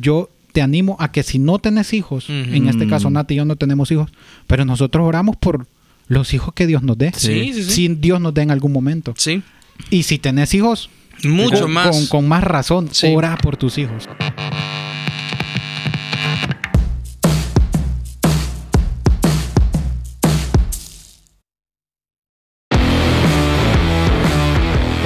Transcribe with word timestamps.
yo 0.00 0.30
te 0.52 0.62
animo 0.62 0.96
a 0.98 1.12
que 1.12 1.22
si 1.22 1.38
no 1.38 1.58
tenés 1.58 1.92
hijos, 1.92 2.28
en 2.28 2.68
este 2.68 2.86
caso 2.88 3.10
Nati 3.10 3.34
y 3.34 3.36
yo 3.38 3.44
no 3.44 3.56
tenemos 3.56 3.90
hijos, 3.90 4.10
pero 4.46 4.64
nosotros 4.64 5.06
oramos 5.06 5.36
por 5.36 5.66
los 6.08 6.32
hijos 6.34 6.54
que 6.54 6.66
Dios 6.66 6.82
nos 6.82 6.96
dé. 6.98 7.12
Sí, 7.14 7.52
sí, 7.52 7.64
sí. 7.64 7.70
Si 7.70 7.88
Dios 7.88 8.20
nos 8.20 8.32
dé 8.34 8.42
en 8.42 8.50
algún 8.50 8.72
momento. 8.72 9.14
Sí. 9.16 9.42
Y 9.90 10.04
si 10.04 10.18
tenés 10.18 10.54
hijos, 10.54 10.90
Mucho 11.24 11.62
con, 11.62 11.72
más. 11.72 11.90
Con, 11.90 12.06
con 12.06 12.28
más 12.28 12.44
razón, 12.44 12.88
Sí. 12.92 13.08
ora 13.14 13.36
por 13.36 13.56
tus 13.56 13.76
hijos. 13.78 14.08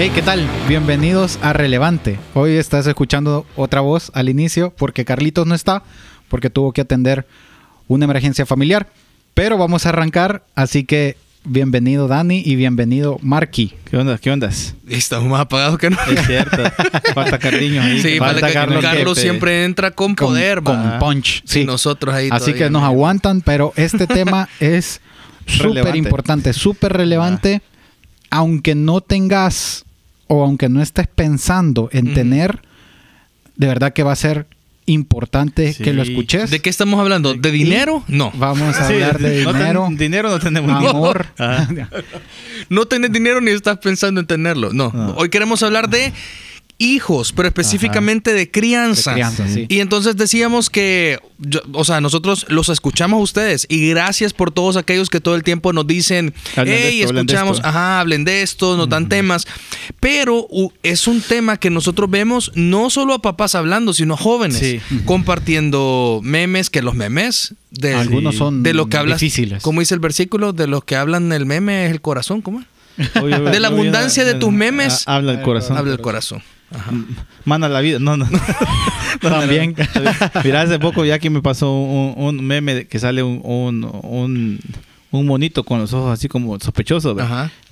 Hey, 0.04 0.10
¿qué 0.12 0.22
tal? 0.22 0.44
Bienvenidos 0.66 1.38
a 1.42 1.52
Relevante. 1.52 2.18
Hoy 2.34 2.56
estás 2.56 2.88
escuchando 2.88 3.46
otra 3.54 3.82
voz 3.82 4.10
al 4.14 4.28
inicio 4.28 4.74
porque 4.76 5.04
Carlitos 5.04 5.46
no 5.46 5.54
está, 5.54 5.84
porque 6.28 6.50
tuvo 6.50 6.72
que 6.72 6.80
atender 6.80 7.24
una 7.86 8.06
emergencia 8.06 8.44
familiar. 8.44 8.88
Pero 9.32 9.58
vamos 9.58 9.86
a 9.86 9.90
arrancar, 9.90 10.42
así 10.56 10.82
que 10.82 11.16
bienvenido 11.44 12.08
Dani 12.08 12.42
y 12.44 12.56
bienvenido 12.56 13.20
Marky. 13.22 13.74
¿Qué 13.88 13.96
onda? 13.96 14.18
¿Qué 14.18 14.32
onda? 14.32 14.50
Estamos 14.88 15.28
más 15.30 15.42
apagados 15.42 15.78
que 15.78 15.88
no. 15.88 15.96
Es 16.10 16.26
cierto. 16.26 16.64
Falta 17.14 17.38
Carliño 17.38 17.80
ahí. 17.80 18.02
Sí, 18.02 18.18
falta 18.18 18.48
que 18.48 18.54
Carlos 18.54 19.18
siempre 19.20 19.64
entra 19.64 19.92
con 19.92 20.16
Con- 20.16 20.30
poder, 20.30 20.64
con, 20.64 20.78
va. 20.84 20.98
punch. 20.98 21.44
Sí, 21.44 21.64
nosotros 21.64 22.12
ahí 22.12 22.28
Así 22.32 22.54
que 22.54 22.70
nos 22.70 22.82
no. 22.82 22.86
aguantan, 22.86 23.40
pero 23.40 23.72
este 23.76 24.08
tema 24.08 24.48
es 24.58 25.00
súper 25.46 25.94
importante, 25.94 26.52
súper 26.52 26.92
relevante. 26.92 27.62
Aunque 28.30 28.74
no 28.74 29.00
tengas 29.00 29.84
o 30.34 30.42
aunque 30.44 30.70
no 30.70 30.80
estés 30.80 31.06
pensando 31.08 31.90
en 31.92 32.14
tener, 32.14 32.62
de 33.56 33.66
verdad 33.66 33.92
que 33.92 34.02
va 34.02 34.12
a 34.12 34.16
ser 34.16 34.46
importante 34.86 35.74
Sí. 35.74 35.82
que 35.84 35.92
lo 35.92 36.02
escuches. 36.02 36.50
¿De 36.50 36.60
qué 36.60 36.70
estamos 36.70 36.98
hablando? 36.98 37.34
¿De 37.34 37.50
dinero? 37.50 38.02
No. 38.08 38.32
Vamos 38.34 38.76
a 38.78 38.86
Sí, 38.88 38.94
hablar 38.94 39.18
de 39.18 39.44
no 39.44 39.52
ten- 39.52 39.60
dinero, 39.60 39.88
dinero 39.90 40.30
no 40.30 40.38
tenemos. 40.40 40.70
amor. 40.90 41.26
Ah. 41.38 41.68
No 42.70 42.86
tenés 42.86 43.12
dinero 43.12 43.40
ni 43.42 43.50
estás 43.50 43.76
pensando 43.78 44.20
en 44.20 44.26
tenerlo. 44.26 44.72
No. 44.72 44.90
No. 44.94 45.10
Hoy 45.16 45.28
queremos 45.28 45.62
hablar 45.62 45.90
de 45.90 46.12
hijos, 46.84 47.32
pero 47.32 47.48
específicamente 47.48 48.32
de 48.34 48.50
crianza. 48.50 49.10
De 49.12 49.14
crianza, 49.16 49.48
sí. 49.48 49.66
Y 49.68 49.80
entonces 49.80 50.16
decíamos 50.16 50.70
que, 50.70 51.18
yo- 51.38 51.60
o 51.72 51.84
sea, 51.84 52.00
nosotros 52.00 52.46
los 52.48 52.68
escuchamos 52.68 53.18
a 53.20 53.22
ustedes 53.22 53.66
y 53.68 53.88
gracias 53.90 54.32
por 54.32 54.50
todos 54.50 54.76
aquellos 54.76 55.08
que 55.10 55.20
todo 55.20 55.34
el 55.34 55.42
tiempo 55.42 55.72
nos 55.72 55.86
dicen, 55.86 56.34
Hablen 56.56 56.76
hey, 56.78 57.02
esto, 57.02 57.14
escuchamos, 57.14 57.56
esto". 57.58 57.68
ajá, 57.68 58.00
hablen 58.00 58.24
de 58.24 58.42
esto, 58.42 58.76
nos 58.76 58.88
dan 58.88 59.08
temas. 59.08 59.46
Pero 60.00 60.46
u- 60.50 60.72
es 60.82 61.06
un 61.06 61.20
tema 61.20 61.56
que 61.58 61.70
nosotros 61.70 62.10
vemos 62.10 62.52
no 62.54 62.90
solo 62.90 63.14
a 63.14 63.22
papás 63.22 63.54
hablando, 63.54 63.92
sino 63.92 64.14
a 64.14 64.16
jóvenes 64.16 64.58
Sí. 64.58 64.80
compartiendo 65.04 66.20
memes, 66.22 66.68
que 66.70 66.82
los 66.82 66.94
memes 66.94 67.54
de, 67.70 67.94
Algunos 67.94 68.36
son 68.36 68.62
de 68.62 68.74
lo 68.74 68.88
que 68.88 68.96
hablas, 68.96 69.20
difíciles. 69.20 69.62
como 69.62 69.80
dice 69.80 69.94
el 69.94 70.00
versículo, 70.00 70.52
de 70.52 70.66
los 70.66 70.84
que 70.84 70.96
hablan 70.96 71.32
el 71.32 71.46
meme 71.46 71.86
es 71.86 71.90
el 71.92 72.00
corazón, 72.00 72.42
¿cómo 72.42 72.60
es? 72.60 72.66
De 73.24 73.58
la 73.60 73.68
abundancia 73.68 74.24
de 74.24 74.34
tus 74.34 74.52
memes, 74.52 75.04
ah, 75.06 75.16
Habla 75.16 75.32
el 75.32 75.42
corazón. 75.42 75.76
Habla 75.78 75.92
el 75.92 76.00
corazón. 76.00 76.42
Ajá. 76.74 76.92
Mana 77.44 77.68
la 77.68 77.80
vida. 77.80 77.98
No, 78.02 78.16
no. 78.16 78.26
No, 79.22 79.28
También. 79.30 79.74
Mira, 80.44 80.62
hace 80.62 80.78
poco 80.78 81.04
ya 81.04 81.18
que 81.18 81.30
me 81.30 81.42
pasó 81.42 81.72
un, 81.72 82.14
un 82.16 82.44
meme 82.44 82.86
que 82.86 82.98
sale 82.98 83.22
un, 83.22 83.40
un, 83.44 83.84
un, 84.02 84.60
un 85.10 85.26
monito 85.26 85.64
con 85.64 85.78
los 85.80 85.92
ojos 85.92 86.12
así 86.12 86.28
como 86.28 86.58
sospechosos. 86.58 87.16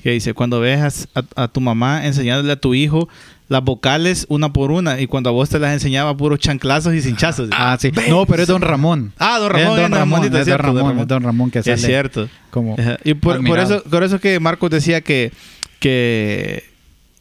Que 0.03 0.13
dice, 0.13 0.35
cuando 0.35 0.61
veas 0.61 1.09
a, 1.15 1.23
a 1.43 1.49
tu 1.49 1.61
mamá 1.61 2.07
enseñándole 2.07 2.53
a 2.53 2.57
tu 2.57 2.75
hijo 2.75 3.09
las 3.49 3.65
vocales 3.65 4.27
una 4.29 4.53
por 4.53 4.71
una 4.71 5.01
y 5.01 5.09
cuando 5.09 5.29
a 5.31 5.33
vos 5.33 5.49
te 5.49 5.59
las 5.59 5.73
enseñaba 5.73 6.17
puros 6.17 6.39
chanclazos 6.39 6.95
y 6.95 7.01
cinchazos. 7.03 7.49
Ah, 7.53 7.77
sí. 7.81 7.91
No, 8.09 8.25
pero 8.27 8.43
es 8.43 8.49
Don 8.49 8.63
Ramón. 8.63 9.13
Ah, 9.19 9.39
don 9.41 9.57
Es 9.57 9.63
Ramón. 9.65 9.77
Don 9.77 9.85
es 9.85 9.91
don 9.91 9.99
Ramón, 9.99 10.25
es 10.25 10.31
Don 10.31 10.45
cierto, 10.45 10.67
don 10.69 10.77
Ramón, 10.77 10.91
Ramón. 10.91 11.03
es 11.03 11.09
Don 11.09 11.23
Ramón 11.25 11.51
que 11.51 11.63
sale 11.63 11.75
Es 11.75 11.83
cierto. 11.83 12.29
como. 12.51 12.77
Y 13.03 13.15
por, 13.15 13.45
por 13.45 13.59
eso, 13.59 13.83
por 13.83 14.05
eso 14.05 14.21
que 14.21 14.39
Marcos 14.39 14.71
decía 14.71 15.01
que, 15.01 15.33
que 15.81 16.70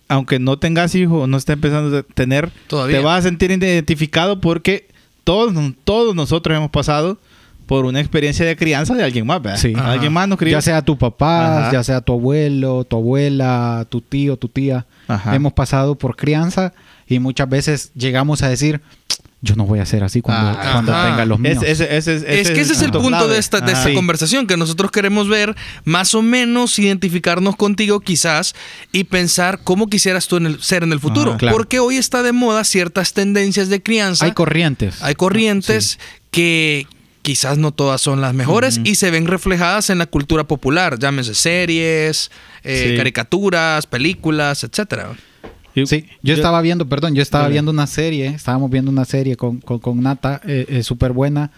aunque 0.09 0.39
no 0.39 0.59
tengas 0.59 0.93
hijos, 0.95 1.29
no 1.29 1.37
estés 1.37 1.53
empezando 1.53 1.97
a 1.97 2.03
tener, 2.03 2.51
Todavía. 2.67 2.97
te 2.97 3.03
vas 3.03 3.19
a 3.19 3.29
sentir 3.29 3.51
identificado 3.51 4.41
porque 4.41 4.87
todos, 5.23 5.53
todos 5.83 6.15
nosotros 6.15 6.57
hemos 6.57 6.71
pasado 6.71 7.17
por 7.67 7.85
una 7.85 7.99
experiencia 7.99 8.43
de 8.47 8.55
crianza 8.55 8.95
de 8.95 9.03
alguien 9.03 9.27
más, 9.27 9.41
¿verdad? 9.41 9.59
Sí. 9.59 9.73
Ajá. 9.75 9.91
Alguien 9.91 10.11
más 10.11 10.27
nos 10.27 10.39
crió. 10.39 10.53
Ya 10.53 10.61
sea 10.61 10.81
tu 10.81 10.97
papá, 10.97 11.67
Ajá. 11.67 11.71
ya 11.71 11.83
sea 11.83 12.01
tu 12.01 12.13
abuelo, 12.13 12.83
tu 12.83 12.95
abuela, 12.95 13.85
tu 13.89 14.01
tío, 14.01 14.37
tu 14.37 14.47
tía. 14.49 14.87
Ajá. 15.07 15.35
Hemos 15.35 15.53
pasado 15.53 15.93
por 15.93 16.15
crianza 16.15 16.73
y 17.07 17.19
muchas 17.19 17.47
veces 17.47 17.91
llegamos 17.93 18.41
a 18.41 18.49
decir, 18.49 18.81
yo 19.41 19.55
no 19.55 19.65
voy 19.65 19.79
a 19.79 19.85
ser 19.85 20.03
así 20.03 20.21
cuando, 20.21 20.49
Ah, 20.59 20.69
cuando 20.73 20.91
tenga 20.91 21.25
los 21.25 21.39
míos. 21.39 21.63
Es 21.65 21.77
que 21.79 21.97
ese 21.97 22.15
es 22.73 22.81
el 22.81 22.91
punto 22.91 23.07
clave. 23.09 23.33
de 23.33 23.39
esta, 23.39 23.61
de 23.61 23.71
Ah. 23.71 23.75
esta 23.77 23.89
Sí. 23.89 23.95
conversación, 23.95 24.47
que 24.47 24.57
nosotros 24.57 24.91
queremos 24.91 25.29
ver, 25.29 25.55
más 25.85 26.13
o 26.13 26.21
menos 26.21 26.77
identificarnos 26.77 27.55
contigo 27.55 28.01
quizás 28.01 28.53
y 28.91 29.05
pensar 29.05 29.61
cómo 29.63 29.87
quisieras 29.87 30.27
tú 30.27 30.37
en 30.37 30.45
el- 30.47 30.61
ser 30.61 30.83
en 30.83 30.91
el 30.91 30.99
futuro. 30.99 31.37
Claro. 31.37 31.55
Porque 31.55 31.79
hoy 31.79 31.95
está 31.97 32.21
de 32.21 32.33
moda 32.33 32.63
ciertas 32.65 33.13
tendencias 33.13 33.69
de 33.69 33.81
crianza. 33.81 34.25
Hay 34.25 34.33
corrientes. 34.33 35.01
Hay 35.01 35.15
corrientes 35.15 35.99
que 36.31 36.85
quizás 37.21 37.57
no 37.57 37.71
todas 37.71 38.01
son 38.01 38.21
las 38.21 38.33
mejores 38.33 38.79
y 38.83 38.95
se 38.95 39.11
ven 39.11 39.27
reflejadas 39.27 39.89
en 39.89 39.99
la 39.99 40.05
cultura 40.05 40.45
popular, 40.45 40.97
llámese 40.99 41.35
series, 41.35 42.31
eh, 42.63 42.87
Sí. 42.91 42.97
caricaturas, 42.97 43.85
películas, 43.87 44.63
etcétera. 44.63 45.11
Sí, 45.85 46.05
yo, 46.23 46.33
estaba 46.33 46.61
viendo, 46.61 46.87
perdón, 46.87 47.15
yo 47.15 47.21
estaba 47.21 47.47
viendo 47.47 47.71
una 47.71 47.87
serie, 47.87 48.27
estábamos 48.27 48.69
viendo 48.69 48.91
una 48.91 49.05
serie 49.05 49.35
con, 49.37 49.57
con, 49.59 49.79
con 49.79 50.01
Nata, 50.01 50.41
eh, 50.45 50.65
eh, 50.67 50.83
súper 50.83 51.13
buena, 51.13 51.51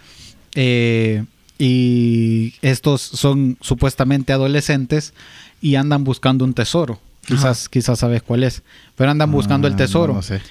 eh, 0.56 1.24
y 1.58 2.54
estos 2.62 3.02
son 3.02 3.58
supuestamente 3.62 4.34
adolescentes 4.34 5.14
y 5.62 5.76
andan 5.76 6.04
buscando 6.04 6.44
un 6.46 6.54
tesoro. 6.54 7.00
Quizás, 7.26 7.70
quizás 7.70 8.00
sabes 8.00 8.24
cuál 8.24 8.44
es, 8.44 8.64
pero 8.96 9.12
andan 9.12 9.32
buscando 9.32 9.68
el 9.68 9.74
Ah, 9.76 9.78
tesoro. 9.78 10.14
no, 10.14 10.20
no 10.20 10.24
sé. 10.24 10.42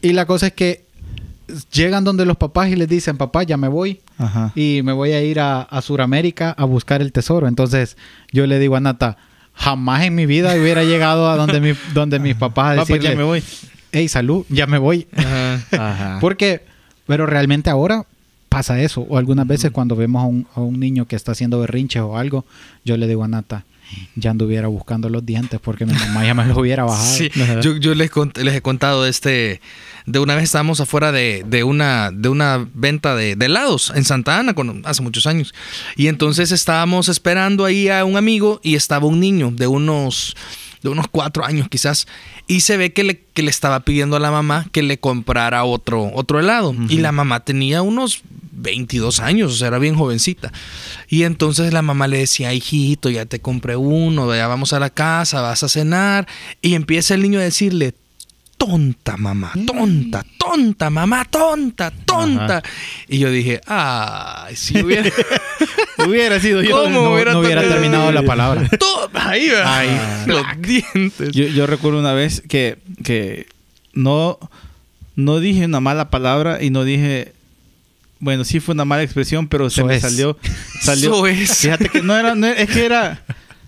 Y 0.00 0.12
la 0.12 0.26
cosa 0.26 0.46
es 0.48 0.52
que 0.52 0.84
llegan 1.72 2.04
donde 2.04 2.24
los 2.24 2.36
papás 2.36 2.68
y 2.70 2.76
les 2.76 2.88
dicen, 2.88 3.16
papá, 3.16 3.42
ya 3.42 3.56
me 3.56 3.66
voy 3.68 4.00
Ajá. 4.16 4.52
y 4.54 4.80
me 4.84 4.92
voy 4.92 5.10
a 5.12 5.22
ir 5.22 5.40
a, 5.40 5.62
a 5.62 5.82
Sudamérica 5.82 6.52
a 6.56 6.64
buscar 6.64 7.02
el 7.02 7.10
tesoro. 7.12 7.48
Entonces 7.48 7.96
yo 8.32 8.46
le 8.46 8.58
digo 8.60 8.76
a 8.76 8.80
Nata, 8.80 9.16
jamás 9.54 10.04
en 10.04 10.14
mi 10.14 10.26
vida 10.26 10.54
hubiera 10.54 10.84
llegado 10.84 11.28
a 11.28 11.36
donde, 11.36 11.60
mi, 11.60 11.72
donde 11.92 12.18
mis 12.18 12.34
papás 12.34 12.72
a 12.72 12.80
Papá, 12.80 12.92
decirle, 12.92 13.10
ya 13.10 13.16
me 13.16 13.24
voy. 13.24 13.42
hey, 13.92 14.08
salud, 14.08 14.44
ya 14.48 14.66
me 14.66 14.78
voy. 14.78 15.06
Ajá. 15.72 16.18
Porque, 16.20 16.62
pero 17.06 17.26
realmente 17.26 17.70
ahora 17.70 18.06
pasa 18.48 18.80
eso. 18.80 19.02
O 19.02 19.18
algunas 19.18 19.46
veces 19.46 19.70
cuando 19.70 19.96
vemos 19.96 20.22
a 20.22 20.26
un, 20.26 20.46
a 20.54 20.60
un 20.60 20.78
niño 20.78 21.06
que 21.06 21.16
está 21.16 21.32
haciendo 21.32 21.60
berrinches 21.60 22.02
o 22.02 22.16
algo, 22.16 22.44
yo 22.84 22.96
le 22.96 23.06
digo 23.06 23.24
a 23.24 23.28
Nata, 23.28 23.64
ya 24.14 24.30
anduviera 24.30 24.68
buscando 24.68 25.08
los 25.08 25.24
dientes 25.24 25.60
porque 25.60 25.86
mi 25.86 25.92
mamá 25.92 26.24
ya 26.24 26.34
me 26.34 26.44
los 26.44 26.56
hubiera 26.56 26.84
bajado. 26.84 27.06
Sí, 27.06 27.30
yo, 27.62 27.76
yo 27.76 27.94
les, 27.94 28.10
he 28.10 28.62
contado 28.62 29.06
este. 29.06 29.60
De 30.06 30.18
una 30.18 30.34
vez 30.34 30.44
estábamos 30.44 30.80
afuera 30.80 31.12
de, 31.12 31.44
de 31.46 31.62
una, 31.62 32.10
de 32.10 32.28
una 32.28 32.66
venta 32.74 33.14
de, 33.14 33.36
de 33.36 33.46
helados 33.46 33.92
en 33.94 34.04
Santa 34.04 34.38
Ana 34.38 34.54
hace 34.84 35.02
muchos 35.02 35.26
años. 35.26 35.54
Y 35.96 36.08
entonces 36.08 36.52
estábamos 36.52 37.08
esperando 37.08 37.64
ahí 37.64 37.88
a 37.88 38.04
un 38.04 38.16
amigo 38.16 38.60
y 38.62 38.74
estaba 38.74 39.06
un 39.06 39.20
niño 39.20 39.52
de 39.52 39.66
unos, 39.66 40.36
de 40.82 40.88
unos 40.88 41.06
cuatro 41.08 41.44
años 41.44 41.68
quizás. 41.68 42.06
Y 42.46 42.60
se 42.60 42.76
ve 42.76 42.92
que 42.92 43.04
le, 43.04 43.20
que 43.34 43.42
le 43.42 43.50
estaba 43.50 43.80
pidiendo 43.80 44.16
a 44.16 44.20
la 44.20 44.30
mamá 44.30 44.66
que 44.72 44.82
le 44.82 44.98
comprara 44.98 45.64
otro, 45.64 46.10
otro 46.14 46.40
helado. 46.40 46.74
Y 46.88 46.98
la 46.98 47.12
mamá 47.12 47.40
tenía 47.40 47.82
unos 47.82 48.22
22 48.60 49.20
años, 49.20 49.52
o 49.52 49.56
sea, 49.56 49.68
era 49.68 49.78
bien 49.78 49.94
jovencita. 49.96 50.52
Y 51.08 51.24
entonces 51.24 51.72
la 51.72 51.82
mamá 51.82 52.06
le 52.08 52.18
decía, 52.18 52.52
hijito, 52.54 53.10
ya 53.10 53.26
te 53.26 53.40
compré 53.40 53.76
uno, 53.76 54.34
ya 54.34 54.46
vamos 54.46 54.72
a 54.72 54.80
la 54.80 54.90
casa, 54.90 55.40
vas 55.40 55.62
a 55.62 55.68
cenar. 55.68 56.26
Y 56.62 56.74
empieza 56.74 57.14
el 57.14 57.22
niño 57.22 57.40
a 57.40 57.42
decirle, 57.42 57.94
tonta 58.58 59.16
mamá, 59.16 59.52
tonta, 59.66 60.24
tonta 60.38 60.90
mamá, 60.90 61.24
tonta, 61.24 61.90
tonta. 62.04 62.58
Ajá. 62.58 62.62
Y 63.08 63.18
yo 63.18 63.30
dije, 63.30 63.60
ay, 63.66 64.54
si 64.56 64.80
hubiera... 64.82 65.10
Hubiera 66.06 66.40
sido 66.40 66.62
yo. 66.62 66.82
¿Cómo 66.84 67.02
No, 67.02 67.12
hubiera 67.12 67.32
no 67.34 67.40
hubiera 67.40 67.60
tocado- 67.60 67.74
terminado 67.74 68.10
la 68.12 68.22
palabra. 68.22 68.68
Ahí. 69.66 70.00
los 70.26 70.42
dientes. 70.58 71.32
Yo, 71.32 71.46
yo 71.46 71.66
recuerdo 71.66 71.98
una 71.98 72.14
vez 72.14 72.42
que, 72.48 72.78
que 73.04 73.46
no, 73.92 74.38
no 75.16 75.40
dije 75.40 75.66
una 75.66 75.80
mala 75.80 76.08
palabra 76.10 76.62
y 76.62 76.70
no 76.70 76.84
dije. 76.84 77.34
Bueno, 78.20 78.44
sí 78.44 78.60
fue 78.60 78.74
una 78.74 78.84
mala 78.84 79.02
expresión, 79.02 79.48
pero 79.48 79.70
se 79.70 79.82
me 79.82 79.96
es. 79.96 80.02
salió. 80.02 80.36
salió 80.82 81.10
Eso 81.14 81.26
es. 81.26 81.56
Fíjate 81.58 81.88
que 81.88 82.02
no 82.02 82.16
era. 82.16 82.34
no 82.34 82.46
era- 82.46 82.60
es 82.60 82.70
que 82.70 82.84
era. 82.84 83.22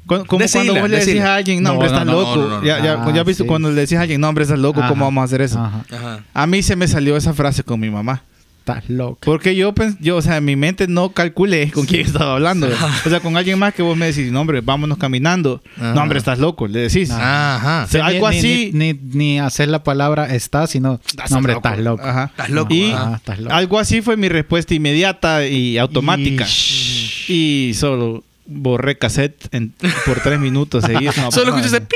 Como 0.06 0.24
cuando 0.26 0.74
vos 0.74 0.90
le 0.90 0.98
decís 1.04 1.20
a 1.22 1.36
alguien, 1.36 1.62
no, 1.62 1.70
No, 1.70 1.74
hombre, 1.74 1.88
no, 1.88 1.94
estás 1.94 2.06
no, 2.06 2.12
loco. 2.12 2.36
no, 2.36 2.48
no, 2.48 2.60
no. 2.60 2.64
Ya, 2.66 2.82
ya, 2.84 3.02
Ah, 3.04 3.12
ya 3.14 3.22
visto 3.22 3.44
sí. 3.44 3.48
cuando 3.48 3.70
le 3.70 3.80
decís 3.80 3.96
a 3.96 4.02
alguien, 4.02 4.20
no, 4.20 4.28
hombre, 4.28 4.42
estás 4.44 4.58
loco, 4.58 4.80
Ajá. 4.80 4.88
¿cómo 4.88 5.04
vamos 5.06 5.22
a 5.22 5.24
hacer 5.24 5.40
eso? 5.40 5.58
Ajá. 5.60 5.84
Ajá. 5.90 6.20
A 6.34 6.46
mí 6.46 6.62
se 6.62 6.76
me 6.76 6.86
salió 6.88 7.16
esa 7.16 7.32
frase 7.32 7.62
con 7.62 7.78
mi 7.80 7.88
mamá. 7.88 8.22
Estás 8.62 8.88
loco. 8.88 9.18
Porque 9.24 9.56
yo, 9.56 9.74
yo, 9.98 10.16
o 10.18 10.22
sea, 10.22 10.36
en 10.36 10.44
mi 10.44 10.54
mente 10.54 10.86
no 10.86 11.08
calculé 11.10 11.72
con 11.72 11.84
quién 11.84 12.06
estaba 12.06 12.34
hablando. 12.34 12.68
O 13.04 13.10
sea, 13.10 13.18
con 13.18 13.36
alguien 13.36 13.58
más 13.58 13.74
que 13.74 13.82
vos 13.82 13.96
me 13.96 14.06
decís, 14.06 14.30
no, 14.30 14.40
hombre, 14.40 14.60
vámonos 14.60 14.98
caminando. 14.98 15.60
Ajá. 15.76 15.94
No, 15.94 16.02
hombre, 16.02 16.18
estás 16.20 16.38
loco, 16.38 16.68
le 16.68 16.78
decís. 16.82 17.10
Ajá. 17.10 17.82
O 17.86 17.90
sea, 17.90 18.06
algo 18.06 18.30
ni, 18.30 18.38
así. 18.38 18.70
Ni, 18.72 18.92
ni, 18.92 19.00
ni 19.14 19.38
hacer 19.40 19.68
la 19.68 19.82
palabra 19.82 20.32
está, 20.32 20.68
sino. 20.68 21.00
No, 21.30 21.36
hombre, 21.36 21.54
estás 21.54 21.78
loco. 21.80 22.04
Ajá. 22.04 22.26
Estás 22.30 22.50
loco. 22.50 22.72
Y 22.72 22.92
Ajá, 22.92 23.16
estás 23.16 23.38
loco. 23.40 23.52
algo 23.52 23.78
así 23.80 24.00
fue 24.00 24.16
mi 24.16 24.28
respuesta 24.28 24.74
inmediata 24.74 25.44
y 25.44 25.76
automática. 25.78 26.44
Ish. 26.44 27.24
Y 27.28 27.72
solo 27.74 28.22
borré 28.46 28.96
cassette 28.96 29.52
en- 29.52 29.74
por 30.06 30.20
tres 30.20 30.38
minutos 30.38 30.84
seguidos. 30.84 31.16
No, 31.22 31.32
Solo 31.32 31.50
pues, 31.52 31.66
escuchas 31.66 31.88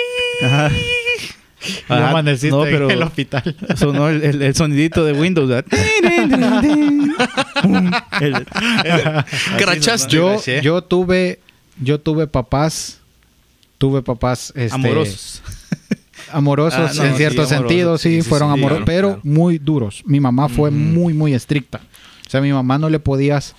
no. 0.43 0.77
Ajá. 1.89 2.11
Amaneciste 2.11 2.51
No, 2.57 2.63
pero 2.63 2.87
en 2.87 2.91
el 2.93 3.03
hospital. 3.03 3.57
sonó 3.77 4.09
el, 4.09 4.23
el- 4.23 4.43
el 4.43 4.55
sonidito 4.55 5.05
de 5.05 5.13
Windows. 5.13 5.65
Crachaste. 9.59 10.15
yo, 10.17 10.41
yo 10.63 10.83
tuve, 10.83 11.41
yo 11.81 12.01
tuve 12.01 12.27
papás, 12.27 13.01
tuve 13.79 14.03
papás 14.03 14.53
este, 14.57 14.75
amorosos. 14.75 15.43
amorosos 16.31 16.79
Ah, 16.79 16.93
no, 16.95 17.05
en 17.05 17.11
sí, 17.13 17.17
cierto 17.17 17.43
amorosos. 17.43 17.49
sentido, 17.69 17.99
sí, 17.99 18.17
Sí, 18.17 18.23
sí, 18.23 18.29
fueron 18.29 18.49
sí, 18.49 18.59
amorosos, 18.59 18.85
claro, 18.85 18.87
pero 18.87 19.09
claro. 19.09 19.21
muy 19.25 19.59
duros. 19.59 20.03
Mi 20.07 20.21
mamá 20.21 20.49
fue 20.49 20.71
muy, 20.71 21.13
muy 21.15 21.35
estricta. 21.35 21.81
O 22.27 22.31
sea, 22.31 22.41
mi 22.41 22.53
mamá 22.53 22.79
no 22.79 22.89
le 22.91 22.99
podías, 22.99 23.55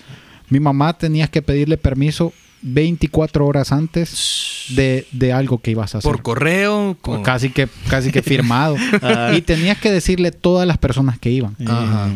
mi 0.50 0.60
mamá 0.60 0.92
tenías 0.96 1.30
que 1.30 1.40
pedirle 1.42 1.76
permiso 1.78 2.32
24 2.62 3.46
horas 3.46 3.72
antes 3.72 4.64
de, 4.70 5.06
de 5.12 5.32
algo 5.32 5.60
que 5.60 5.70
ibas 5.70 5.94
a 5.94 5.98
hacer. 5.98 6.10
Por 6.10 6.22
correo. 6.22 6.96
con- 7.00 7.22
Casi 7.22 7.50
que, 7.50 7.68
casi 7.88 8.10
que 8.10 8.22
firmado. 8.22 8.76
Ah. 9.02 9.32
y 9.36 9.42
tenías 9.42 9.78
que 9.78 9.90
decirle 9.90 10.32
todas 10.32 10.66
las 10.66 10.78
personas 10.78 11.18
que 11.18 11.30
iban. 11.30 11.56
Ajá. 11.66 12.08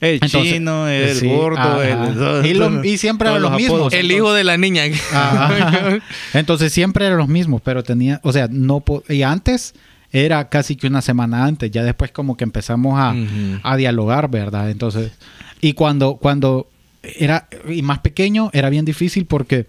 El 0.00 0.14
Entonces, 0.14 0.54
chino, 0.54 0.88
el 0.88 1.14
sí, 1.14 1.28
gordo, 1.28 1.58
ajá. 1.60 2.40
el, 2.40 2.46
Y 2.46 2.54
lo- 2.54 2.82
y 2.84 2.96
siempre 2.96 3.28
eran 3.28 3.42
los 3.42 3.52
mismos. 3.52 3.76
apodos. 3.76 3.92
El 3.92 4.10
hijo 4.10 4.32
de 4.32 4.44
la 4.44 4.56
niña. 4.56 4.84
Ajá. 5.12 5.98
Entonces 6.34 6.72
siempre 6.72 7.04
eran 7.04 7.18
los 7.18 7.28
mismos, 7.28 7.60
pero 7.62 7.82
tenía, 7.82 8.18
o 8.22 8.32
sea, 8.32 8.48
no 8.50 8.82
y 9.08 9.22
antes 9.22 9.74
era 10.12 10.48
casi 10.48 10.74
que 10.76 10.86
una 10.86 11.02
semana 11.02 11.44
antes, 11.44 11.70
ya 11.70 11.82
después 11.84 12.10
como 12.12 12.36
que 12.36 12.44
empezamos 12.44 12.98
a, 12.98 13.14
a 13.62 13.76
dialogar, 13.76 14.30
¿verdad? 14.30 14.70
Entonces, 14.70 15.12
y 15.60 15.74
cuando 15.74 16.16
cuando 16.16 16.68
era 17.02 17.48
y 17.68 17.82
más 17.82 17.98
pequeño 18.00 18.50
era 18.52 18.70
bien 18.70 18.84
difícil 18.84 19.26
porque 19.26 19.66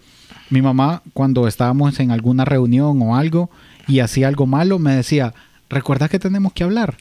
mi 0.52 0.62
mamá 0.62 1.02
cuando 1.14 1.48
estábamos 1.48 2.00
en 2.00 2.12
alguna 2.12 2.46
reunión 2.46 3.02
o 3.02 3.16
algo 3.16 3.50
y 3.88 4.00
hacía 4.00 4.28
algo 4.28 4.46
malo 4.46 4.78
me 4.78 4.96
decía, 4.96 5.34
"¿Recuerdas 5.70 6.10
que 6.12 6.20
tenemos 6.20 6.54
que 6.54 6.64
hablar?" 6.64 6.96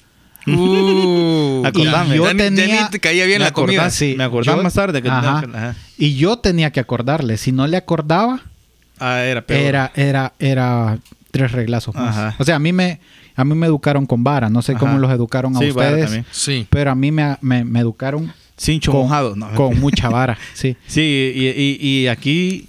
Uh, 0.47 1.62
Acordame. 1.67 2.14
y 2.14 2.19
yo 2.19 2.37
tenía- 2.37 2.88
caía 3.00 3.26
bien 3.26 3.38
Me 3.41 3.44
la 3.47 3.52
comida. 3.52 3.91
Sí, 3.91 4.14
me 4.17 4.25
acordaba 4.25 4.58
yo- 4.58 4.62
más 4.64 4.75
tarde 4.75 5.02
que 5.02 5.08
Ajá. 5.08 5.38
ajá. 5.41 5.75
Y 5.99 6.17
yo 6.17 6.38
tenía 6.38 6.70
que 6.73 6.81
acordarle, 6.81 7.37
si 7.37 7.52
no 7.52 7.67
le 7.67 7.76
acordaba, 7.76 8.41
Ah, 8.99 9.23
era 9.23 9.43
peor. 9.43 9.61
era, 9.61 9.93
era, 9.94 10.32
era 10.38 10.99
tres 11.31 11.52
reglazos 11.52 11.94
más. 11.94 12.17
Ajá. 12.17 12.35
O 12.38 12.44
sea, 12.44 12.56
a 12.56 12.58
mí 12.58 12.73
me, 12.73 13.00
a 13.37 13.44
mí 13.44 13.55
me 13.55 13.67
educaron 13.67 14.06
con 14.06 14.25
vara. 14.25 14.49
No 14.50 14.62
sé 14.62 14.75
cómo 14.75 14.99
los 14.99 15.11
educaron 15.11 15.55
a 15.56 15.58
Sí, 15.61 15.70
ustedes. 15.70 16.25
Sí. 16.31 16.67
Pero 16.70 16.91
a 16.91 16.94
mí 16.94 17.11
me, 17.12 17.37
me, 17.41 17.64
me 17.64 17.81
educaron 17.81 18.32
Cincho 18.58 18.93
con, 18.93 19.02
mojado. 19.02 19.37
No, 19.37 19.50
con 19.55 19.79
mucha 19.81 20.08
vara. 20.08 20.37
Sí. 20.55 20.76
Sí, 20.87 21.00
y, 21.35 21.47
y- 21.49 21.79
y 22.02 22.06
aquí 22.08 22.69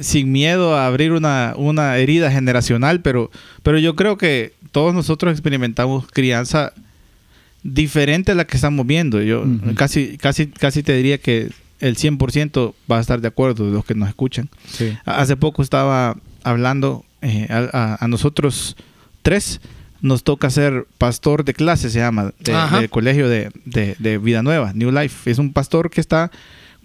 sin 0.00 0.32
miedo 0.32 0.76
a 0.76 0.86
abrir 0.86 1.12
una, 1.12 1.54
una 1.56 1.96
herida 1.98 2.30
generacional, 2.30 3.00
pero, 3.00 3.30
pero 3.62 3.78
yo 3.78 3.94
creo 3.96 4.16
que 4.18 4.52
todos 4.72 4.94
nosotros 4.94 5.32
experimentamos 5.32 6.06
crianza 6.12 6.72
diferente 7.62 8.32
a 8.32 8.34
la 8.34 8.46
que 8.46 8.56
estamos 8.56 8.86
viendo. 8.86 9.20
Yo 9.22 9.44
casi, 9.76 10.16
casi, 10.18 10.46
casi 10.46 10.82
te 10.82 10.94
diría 10.96 11.18
que 11.18 11.50
el 11.80 11.96
100% 11.96 12.74
va 12.90 12.98
a 12.98 13.00
estar 13.00 13.20
de 13.20 13.28
acuerdo 13.28 13.66
de 13.66 13.72
los 13.72 13.84
que 13.84 13.94
nos 13.94 14.08
escuchan. 14.08 14.48
sí. 14.66 14.96
Hace 15.04 15.36
poco 15.36 15.62
estaba 15.62 16.16
hablando 16.44 17.04
eh, 17.22 17.46
a, 17.50 18.06
nosotros 18.08 18.76
tres. 19.22 19.60
Nos 20.00 20.22
toca 20.22 20.48
ser 20.48 20.86
pastor 20.96 21.44
de 21.44 21.54
clase, 21.54 21.90
se 21.90 21.98
llama, 21.98 22.32
de- 22.38 22.52
del 22.78 22.88
colegio 22.88 23.28
de, 23.28 23.50
de- 23.64 23.96
de 23.98 24.18
Vida 24.18 24.42
Nueva, 24.44 24.72
New 24.72 24.92
Life. 24.92 25.28
Es 25.28 25.38
un 25.38 25.52
pastor 25.52 25.90
que 25.90 26.00
está 26.00 26.30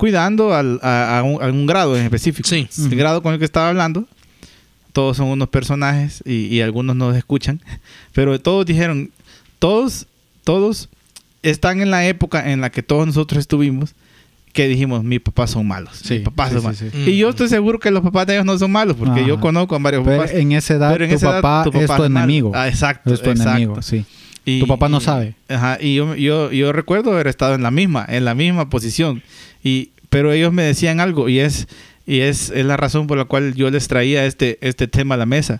cuidando 0.03 0.53
al- 0.53 0.81
a, 0.83 1.19
a 1.19 1.23
un, 1.23 1.41
a 1.41 1.45
un 1.47 1.65
grado 1.65 1.95
en 1.95 2.03
específico. 2.03 2.45
Sí. 2.49 2.67
El 2.77 2.97
grado 2.97 3.23
con 3.23 3.31
el 3.31 3.39
que 3.39 3.45
estaba 3.45 3.69
hablando. 3.69 4.05
Todos 4.91 5.15
son 5.15 5.29
unos 5.29 5.47
personajes 5.47 6.21
y, 6.25 6.47
y 6.47 6.59
algunos 6.59 6.93
nos 6.97 7.15
escuchan. 7.15 7.61
Pero 8.13 8.37
todos 8.41 8.65
dijeron, 8.65 9.11
todos, 9.59 10.07
todos 10.43 10.89
están 11.41 11.79
en 11.79 11.89
la 11.89 12.05
época 12.05 12.51
en 12.51 12.59
la 12.59 12.69
que 12.69 12.83
todos 12.83 13.07
nosotros 13.07 13.39
estuvimos 13.39 13.95
que 14.51 14.67
dijimos, 14.67 15.05
mis 15.05 15.21
papás 15.21 15.51
son 15.51 15.65
malos. 15.69 15.95
Sí, 16.03 16.15
mis 16.15 16.23
papás 16.23 16.49
sí, 16.49 16.55
son 16.55 16.63
malos. 16.65 16.79
sí. 16.79 16.89
Y 17.09 17.17
yo 17.17 17.29
estoy 17.29 17.47
seguro 17.47 17.79
que 17.79 17.89
los 17.89 18.03
papás 18.03 18.27
de 18.27 18.33
ellos 18.33 18.45
no 18.45 18.57
son 18.59 18.71
malos, 18.73 18.97
porque 18.97 19.21
Ajá. 19.21 19.27
yo 19.29 19.39
conozco 19.39 19.73
a 19.75 19.79
varios 19.79 20.03
Pero 20.03 20.17
papás. 20.17 20.33
en 20.35 20.51
esa 20.51 20.73
edad, 20.73 20.91
Pero 20.91 21.05
en 21.05 21.09
tu, 21.11 21.15
esa 21.15 21.29
edad, 21.29 21.41
papá 21.41 21.71
tu 21.71 21.77
es 21.79 21.87
papá 21.87 21.97
tu 21.99 22.03
es 22.03 22.09
malo. 22.09 22.23
enemigo. 22.25 22.51
Ah, 22.53 22.67
exacto, 22.67 23.13
Es 23.13 23.21
tu 23.21 23.29
exacto. 23.29 23.51
enemigo, 23.51 23.81
sí. 23.81 24.03
Y- 24.43 24.59
Tu 24.59 24.67
papá 24.67 24.89
no 24.89 24.97
y- 24.97 25.01
sabe. 25.01 25.35
Ajá, 25.47 25.77
y 25.79 25.95
yo, 25.95 26.13
yo, 26.15 26.51
yo 26.51 26.73
recuerdo 26.73 27.13
haber 27.13 27.27
estado 27.27 27.55
en 27.55 27.63
la 27.63 27.71
misma, 27.71 28.05
en 28.09 28.25
la 28.25 28.35
misma 28.35 28.69
posición. 28.69 29.23
Y, 29.63 29.89
pero 30.13 30.31
ellos 30.31 30.53
me 30.53 30.61
decían 30.61 30.99
algo 30.99 31.27
y 31.27 31.39
es, 31.39 31.67
y 32.05 32.19
es, 32.19 32.51
es 32.51 32.63
la 32.67 32.77
razón 32.77 33.07
por 33.07 33.17
la 33.17 33.25
cual 33.25 33.55
yo 33.55 33.71
les 33.71 33.87
traía 33.87 34.25
este, 34.27 34.59
este 34.61 34.87
tema 34.87 35.15
a 35.15 35.17
la 35.17 35.25
mesa. 35.25 35.59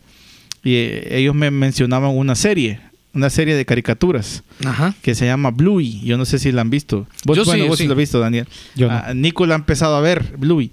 Y 0.64 0.76
eh, 0.76 1.18
ellos 1.18 1.34
me 1.34 1.50
mencionaban 1.50 2.16
una 2.16 2.36
serie, 2.36 2.80
una 3.16 3.32
serie 3.32 3.56
de 3.56 3.66
caricaturas 3.66 4.44
Ajá. 4.64 4.94
que 5.02 5.16
se 5.16 5.26
llama 5.26 5.50
Bluey. 5.50 6.02
Yo 6.06 6.18
no 6.18 6.26
sé 6.26 6.38
si 6.38 6.52
la 6.52 6.62
han 6.62 6.70
visto. 6.70 7.08
Vos, 7.26 7.36
Yo 7.36 7.46
bueno, 7.46 7.64
sí, 7.64 7.68
vos 7.68 7.78
sí 7.80 7.84
sí. 7.86 7.88
lo 7.88 7.94
has 7.94 7.98
visto, 7.98 8.20
Daniel. 8.20 8.48
Yo 8.76 8.90
no. 8.90 8.94
Ah, 8.94 9.14
Nico 9.16 9.48
la 9.48 9.56
ha 9.56 9.58
empezado 9.58 9.96
a 9.96 10.02
ver, 10.02 10.36
Bluey. 10.38 10.70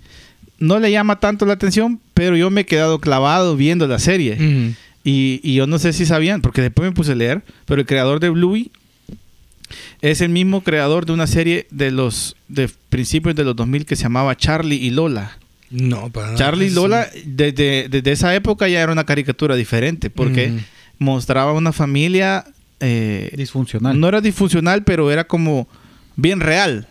No 0.59 0.79
le 0.79 0.91
llama 0.93 1.19
tanto 1.19 1.47
la 1.47 1.55
atención, 1.55 2.01
pero 2.13 2.37
yo 2.37 2.51
me 2.51 2.61
he 2.61 2.67
quedado 2.67 2.99
clavado 2.99 3.57
viendo 3.57 3.89
la 3.89 3.99
serie. 3.99 4.75
Y, 5.05 5.41
y 5.43 5.55
yo 5.55 5.67
no 5.67 5.79
sé 5.79 5.95
si 5.95 6.05
sabían, 6.05 6.43
porque 6.43 6.61
después 6.61 6.87
me 6.87 6.95
puse 6.95 7.13
a 7.13 7.15
leer, 7.15 7.43
pero 7.65 7.81
el 7.81 7.87
creador 7.87 8.21
de 8.21 8.29
Bluey 8.29 8.71
es 10.01 10.21
el 10.21 10.29
mismo 10.31 10.63
creador 10.63 11.07
de 11.07 11.13
una 11.13 11.27
serie 11.27 11.67
de 11.71 11.91
los 11.91 12.37
de 12.49 12.69
principios 12.89 13.35
de 13.35 13.45
los 13.45 13.55
2000 13.57 13.85
que 13.87 13.97
se 13.97 14.03
llamaba 14.05 14.37
Charlie 14.37 14.77
y 14.77 14.91
Lola. 14.91 15.39
No, 15.71 16.11
para 16.11 16.27
nada. 16.29 16.39
Charlie 16.39 16.67
y. 16.67 16.71
Lola, 16.71 17.09
desde, 17.25 17.89
desde 17.89 18.11
esa 18.13 18.35
época 18.35 18.69
ya 18.69 18.81
era 18.83 18.91
una 18.93 19.05
caricatura 19.05 19.55
diferente, 19.57 20.11
porque 20.11 20.49
Mm. 20.49 20.59
mostraba 20.99 21.53
una 21.53 21.73
familia... 21.73 22.45
eh, 22.81 23.31
Disfuncional. 23.37 23.99
no 24.01 24.09
era 24.09 24.21
disfuncional, 24.21 24.83
pero 24.85 25.11
era 25.11 25.25
como 25.25 25.69
bien 26.17 26.41
real. 26.41 26.89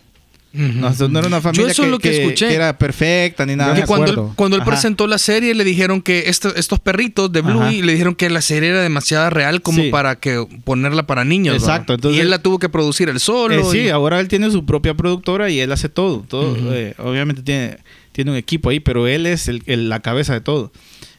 No, 0.52 0.90
no 1.08 1.18
era 1.20 1.28
una 1.28 1.40
familia 1.40 1.66
que, 1.66 1.82
es 1.82 1.88
lo 1.88 1.98
que, 2.00 2.10
que- 2.10 2.22
escuché. 2.22 2.48
que 2.48 2.54
era 2.54 2.76
perfecta 2.76 3.46
ni 3.46 3.54
nada. 3.54 3.74
Que 3.74 3.82
cuando 3.84 4.10
él, 4.10 4.18
cuando 4.34 4.56
él 4.56 4.64
presentó 4.64 5.06
la 5.06 5.18
serie 5.18 5.54
le 5.54 5.62
dijeron 5.62 6.02
que 6.02 6.24
esto- 6.28 6.54
estos 6.56 6.80
perritos 6.80 7.30
de 7.30 7.40
Bluey 7.40 7.78
Ajá. 7.78 7.86
le 7.86 7.92
dijeron 7.92 8.16
que 8.16 8.28
la 8.30 8.40
serie 8.42 8.70
era 8.70 8.82
demasiado 8.82 9.30
real 9.30 9.62
como 9.62 9.80
Sí. 9.82 9.90
para 9.90 10.16
que 10.16 10.44
ponerla 10.64 11.06
para 11.06 11.24
niños. 11.24 11.54
Exacto, 11.54 11.94
entonces- 11.94 12.18
y 12.18 12.20
él 12.20 12.30
la 12.30 12.40
tuvo 12.40 12.58
que 12.58 12.68
producir 12.68 13.08
él 13.08 13.20
solo. 13.20 13.54
Eh, 13.54 13.62
sí, 13.70 13.78
y- 13.82 13.88
ahora 13.90 14.18
él 14.18 14.26
tiene 14.26 14.50
su 14.50 14.66
propia 14.66 14.94
productora 14.94 15.50
y 15.50 15.60
él 15.60 15.70
hace 15.70 15.88
todo. 15.88 16.24
todo 16.28 16.56
eh, 16.74 16.94
obviamente 16.98 17.42
tiene, 17.42 17.78
tiene 18.10 18.32
un 18.32 18.36
equipo 18.36 18.70
ahí, 18.70 18.80
pero 18.80 19.06
él 19.06 19.26
es 19.26 19.46
el- 19.46 19.62
el- 19.66 19.88
la 19.88 20.00
cabeza 20.00 20.32
de 20.32 20.40
todo. 20.40 20.72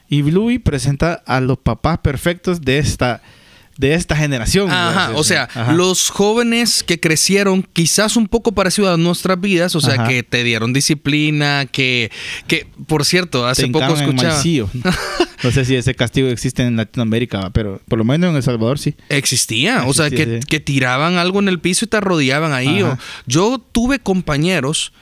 Y 0.09 0.23
Bluey 0.23 0.59
presenta 0.59 1.13
a 1.25 1.39
los 1.39 1.57
papás 1.57 1.99
perfectos 1.99 2.59
de 2.61 2.79
esta, 2.79 3.21
de 3.77 3.93
esta 3.95 4.15
generación. 4.15 4.69
Ajá, 4.69 5.11
o 5.15 5.23
sea, 5.23 5.43
Ajá. 5.53 5.73
los 5.73 6.09
jóvenes 6.09 6.83
que 6.83 6.99
crecieron 6.99 7.63
quizás 7.73 8.15
un 8.15 8.27
poco 8.27 8.51
parecido 8.51 8.93
a 8.93 8.97
nuestras 8.97 9.39
vidas, 9.41 9.75
o 9.75 9.81
sea, 9.81 9.95
Ajá. 9.95 10.07
que 10.07 10.23
te 10.23 10.43
dieron 10.43 10.73
disciplina, 10.73 11.65
que, 11.65 12.11
que 12.47 12.67
por 12.87 13.05
cierto, 13.05 13.47
hace 13.47 13.63
Te 13.63 13.69
poco 13.69 13.93
escuchaba... 13.95 14.41
No 15.43 15.49
sé 15.51 15.65
si 15.65 15.75
ese 15.75 15.95
castigo 15.95 16.27
existe 16.27 16.61
en 16.61 16.75
Latinoamérica, 16.77 17.49
pero 17.49 17.81
por 17.87 17.97
lo 17.97 18.05
menos 18.05 18.29
en 18.29 18.35
El 18.35 18.43
Salvador 18.43 18.77
sí. 18.77 18.93
Existía, 19.09 19.85
o 19.87 19.93
sea, 19.93 20.11
que, 20.11 20.39
sí. 20.41 20.47
que 20.47 20.59
tiraban 20.59 21.17
algo 21.17 21.39
en 21.39 21.47
el 21.47 21.59
piso 21.59 21.85
y 21.85 21.87
te 21.87 21.97
arrodillaban 21.97 22.53
ahí. 22.53 22.83
O- 22.83 22.95
yo 23.25 23.57
tuve 23.71 23.97
compañeros 23.97 24.93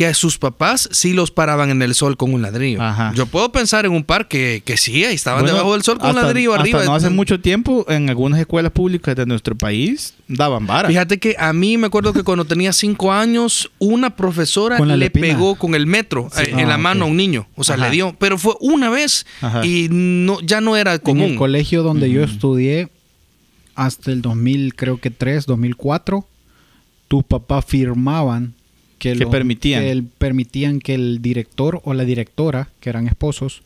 que 0.00 0.06
a 0.06 0.14
sus 0.14 0.38
papás 0.38 0.88
sí 0.92 1.12
los 1.12 1.30
paraban 1.30 1.68
en 1.68 1.82
el 1.82 1.94
sol 1.94 2.16
con 2.16 2.32
un 2.32 2.40
ladrillo. 2.40 2.80
Ajá. 2.80 3.12
Yo 3.14 3.26
puedo 3.26 3.52
pensar 3.52 3.84
en 3.84 3.92
un 3.92 4.02
par 4.02 4.28
que, 4.28 4.62
que 4.64 4.78
sí, 4.78 5.04
ahí 5.04 5.14
estaban 5.14 5.42
Bueno, 5.42 5.56
debajo 5.58 5.74
del 5.74 5.82
sol 5.82 5.98
con 5.98 6.08
un 6.08 6.16
ladrillo 6.16 6.52
hasta 6.52 6.62
arriba. 6.62 6.84
No 6.86 6.94
hace 6.94 7.10
mucho 7.10 7.38
tiempo, 7.38 7.84
en 7.86 8.08
algunas 8.08 8.40
escuelas 8.40 8.72
públicas 8.72 9.14
de 9.14 9.26
nuestro 9.26 9.54
país, 9.58 10.14
daban 10.26 10.66
vara. 10.66 10.88
Fíjate 10.88 11.18
que 11.18 11.36
a 11.38 11.52
mí 11.52 11.76
me 11.76 11.88
acuerdo 11.88 12.14
que 12.14 12.22
cuando 12.22 12.46
tenía 12.46 12.72
cinco 12.72 13.12
años, 13.12 13.70
una 13.78 14.16
profesora 14.16 14.78
le 14.78 14.96
lepina. 14.96 15.26
pegó 15.26 15.56
con 15.56 15.74
el 15.74 15.86
metro 15.86 16.30
eh, 16.38 16.48
en 16.50 16.60
Ah, 16.60 16.66
la 16.68 16.78
mano 16.78 17.04
ok. 17.04 17.08
a 17.08 17.10
un 17.10 17.16
niño. 17.18 17.46
O 17.54 17.62
sea, 17.62 17.74
Ajá. 17.74 17.84
le 17.84 17.90
dio. 17.90 18.16
Pero 18.18 18.38
fue 18.38 18.54
una 18.60 18.88
vez 18.88 19.26
Ajá. 19.42 19.66
y 19.66 19.88
no, 19.90 20.40
ya 20.40 20.62
no 20.62 20.78
era 20.78 20.94
En 20.94 21.00
común. 21.00 21.30
el 21.32 21.36
colegio 21.36 21.82
donde 21.82 22.10
yo 22.10 22.24
estudié 22.24 22.88
hasta 23.74 24.12
el 24.12 24.22
2000, 24.22 24.74
creo 24.76 24.98
que 24.98 25.10
3, 25.10 25.44
2004, 25.44 26.26
tus 27.06 27.22
papás 27.24 27.66
firmaban 27.66 28.54
que, 29.00 29.14
Que 29.16 29.26
permitían. 29.26 29.82
que 29.82 29.90
el- 29.90 30.04
permitían 30.04 30.78
que 30.78 30.94
el 30.94 31.20
director 31.22 31.80
o 31.84 31.92
la 31.94 32.04
directora, 32.04 32.68
que 32.78 32.90
eran 32.90 33.08
esposos, 33.08 33.62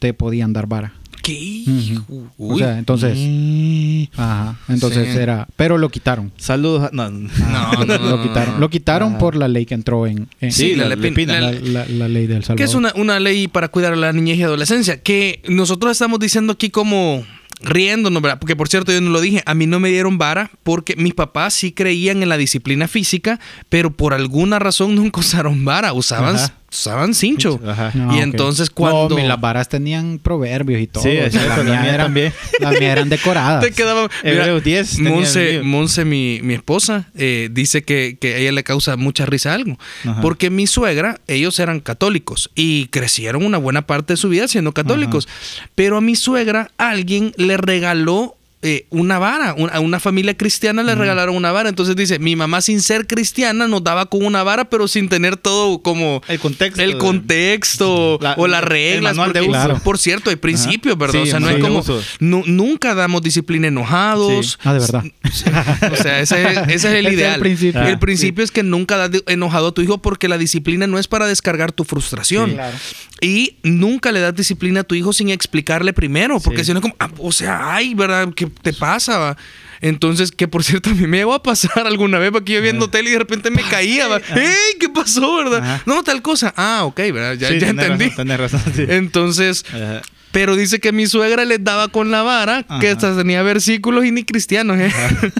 te 0.00 0.12
podían 0.12 0.52
dar 0.52 0.66
vara. 0.66 0.92
¿Qué? 1.22 1.62
Uy. 2.08 2.24
O 2.38 2.56
sea, 2.58 2.78
entonces, 2.78 3.16
Mm. 3.18 4.04
ajá, 4.16 4.58
entonces 4.68 5.12
Sí. 5.12 5.18
era, 5.18 5.46
pero 5.56 5.76
lo 5.78 5.90
quitaron. 5.90 6.32
Saludos. 6.38 6.84
a- 6.84 6.90
no. 6.92 7.10
No, 7.10 7.84
no, 7.84 7.98
no, 7.98 7.98
lo 8.16 8.22
quitaron, 8.22 8.60
lo 8.60 8.70
quitaron 8.70 9.08
Ajá. 9.10 9.18
por 9.18 9.36
la 9.36 9.46
ley 9.48 9.66
que 9.66 9.74
entró 9.74 10.06
en, 10.06 10.28
en- 10.40 10.52
Sí, 10.52 10.74
la, 10.74 10.88
la 10.88 10.94
lepin- 10.96 11.00
lepina. 11.00 11.40
la- 11.40 11.52
la, 11.52 11.60
la- 11.60 11.86
la 11.88 12.08
ley 12.08 12.26
del 12.26 12.42
Salvador. 12.44 12.56
que 12.58 12.64
es 12.64 12.74
una, 12.74 12.92
una 12.96 13.20
ley 13.20 13.46
para 13.48 13.68
cuidar 13.68 13.92
a 13.92 13.96
la 13.96 14.12
niñez 14.12 14.38
y 14.38 14.42
adolescencia. 14.42 15.02
Que 15.02 15.42
nosotros 15.48 15.92
estamos 15.92 16.18
diciendo 16.18 16.52
aquí 16.54 16.70
como 16.70 17.24
riéndonos, 17.60 18.22
¿verdad? 18.22 18.38
Porque 18.38 18.56
por 18.56 18.68
cierto, 18.68 18.92
yo 18.92 19.00
no 19.00 19.10
lo 19.10 19.20
dije, 19.20 19.42
a 19.46 19.54
mí 19.54 19.66
no 19.66 19.80
me 19.80 19.90
dieron 19.90 20.18
vara 20.18 20.50
porque 20.62 20.96
mis 20.96 21.14
papás 21.14 21.54
sí 21.54 21.72
creían 21.72 22.22
en 22.22 22.28
la 22.28 22.36
disciplina 22.36 22.88
física, 22.88 23.40
pero 23.68 23.90
por 23.90 24.14
alguna 24.14 24.58
razón 24.58 24.94
nunca 24.94 25.20
usaron 25.20 25.64
vara, 25.64 25.92
usaban. 25.92 26.36
Usaban 26.70 27.14
cincho. 27.14 27.60
Ajá. 27.66 27.92
Y 28.12 28.18
entonces 28.18 28.70
cuando... 28.70 29.16
No, 29.18 29.26
las 29.26 29.40
varas 29.40 29.68
tenían 29.68 30.18
proverbios 30.18 30.80
y 30.80 30.86
todo. 30.86 31.02
Sí, 31.02 31.16
O 31.18 31.30
sea, 31.30 31.56
la 31.56 31.62
mía 31.62 31.94
eran, 31.94 32.06
también. 32.06 32.32
las 32.60 32.70
mías 32.72 32.82
eran 32.92 33.08
decoradas. 33.08 33.64
Te 33.64 33.72
quedaba. 33.72 34.08
Mira, 34.22 34.36
Hebreos 34.36 34.64
10 34.64 34.90
tenía 34.96 35.08
el 35.10 35.14
Monse. 35.16 35.62
Monse, 35.62 36.04
mi, 36.04 36.40
mi 36.42 36.54
esposa, 36.54 37.08
eh, 37.16 37.48
dice 37.52 37.82
que, 37.82 38.16
que 38.20 38.34
a 38.34 38.36
ella 38.38 38.52
le 38.52 38.64
causa 38.64 38.96
mucha 38.96 39.26
risa 39.26 39.54
algo. 39.54 39.78
Ajá. 40.04 40.20
Porque 40.20 40.50
mi 40.50 40.66
suegra, 40.66 41.20
ellos 41.26 41.58
eran 41.58 41.80
católicos 41.80 42.50
y 42.54 42.86
crecieron 42.86 43.44
una 43.44 43.58
buena 43.58 43.82
parte 43.86 44.14
de 44.14 44.16
su 44.16 44.28
vida 44.28 44.48
siendo 44.48 44.72
católicos. 44.72 45.28
Pero 45.74 45.96
a 45.96 46.00
mi 46.00 46.16
suegra, 46.16 46.70
alguien 46.78 47.32
le 47.36 47.56
regaló. 47.56 48.34
Eh, 48.62 48.86
una 48.90 49.18
vara, 49.20 49.54
Un- 49.54 49.70
a 49.72 49.78
una 49.80 50.00
familia 50.00 50.36
cristiana 50.36 50.82
le 50.82 50.94
regalaron 50.96 51.36
una 51.36 51.52
vara. 51.52 51.68
Entonces 51.68 51.94
dice: 51.94 52.18
Mi 52.18 52.34
mamá, 52.36 52.60
sin 52.60 52.80
ser 52.82 53.06
cristiana, 53.06 53.68
nos 53.68 53.84
daba 53.84 54.06
con 54.06 54.24
una 54.24 54.42
vara, 54.42 54.68
pero 54.68 54.88
sin 54.88 55.08
tener 55.08 55.36
todo 55.36 55.80
como 55.82 56.22
El 56.28 56.40
contexto. 56.40 56.82
el 56.82 56.98
contexto 56.98 58.18
La- 58.20 58.34
o 58.36 58.46
las 58.46 58.64
reglas. 58.64 59.16
de 59.32 59.42
uso. 59.42 59.80
Por 59.84 59.98
cierto, 59.98 60.30
hay 60.30 60.36
principios, 60.36 60.94
Ajá. 60.96 61.00
¿verdad? 61.06 61.22
Sí, 61.22 61.28
o 61.28 61.30
sea, 61.30 61.40
no 61.40 61.50
es 61.50 61.58
como. 61.62 61.84
nunca 62.20 62.94
damos 62.94 63.22
disciplina 63.22 63.68
enojados. 63.68 64.52
Sí. 64.52 64.58
Ah, 64.64 64.74
de 64.74 64.80
verdad. 64.80 65.04
O 65.92 65.96
sea, 65.96 66.20
ese, 66.20 66.42
es- 66.42 66.58
ese 66.58 66.74
es 66.74 66.84
el 66.84 67.06
es 67.06 67.12
ideal. 67.14 67.40
el 67.46 67.76
Ah, 67.76 67.98
principio 68.00 68.42
es 68.44 68.50
que 68.50 68.62
nunca 68.62 68.96
das 68.96 69.10
enojado 69.26 69.68
a 69.68 69.72
tu 69.72 69.82
hijo 69.82 69.98
porque 69.98 70.28
la 70.28 70.38
disciplina 70.38 70.86
no 70.86 70.98
es 70.98 71.06
para 71.08 71.26
descargar 71.26 71.72
tu 71.72 71.84
frustración. 71.84 72.52
Claro. 72.54 72.76
Y 73.20 73.56
nunca 73.62 74.12
le 74.12 74.20
das 74.20 74.34
disciplina 74.34 74.80
a 74.80 74.84
tu 74.84 74.94
hijo 74.94 75.12
sin 75.12 75.28
explicarle 75.30 75.92
primero, 75.92 76.38
porque 76.40 76.64
si 76.64 76.72
no, 76.72 76.80
como, 76.80 76.94
ah, 77.00 77.10
o 77.18 77.32
sea, 77.32 77.74
ay, 77.74 77.94
¿verdad? 77.94 78.28
¿Qué 78.34 78.46
te 78.50 78.72
pasa? 78.72 79.18
va? 79.18 79.36
Entonces, 79.80 80.32
que 80.32 80.48
por 80.48 80.64
cierto, 80.64 80.90
a 80.90 80.94
mí 80.94 81.06
me 81.06 81.18
llegó 81.18 81.34
a 81.34 81.42
pasar 81.42 81.86
alguna 81.86 82.18
vez 82.18 82.30
porque 82.32 82.54
yo 82.54 82.62
viendo 82.62 82.90
tele 82.90 83.10
y 83.10 83.12
de 83.12 83.18
repente 83.20 83.50
me 83.50 83.62
caía. 83.62 84.08
va. 84.08 84.16
¡Ey! 84.16 84.78
¿Qué 84.80 84.88
pasó, 84.88 85.36
verdad? 85.36 85.62
Ajá. 85.62 85.82
No, 85.86 86.02
tal 86.02 86.20
cosa. 86.22 86.52
Ah, 86.56 86.82
ok, 86.84 86.96
¿verdad? 87.12 87.34
Ya, 87.34 87.48
Sí, 87.48 87.54
ya 87.60 87.66
tenés 87.68 87.84
entendí. 87.84 88.04
razón, 88.08 88.16
tenés 88.16 88.40
razón, 88.40 88.62
sí. 88.74 88.84
Entonces, 88.88 89.64
Ajá. 89.72 90.02
pero 90.32 90.56
dice 90.56 90.80
que 90.80 90.90
mi 90.92 91.06
suegra 91.06 91.44
les 91.44 91.62
daba 91.62 91.88
con 91.88 92.10
la 92.10 92.22
vara, 92.22 92.64
que 92.80 92.88
hasta 92.90 93.16
tenía 93.16 93.42
versículos 93.42 94.04
y 94.04 94.10
ni 94.12 94.24
cristianos, 94.24 94.78
¿eh? 94.78 94.92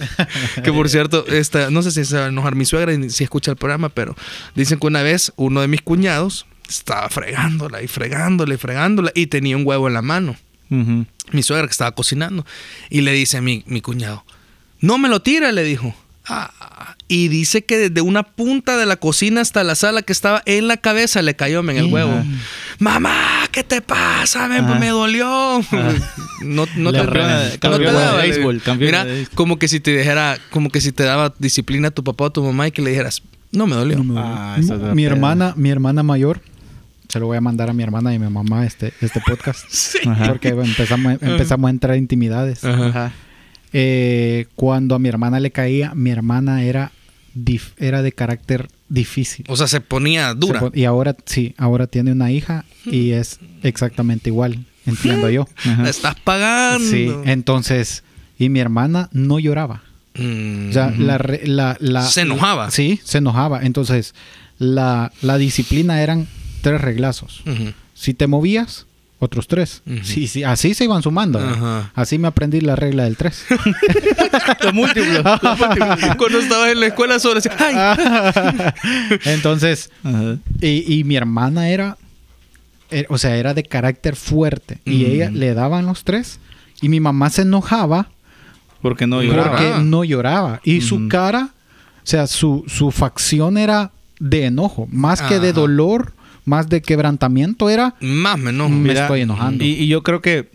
que 0.64 0.72
por 0.72 0.88
cierto, 0.88 1.26
esta, 1.26 1.70
no 1.70 1.82
sé 1.82 1.90
si 1.90 2.04
se 2.04 2.16
va 2.16 2.26
a 2.26 2.28
enojar 2.28 2.54
mi 2.54 2.64
suegra 2.64 2.92
y 2.92 3.10
si 3.10 3.24
escucha 3.24 3.50
el 3.50 3.56
programa, 3.56 3.88
pero 3.88 4.14
dicen 4.54 4.78
que 4.78 4.86
una 4.86 5.02
vez 5.02 5.32
uno 5.36 5.60
de 5.60 5.68
mis 5.68 5.82
cuñados 5.82 6.46
estaba 6.68 7.08
fregándola 7.08 7.82
y 7.82 7.88
fregándola 7.88 8.54
y 8.54 8.56
fregándola 8.56 9.10
y 9.14 9.26
tenía 9.26 9.56
un 9.56 9.66
huevo 9.66 9.88
en 9.88 9.94
la 9.94 10.02
mano. 10.02 10.36
Mi 10.70 11.42
suegra 11.42 11.66
que 11.66 11.72
estaba 11.72 11.92
cocinando. 11.92 12.44
Y 12.90 13.00
le 13.02 13.12
dice 13.12 13.36
a 13.38 13.40
mi, 13.42 13.62
mi 13.66 13.80
cuñado, 13.80 14.24
no 14.80 14.98
me 14.98 15.08
lo 15.08 15.20
tira, 15.20 15.52
le 15.52 15.62
dijo. 15.64 15.94
Ah, 16.30 16.94
y 17.08 17.28
dice 17.28 17.64
que 17.64 17.78
desde 17.78 18.02
una 18.02 18.22
punta 18.22 18.76
de 18.76 18.84
la 18.84 18.96
cocina 18.96 19.40
hasta 19.40 19.64
la 19.64 19.74
sala 19.74 20.02
que 20.02 20.12
estaba 20.12 20.42
en 20.44 20.68
la 20.68 20.76
cabeza 20.76 21.22
le 21.22 21.34
cayó 21.34 21.60
en 21.60 21.70
el 21.70 21.86
huevo. 21.86 22.22
Mamá, 22.78 23.48
¿qué 23.50 23.64
te 23.64 23.80
pasa? 23.80 24.46
Me, 24.46 24.56
Ajá. 24.58 24.74
me 24.78 24.88
dolió. 24.88 25.60
No, 26.40 26.66
no 26.76 26.92
te, 26.92 26.98
no 27.02 27.78
de 27.78 28.16
béisbol, 28.22 28.62
Mira, 28.78 29.04
de 29.04 29.26
como 29.34 29.58
que 29.58 29.66
si 29.66 29.80
te 29.80 29.90
dejara, 29.90 30.38
como 30.50 30.70
que 30.70 30.80
si 30.80 30.92
te 30.92 31.02
daba 31.02 31.34
disciplina 31.40 31.88
a 31.88 31.90
tu 31.90 32.04
papá 32.04 32.26
o 32.26 32.30
tu 32.30 32.44
mamá 32.44 32.68
y 32.68 32.70
que 32.70 32.80
le 32.80 32.90
dijeras, 32.90 33.22
no 33.50 33.66
me 33.66 33.74
dolió. 33.74 33.96
No 33.98 34.04
me 34.04 34.20
Ah, 34.20 34.56
dolió. 34.60 34.94
mi 34.94 35.02
hermana, 35.04 35.54
mi 35.56 35.68
hermana 35.70 36.04
mayor, 36.04 36.40
se 37.08 37.18
lo 37.20 37.26
voy 37.26 37.36
a 37.36 37.40
mandar 37.40 37.70
a 37.70 37.72
mi 37.72 37.82
hermana 37.82 38.12
y 38.12 38.16
a 38.16 38.18
mi 38.18 38.28
mamá 38.28 38.66
este, 38.66 38.92
este 39.00 39.20
podcast. 39.26 39.64
Ajá. 40.06 40.28
Porque 40.28 40.48
empezamos, 40.48 41.18
empezamos 41.22 41.68
a 41.68 41.70
entrar 41.70 41.94
en 41.96 42.02
intimidades. 42.04 42.64
Ajá. 42.64 42.86
Ajá. 42.86 43.12
Eh, 43.72 44.46
cuando 44.54 44.94
a 44.94 44.98
mi 44.98 45.08
hermana 45.08 45.40
le 45.40 45.50
caía, 45.50 45.94
mi 45.94 46.10
hermana 46.10 46.62
era, 46.64 46.92
dif- 47.36 47.72
era 47.78 48.02
de 48.02 48.12
carácter 48.12 48.68
difícil. 48.88 49.44
O 49.48 49.56
sea, 49.56 49.66
se 49.68 49.80
ponía 49.80 50.32
dura. 50.34 50.60
Se 50.60 50.66
pon- 50.66 50.72
Y 50.74 50.84
ahora 50.84 51.16
sí, 51.26 51.54
ahora 51.58 51.86
tiene 51.86 52.12
una 52.12 52.30
hija 52.30 52.64
y 52.86 53.10
es 53.12 53.40
exactamente 53.62 54.30
igual, 54.30 54.64
entiendo 54.86 55.28
yo. 55.30 55.46
Ajá. 55.64 55.82
La 55.82 55.90
estás 55.90 56.14
pagando. 56.16 56.88
Sí, 56.88 57.10
entonces, 57.24 58.04
y 58.38 58.48
mi 58.48 58.60
hermana 58.60 59.08
no 59.12 59.38
lloraba. 59.38 59.82
Mm. 60.14 60.70
O 60.70 60.72
sea, 60.72 60.90
la, 60.98 61.18
re- 61.18 61.46
la, 61.46 61.76
la- 61.80 62.06
Se 62.06 62.22
enojaba. 62.22 62.70
Sí, 62.70 62.98
se 63.04 63.18
enojaba. 63.18 63.60
Entonces, 63.62 64.14
la, 64.58 65.12
la 65.20 65.36
disciplina 65.36 66.02
eran 66.02 66.26
tres 66.58 66.80
reglazos. 66.80 67.42
Si 67.94 68.14
te 68.14 68.26
movías, 68.26 68.86
otros 69.20 69.48
tres. 69.48 69.82
Sí, 70.02 70.28
sí, 70.28 70.44
así 70.44 70.74
se 70.74 70.84
iban 70.84 71.02
sumando. 71.02 71.40
Así 71.94 72.18
me 72.18 72.28
aprendí 72.28 72.60
la 72.60 72.76
regla 72.76 73.04
del 73.04 73.16
tres. 73.16 73.44
Los 74.62 74.74
múltiplos. 74.74 75.22
Cuando 76.16 76.38
estabas 76.38 76.70
en 76.72 76.80
la 76.80 76.86
escuela 76.86 77.18
solo 77.18 77.40
decía, 77.40 77.56
ay. 77.58 79.18
Entonces, 79.24 79.90
y, 80.60 80.98
y 80.98 81.04
mi 81.04 81.16
hermana 81.16 81.68
era, 81.70 81.96
eh, 82.90 83.06
o 83.08 83.18
sea, 83.18 83.36
era 83.36 83.54
de 83.54 83.62
carácter 83.64 84.16
fuerte. 84.16 84.78
Y 84.84 85.04
ella 85.06 85.30
le 85.30 85.54
daban 85.54 85.86
los 85.86 86.04
tres. 86.04 86.38
Y 86.80 86.88
mi 86.88 87.00
mamá 87.00 87.28
se 87.30 87.42
enojaba 87.42 88.08
Porque 88.82 89.06
no 89.08 89.22
Lloraba. 89.22 89.50
porque 89.50 89.72
no 89.82 90.04
lloraba. 90.04 90.60
Y 90.62 90.80
su 90.80 91.08
cara, 91.08 91.50
o 91.96 92.06
sea, 92.06 92.26
su, 92.28 92.64
su 92.68 92.90
facción 92.92 93.58
era 93.58 93.90
de 94.20 94.44
enojo. 94.46 94.86
Más 94.92 95.20
que 95.22 95.40
de 95.40 95.52
dolor, 95.52 96.12
más 96.48 96.68
de 96.68 96.82
quebrantamiento, 96.82 97.70
era 97.70 97.94
Más 98.00 98.38
me 98.38 98.50
enojo. 98.50 98.70
Me 98.70 98.92
estoy 98.92 99.20
enojando. 99.20 99.62
Y, 99.64 99.68
y 99.74 99.86
yo 99.86 100.02
creo 100.02 100.20
que 100.20 100.48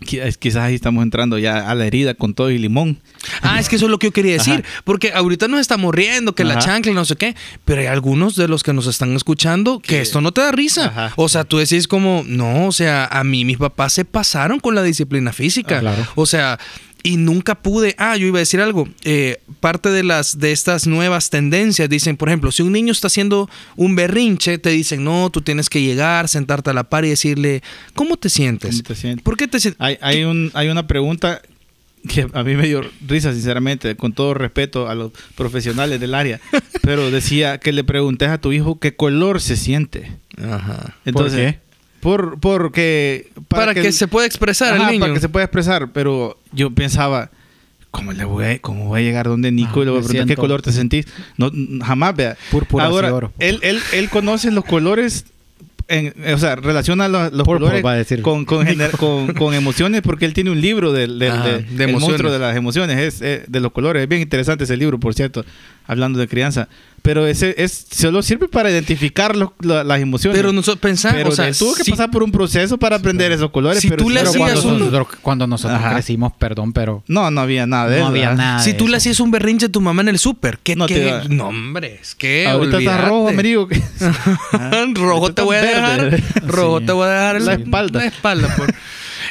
qui- 0.00 0.36
quizás 0.38 0.62
ahí 0.64 0.74
estamos 0.74 1.02
entrando 1.04 1.38
ya 1.38 1.70
a 1.70 1.74
la 1.76 1.86
herida 1.86 2.14
con 2.14 2.34
todo 2.34 2.50
y 2.50 2.58
limón. 2.58 2.98
Ah, 3.40 3.60
es 3.60 3.68
que 3.68 3.76
eso 3.76 3.84
es 3.86 3.90
lo 3.90 3.98
que 3.98 4.08
yo 4.08 4.12
quería 4.12 4.32
decir. 4.32 4.54
Ajá. 4.64 4.82
Porque 4.84 5.12
ahorita 5.12 5.46
nos 5.48 5.60
estamos 5.60 5.94
riendo, 5.94 6.34
que 6.34 6.42
la 6.44 6.58
chancla 6.58 6.90
y 6.90 6.94
no 6.94 7.04
sé 7.04 7.14
qué. 7.16 7.36
Pero 7.64 7.82
hay 7.82 7.86
algunos 7.86 8.34
de 8.34 8.48
los 8.48 8.62
que 8.64 8.72
nos 8.72 8.86
están 8.88 9.14
escuchando 9.14 9.78
que 9.78 10.00
esto 10.00 10.20
no 10.20 10.32
te 10.32 10.40
da 10.40 10.50
risa. 10.50 10.86
Ajá. 10.86 11.12
O 11.16 11.28
sea, 11.28 11.44
tú 11.44 11.58
decís 11.58 11.86
como, 11.86 12.24
no, 12.26 12.66
o 12.66 12.72
sea, 12.72 13.06
a 13.06 13.22
mí 13.22 13.44
mis 13.44 13.58
papás 13.58 13.92
se 13.92 14.04
pasaron 14.04 14.58
con 14.58 14.74
la 14.74 14.82
disciplina 14.82 15.32
física. 15.32 15.76
Ah, 15.78 15.80
claro. 15.80 16.06
O 16.16 16.26
sea, 16.26 16.58
y 17.02 17.16
nunca 17.16 17.54
pude. 17.56 17.94
Ah, 17.98 18.16
yo 18.16 18.26
iba 18.26 18.38
a 18.38 18.40
decir 18.40 18.60
algo. 18.60 18.88
Eh, 19.04 19.40
parte 19.60 19.90
de 19.90 20.02
las 20.02 20.38
de 20.38 20.52
estas 20.52 20.86
nuevas 20.86 21.30
tendencias 21.30 21.88
dicen, 21.88 22.16
por 22.16 22.28
ejemplo, 22.28 22.52
si 22.52 22.62
un 22.62 22.72
niño 22.72 22.92
está 22.92 23.08
haciendo 23.08 23.48
un 23.76 23.96
berrinche, 23.96 24.58
te 24.58 24.70
dicen, 24.70 25.04
no, 25.04 25.30
tú 25.30 25.42
tienes 25.42 25.68
que 25.68 25.82
llegar, 25.82 26.28
sentarte 26.28 26.70
a 26.70 26.72
la 26.72 26.84
par 26.84 27.04
y 27.04 27.10
decirle, 27.10 27.62
¿cómo 27.94 28.16
te 28.16 28.28
sientes? 28.28 28.76
¿Cómo 28.76 28.82
te 28.84 28.94
sientes? 28.94 29.22
¿Por 29.22 29.36
qué 29.36 29.48
te 29.48 29.60
sientes? 29.60 29.80
Hay, 29.80 29.98
hay, 30.00 30.24
un, 30.24 30.50
hay 30.54 30.68
una 30.68 30.86
pregunta 30.86 31.42
que 32.08 32.26
a 32.32 32.42
mí 32.42 32.56
me 32.56 32.66
dio 32.66 32.82
risa, 33.06 33.32
sinceramente, 33.32 33.96
con 33.96 34.12
todo 34.12 34.34
respeto 34.34 34.88
a 34.88 34.94
los 34.94 35.12
profesionales 35.36 36.00
del 36.00 36.14
área. 36.14 36.40
Pero 36.82 37.10
decía 37.10 37.58
que 37.58 37.72
le 37.72 37.84
preguntes 37.84 38.28
a 38.28 38.38
tu 38.38 38.52
hijo 38.52 38.78
qué 38.78 38.96
color 38.96 39.40
se 39.40 39.56
siente. 39.56 40.12
Ajá. 40.38 40.96
Entonces, 41.04 41.54
qué? 41.54 41.71
Por, 42.02 42.40
porque... 42.40 43.30
Para, 43.46 43.74
que, 43.74 43.92
se 43.92 44.08
pueda 44.08 44.26
expresar 44.26 44.74
Ajá, 44.74 44.82
el 44.86 44.90
niño. 44.90 45.00
Para 45.00 45.14
que 45.14 45.20
se 45.20 45.28
pueda 45.28 45.44
expresar. 45.44 45.92
Pero 45.92 46.36
yo 46.50 46.72
pensaba, 46.72 47.30
¿cómo, 47.92 48.12
le 48.12 48.24
voy, 48.24 48.44
a, 48.44 48.58
cómo 48.58 48.86
voy 48.88 49.00
a 49.00 49.04
llegar 49.04 49.28
donde 49.28 49.52
Nico 49.52 49.78
Ah, 49.78 49.82
y 49.82 49.84
le 49.84 49.90
voy 49.92 50.00
a 50.00 50.02
preguntar 50.02 50.26
qué 50.26 50.34
color 50.36 50.62
te 50.62 50.72
sentís? 50.72 51.06
No, 51.36 51.52
jamás, 51.84 52.16
vea. 52.16 52.36
Púrpuras 52.50 52.88
y 52.88 52.90
Ahora, 52.92 53.14
oro. 53.14 53.32
Él, 53.38 53.60
él, 53.62 53.78
él 53.92 54.10
conoce 54.10 54.50
los 54.50 54.64
colores... 54.64 55.26
En, 55.88 56.12
o 56.32 56.38
sea, 56.38 56.56
relaciona 56.56 57.06
los, 57.06 57.32
los 57.32 57.44
Purple, 57.46 57.66
colores 57.66 57.84
va 57.84 57.92
a 57.92 57.96
decir. 57.96 58.22
con, 58.22 58.44
con, 58.46 58.66
con- 58.98 59.34
con 59.34 59.52
emociones 59.54 60.00
porque 60.00 60.24
él 60.24 60.32
tiene 60.32 60.50
un 60.50 60.60
libro 60.60 60.92
del, 60.92 61.18
de- 61.18 61.26
de 61.30 61.56
el 61.56 61.80
emociones. 61.82 62.00
monstruo 62.00 62.32
de 62.32 62.38
las 62.38 62.56
emociones, 62.56 62.98
es 62.98 63.20
eh, 63.22 63.44
de 63.46 63.60
los 63.60 63.72
colores. 63.72 64.02
Es 64.02 64.08
bien 64.08 64.22
interesante 64.22 64.64
ese 64.64 64.76
libro, 64.76 64.98
por 64.98 65.12
cierto, 65.14 65.44
hablando 65.86 66.18
de 66.18 66.28
crianza. 66.28 66.68
Pero 67.02 67.26
ese 67.26 67.54
es 67.58 67.86
solo 67.90 68.22
sirve 68.22 68.46
para 68.46 68.70
identificar 68.70 69.34
los- 69.34 69.50
la- 69.60 69.82
las 69.82 70.00
emociones. 70.00 70.38
Pero 70.38 70.52
nosotros 70.52 70.80
pensamos, 70.80 71.16
Pero 71.16 71.30
o 71.30 71.32
sea, 71.32 71.48
él 71.48 71.56
tuvo 71.58 71.74
que 71.74 71.82
si- 71.82 71.90
pasar 71.90 72.12
por 72.12 72.22
un 72.22 72.30
proceso 72.30 72.78
para 72.78 72.94
aprender 72.94 73.32
esos 73.32 73.50
colores. 73.50 73.80
Si 73.80 73.88
pero 73.88 74.04
tú 74.04 74.08
le 74.10 74.20
Pero 74.20 74.30
hacías 74.30 74.50
cuando 74.52 74.68
uno- 74.68 74.78
nosotros, 74.78 75.06
cuando 75.20 75.46
nosotros 75.48 75.80
Ajá. 75.80 75.94
crecimos, 75.94 76.32
perdón, 76.38 76.72
pero 76.72 77.02
No, 77.08 77.28
no 77.32 77.40
había 77.40 77.66
nada 77.66 77.88
de 77.88 77.96
no 77.96 78.02
eso. 78.02 78.06
había 78.10 78.34
nada. 78.34 78.60
Si 78.60 78.70
de 78.72 78.78
tú 78.78 78.86
le 78.86 78.98
hacías 78.98 79.18
un 79.18 79.32
berrinche 79.32 79.66
a 79.66 79.68
tu 79.68 79.80
mamá 79.80 80.02
en 80.02 80.10
el 80.10 80.18
súper, 80.20 80.60
¿qué? 80.62 80.76
No 80.76 80.86
qué? 80.86 81.22
No, 81.28 81.48
hombre, 81.48 81.98
es 82.00 82.14
que. 82.14 82.46
Ahorita 82.46 82.78
está 82.78 82.90
olvídate. 82.92 83.08
rojo, 83.08 83.28
amigo. 83.30 83.68
rojo 84.94 85.32
te 85.34 85.42
voy 85.42 85.56
a 85.56 85.62
dejar. 85.62 86.00
verde. 86.10 86.22
Rojo 86.46 86.78
Sí. 86.80 86.86
te 86.86 86.92
voy 86.92 87.06
a 87.06 87.10
dejar 87.10 87.40
La 87.42 87.52
espalda. 87.54 87.98
La 88.00 88.06
espalda, 88.06 88.54
por- 88.56 88.72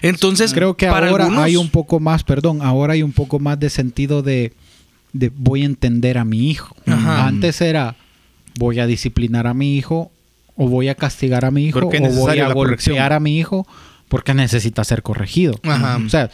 Entonces, 0.02 0.54
Creo 0.54 0.76
que 0.76 0.88
ahora 0.88 1.08
algunos- 1.08 1.38
hay 1.44 1.56
un 1.58 1.70
poco 1.70 2.00
más, 2.00 2.24
perdón, 2.24 2.60
ahora 2.62 2.94
hay 2.94 3.04
un 3.04 3.12
poco 3.12 3.40
más 3.40 3.60
de 3.60 3.70
sentido 3.70 4.22
de, 4.24 4.52
de 5.14 5.32
voy 5.36 5.64
a 5.64 5.66
entender 5.66 6.18
a 6.18 6.26
mi 6.26 6.50
hijo. 6.50 6.76
Ajá. 6.86 7.28
Antes 7.28 7.62
era 7.62 7.96
voy 8.58 8.80
a 8.80 8.88
disciplinar 8.88 9.48
a 9.48 9.54
mi 9.54 9.78
hijo 9.78 10.12
o 10.56 10.68
voy 10.68 10.90
a 10.90 10.96
castigar 10.96 11.46
a 11.46 11.52
mi 11.52 11.66
hijo 11.66 11.80
o 11.80 11.82
voy 11.90 11.98
a 11.98 12.00
golpear 12.10 12.54
corrección. 12.54 13.00
a 13.00 13.20
mi 13.20 13.38
hijo 13.40 13.66
porque 14.10 14.34
necesita 14.34 14.84
ser 14.84 15.02
corregido. 15.04 15.60
Ajá. 15.64 15.98
O 16.06 16.10
sea, 16.10 16.30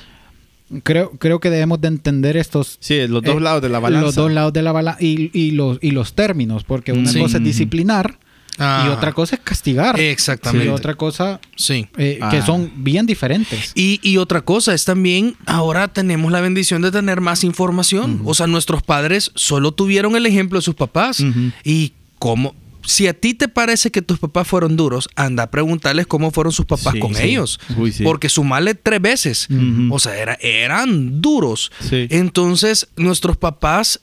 creo, 0.83 1.11
creo 1.11 1.39
que 1.39 1.49
debemos 1.49 1.79
de 1.79 1.87
entender 1.89 2.35
estos... 2.37 2.77
Sí, 2.81 3.07
los 3.07 3.21
dos 3.23 3.37
eh, 3.37 3.39
lados 3.39 3.61
de 3.61 3.69
la 3.69 3.79
balanza. 3.79 4.05
Los 4.05 4.15
dos 4.15 4.31
lados 4.31 4.51
de 4.53 4.61
la 4.63 4.71
balanza 4.71 5.01
y, 5.03 5.29
y 5.33 5.51
los, 5.51 5.77
y 5.81 5.91
los 5.91 6.13
términos, 6.13 6.63
porque 6.63 6.91
una 6.91 7.09
Sí. 7.11 7.19
cosa 7.19 7.37
es 7.37 7.43
disciplinar 7.43 8.17
Ah. 8.59 8.85
y 8.87 8.89
otra 8.89 9.13
cosa 9.13 9.35
es 9.35 9.41
castigar. 9.41 9.99
Exactamente. 9.99 10.65
Y 10.67 10.69
otra 10.69 10.95
cosa 10.95 11.39
Sí. 11.55 11.87
eh, 11.97 12.19
que 12.31 12.37
Ah. 12.37 12.45
son 12.45 12.71
bien 12.77 13.05
diferentes. 13.05 13.71
Y, 13.75 13.99
y 14.03 14.17
otra 14.17 14.41
cosa 14.41 14.73
es 14.73 14.85
también, 14.85 15.35
ahora 15.45 15.87
tenemos 15.87 16.31
la 16.31 16.41
bendición 16.41 16.81
de 16.81 16.91
tener 16.91 17.21
más 17.21 17.43
información. 17.43 18.21
O 18.25 18.33
sea, 18.33 18.47
nuestros 18.47 18.83
padres 18.83 19.31
solo 19.35 19.71
tuvieron 19.71 20.15
el 20.15 20.25
ejemplo 20.25 20.59
de 20.59 20.63
sus 20.63 20.75
papás. 20.75 21.23
Y 21.63 21.93
cómo, 22.19 22.55
si 22.83 23.07
a 23.07 23.13
ti 23.13 23.33
te 23.33 23.47
parece 23.49 23.91
que 23.91 24.01
tus 24.01 24.17
papás 24.17 24.47
fueron 24.47 24.77
duros, 24.77 25.09
anda 25.15 25.43
a 25.43 25.51
preguntarles 25.51 26.07
cómo 26.07 26.31
fueron 26.31 26.53
sus 26.53 26.65
papás 26.65 26.93
Sí, 26.93 26.99
con 26.99 27.13
sí. 27.15 27.23
ellos. 27.23 27.59
Uy, 27.75 27.91
sí. 27.91 28.03
Porque 28.03 28.29
sumarle 28.29 28.75
tres 28.75 29.01
veces. 29.01 29.47
O 29.91 29.99
sea, 29.99 30.15
era- 30.17 30.37
eran 30.41 31.21
duros. 31.21 31.71
Sí. 31.81 32.07
Entonces, 32.09 32.87
nuestros 32.95 33.35
papás, 33.37 33.99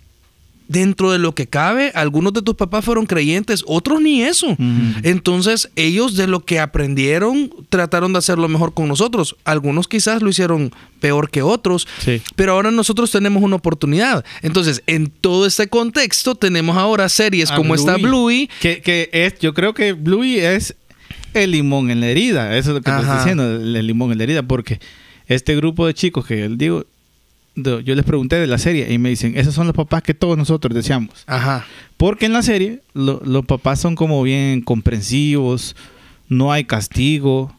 dentro 0.69 1.13
de 1.13 1.19
lo 1.19 1.35
que 1.35 1.47
cabe, 1.47 1.93
algunos 1.95 2.33
de 2.33 2.43
tus 2.43 2.55
papás 2.55 2.85
fueron 2.85 3.07
creyentes, 3.07 3.63
otros 3.67 4.01
ni 4.01 4.23
eso. 4.23 4.57
Entonces, 5.03 5.71
ellos 5.77 6.17
de 6.17 6.27
lo 6.27 6.41
que 6.41 6.59
aprendieron, 6.61 7.51
trataron 7.69 8.13
de 8.13 8.19
hacerlo 8.19 8.49
mejor 8.49 8.75
con 8.75 8.89
nosotros. 8.89 9.37
Algunos 9.45 9.89
quizás 9.89 10.23
lo 10.23 10.31
hicieron 10.31 10.73
peor 11.01 11.31
que 11.31 11.43
otros, 11.43 11.87
Sí. 11.99 12.23
pero 12.35 12.53
ahora 12.53 12.71
nosotros 12.71 13.11
tenemos 13.11 13.43
una 13.43 13.57
oportunidad. 13.57 14.25
Entonces, 14.43 14.83
en 14.87 15.09
todo 15.09 15.47
este 15.47 15.69
contexto, 15.69 16.35
tenemos 16.35 16.77
ahora 16.77 17.09
series 17.09 17.51
A 17.51 17.57
como 17.57 17.75
esta 17.75 17.97
Bluey. 17.97 18.49
Que, 18.61 18.81
que 18.81 19.11
es, 19.13 19.39
yo 19.41 19.53
creo 19.53 19.75
que 19.75 19.93
Bluey 19.93 20.39
es 20.41 20.75
el 21.35 21.51
limón 21.51 21.91
en 21.91 22.01
la 22.01 22.07
herida. 22.07 22.57
Eso 22.57 22.71
es 22.71 22.75
lo 22.77 22.81
que 22.81 22.91
te 22.91 22.97
estoy 22.97 23.11
Ajá. 23.11 23.19
diciendo, 23.19 23.45
el, 23.57 23.87
limón 23.87 24.13
en 24.13 24.19
la 24.19 24.25
herida. 24.25 24.43
Porque 24.45 24.81
este 25.27 25.55
grupo 25.57 25.87
de 25.87 25.93
chicos 25.95 26.25
que 26.27 26.45
él 26.45 26.57
digo, 26.57 26.87
yo 27.57 27.95
les 27.95 28.05
pregunté 28.05 28.37
de 28.37 28.47
la 28.47 28.59
serie 28.59 28.93
y 28.93 28.99
me 28.99 29.09
dicen, 29.11 29.35
esos 29.37 29.55
son 29.55 29.67
los 29.67 29.77
papás 29.77 30.03
que 30.03 30.15
todos 30.15 30.37
nosotros 30.37 30.75
deseamos. 30.75 31.25
Ajá. 31.27 31.65
Porque 31.97 32.27
en 32.27 32.33
la 32.33 32.43
serie 32.43 32.81
lo- 32.95 33.21
los 33.25 33.45
papás 33.47 33.81
son 33.81 33.95
como 33.95 34.23
bien 34.23 34.61
comprensivos, 34.61 35.77
no 36.29 36.53
hay 36.53 36.65
castigo, 36.65 37.57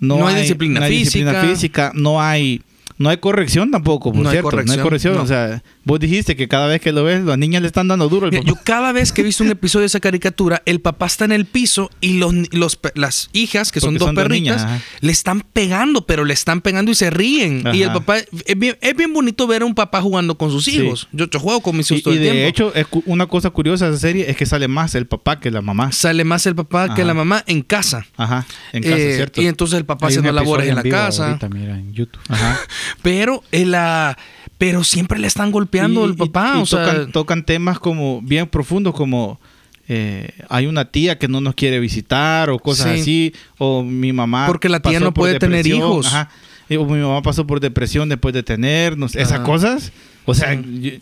no, 0.00 0.18
No 0.18 0.26
hay 0.26 0.40
disciplina 0.42 0.80
no 0.80 0.86
hay 0.86 0.92
disciplina 0.98 1.30
física. 1.42 1.48
física, 1.54 1.92
no 1.94 2.20
hay 2.20 2.62
no 2.98 3.10
hay 3.10 3.18
corrección 3.18 3.70
tampoco, 3.70 4.10
por 4.10 4.22
No 4.22 4.28
hay 4.30 4.34
cierto, 4.36 4.50
no 4.62 4.72
hay 4.72 4.78
corrección, 4.78 5.14
no. 5.16 5.22
o 5.22 5.26
sea, 5.26 5.62
vos 5.86 5.98
dijiste 6.00 6.36
que 6.36 6.48
cada 6.48 6.66
vez 6.66 6.80
que 6.82 6.92
lo 6.92 7.04
ves 7.04 7.24
las 7.24 7.38
niñas 7.38 7.62
le 7.62 7.68
están 7.68 7.88
dando 7.88 8.08
duro 8.10 8.26
al 8.26 8.32
papá. 8.32 8.44
yo 8.44 8.54
cada 8.64 8.92
vez 8.92 9.12
que 9.12 9.22
he 9.22 9.24
visto 9.24 9.42
un 9.44 9.50
episodio 9.50 9.82
de 9.82 9.86
esa 9.86 10.00
caricatura, 10.00 10.60
el 10.66 10.80
papá 10.80 11.06
está 11.06 11.24
en 11.24 11.32
el 11.32 11.46
piso 11.46 11.90
y 12.00 12.18
los, 12.18 12.34
los 12.52 12.78
las 12.94 13.30
hijas, 13.32 13.72
que 13.72 13.80
son 13.80 13.90
Porque 13.94 13.98
dos 14.00 14.06
son 14.08 14.14
dos 14.16 14.24
perritas, 14.24 14.56
niñas, 14.56 14.62
ajá. 14.64 14.82
le 15.00 15.12
están 15.12 15.40
pegando, 15.40 16.04
pero 16.06 16.24
le 16.24 16.34
están 16.34 16.60
pegando 16.60 16.90
y 16.90 16.94
se 16.96 17.08
ríen. 17.10 17.62
Y 17.72 17.82
el 17.82 17.90
Ajá. 17.90 18.00
papá, 18.00 18.18
es 18.18 18.58
bien, 18.58 18.76
es 18.80 18.96
bien 18.96 19.12
bonito 19.14 19.46
ver 19.46 19.62
a 19.62 19.64
un 19.64 19.74
papá 19.74 20.02
jugando 20.02 20.36
con 20.36 20.50
sus 20.50 20.64
Sí. 20.64 20.76
hijos. 20.82 21.08
Yo, 21.12 21.30
yo 21.30 21.38
juego 21.40 21.60
con 21.60 21.76
mis 21.76 21.90
Y, 21.90 21.94
hijos 21.94 22.02
todo 22.04 22.14
y 22.14 22.16
el 22.18 22.22
de 22.24 22.30
tiempo. 22.32 22.48
hecho, 22.48 22.74
es 22.74 22.86
una 23.06 23.26
cosa 23.28 23.50
curiosa 23.50 23.86
de 23.88 23.92
esa 23.92 24.00
serie 24.00 24.28
es 24.28 24.36
que 24.36 24.44
sale 24.44 24.66
más 24.68 24.94
el 24.96 25.06
papá 25.06 25.38
que 25.38 25.50
la 25.52 25.62
mamá. 25.62 25.92
Sale 25.92 26.24
más 26.24 26.44
el 26.46 26.56
papá 26.56 26.86
que 26.94 27.02
Ajá. 27.02 27.04
la 27.04 27.14
mamá 27.14 27.44
en 27.46 27.62
casa. 27.62 28.06
Ajá, 28.16 28.44
en 28.72 28.82
casa, 28.82 28.96
Eh, 28.96 29.12
¿cierto? 29.14 29.40
Y 29.40 29.46
entonces 29.46 29.78
el 29.78 29.84
papá 29.84 30.08
haciendo 30.08 30.32
labores 30.32 30.66
episodio 30.66 30.86
en 30.88 30.90
la 30.92 30.96
casa. 31.06 31.26
ahorita, 31.28 31.48
mira, 31.48 31.78
en 31.78 31.92
YouTube. 31.92 32.20
Ajá. 32.28 32.58
Pero 33.02 33.44
el, 33.52 33.72
ah, 33.76 34.16
pero 34.58 34.82
siempre 34.84 35.18
le 35.18 35.26
están 35.26 35.50
golpeando 35.52 35.75
Y- 35.76 36.12
y- 36.12 36.16
papá. 36.16 36.54
y 36.58 36.62
o 36.62 36.66
sea, 36.66 36.84
tocan, 36.86 37.12
tocan 37.12 37.44
temas 37.44 37.78
como 37.78 38.20
bien 38.22 38.46
profundos 38.46 38.94
como 38.94 39.38
eh, 39.88 40.30
hay 40.48 40.66
una 40.66 40.86
tía 40.86 41.16
que 41.18 41.28
no 41.28 41.40
nos 41.40 41.54
quiere 41.54 41.78
visitar 41.78 42.50
o 42.50 42.58
cosas 42.58 42.94
Sí. 42.94 43.00
así 43.00 43.34
o 43.58 43.82
mi 43.84 44.12
mamá 44.12 44.46
Porque 44.48 44.68
la 44.68 44.80
tía 44.80 44.98
no 45.00 45.14
puede 45.14 45.38
tener 45.38 45.66
hijos. 45.66 46.06
ajá, 46.06 46.28
o 46.70 46.84
mi 46.84 46.98
mamá 47.00 47.22
pasó 47.22 47.46
por 47.46 47.60
depresión 47.60 48.08
después 48.08 48.34
de 48.34 48.42
tenernos 48.42 49.14
esas 49.14 49.40
cosas 49.40 49.92
o 50.24 50.34
sea 50.34 50.54
Sí. 50.60 51.00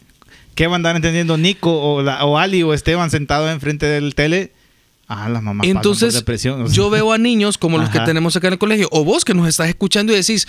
qué 0.54 0.66
van 0.66 0.75
a 0.75 0.76
andar 0.76 0.97
entendiendo 0.97 1.38
Nico 1.38 1.73
o, 1.73 2.02
la- 2.02 2.25
o 2.26 2.37
Ali 2.38 2.62
o 2.62 2.75
Esteban 2.75 3.09
sentados 3.11 3.50
enfrente 3.50 3.87
del 3.87 4.14
tele 4.14 4.52
ah 5.09 5.28
las 5.31 5.43
mamás 5.43 5.66
por 5.66 5.76
Entonces, 5.76 6.12
depresión 6.14 6.61
o 6.62 6.66
sea. 6.66 6.75
yo 6.76 6.90
veo 6.90 7.12
a 7.12 7.19
niños 7.19 7.57
como 7.59 7.78
los 7.78 7.88
que 7.88 8.00
tenemos 8.00 8.37
acá 8.37 8.49
en 8.49 8.54
el 8.54 8.59
colegio, 8.59 8.88
o 8.90 9.02
vos 9.04 9.25
que 9.25 9.33
nos 9.35 9.49
estás 9.49 9.69
escuchando 9.69 10.12
y 10.12 10.16
decís, 10.16 10.47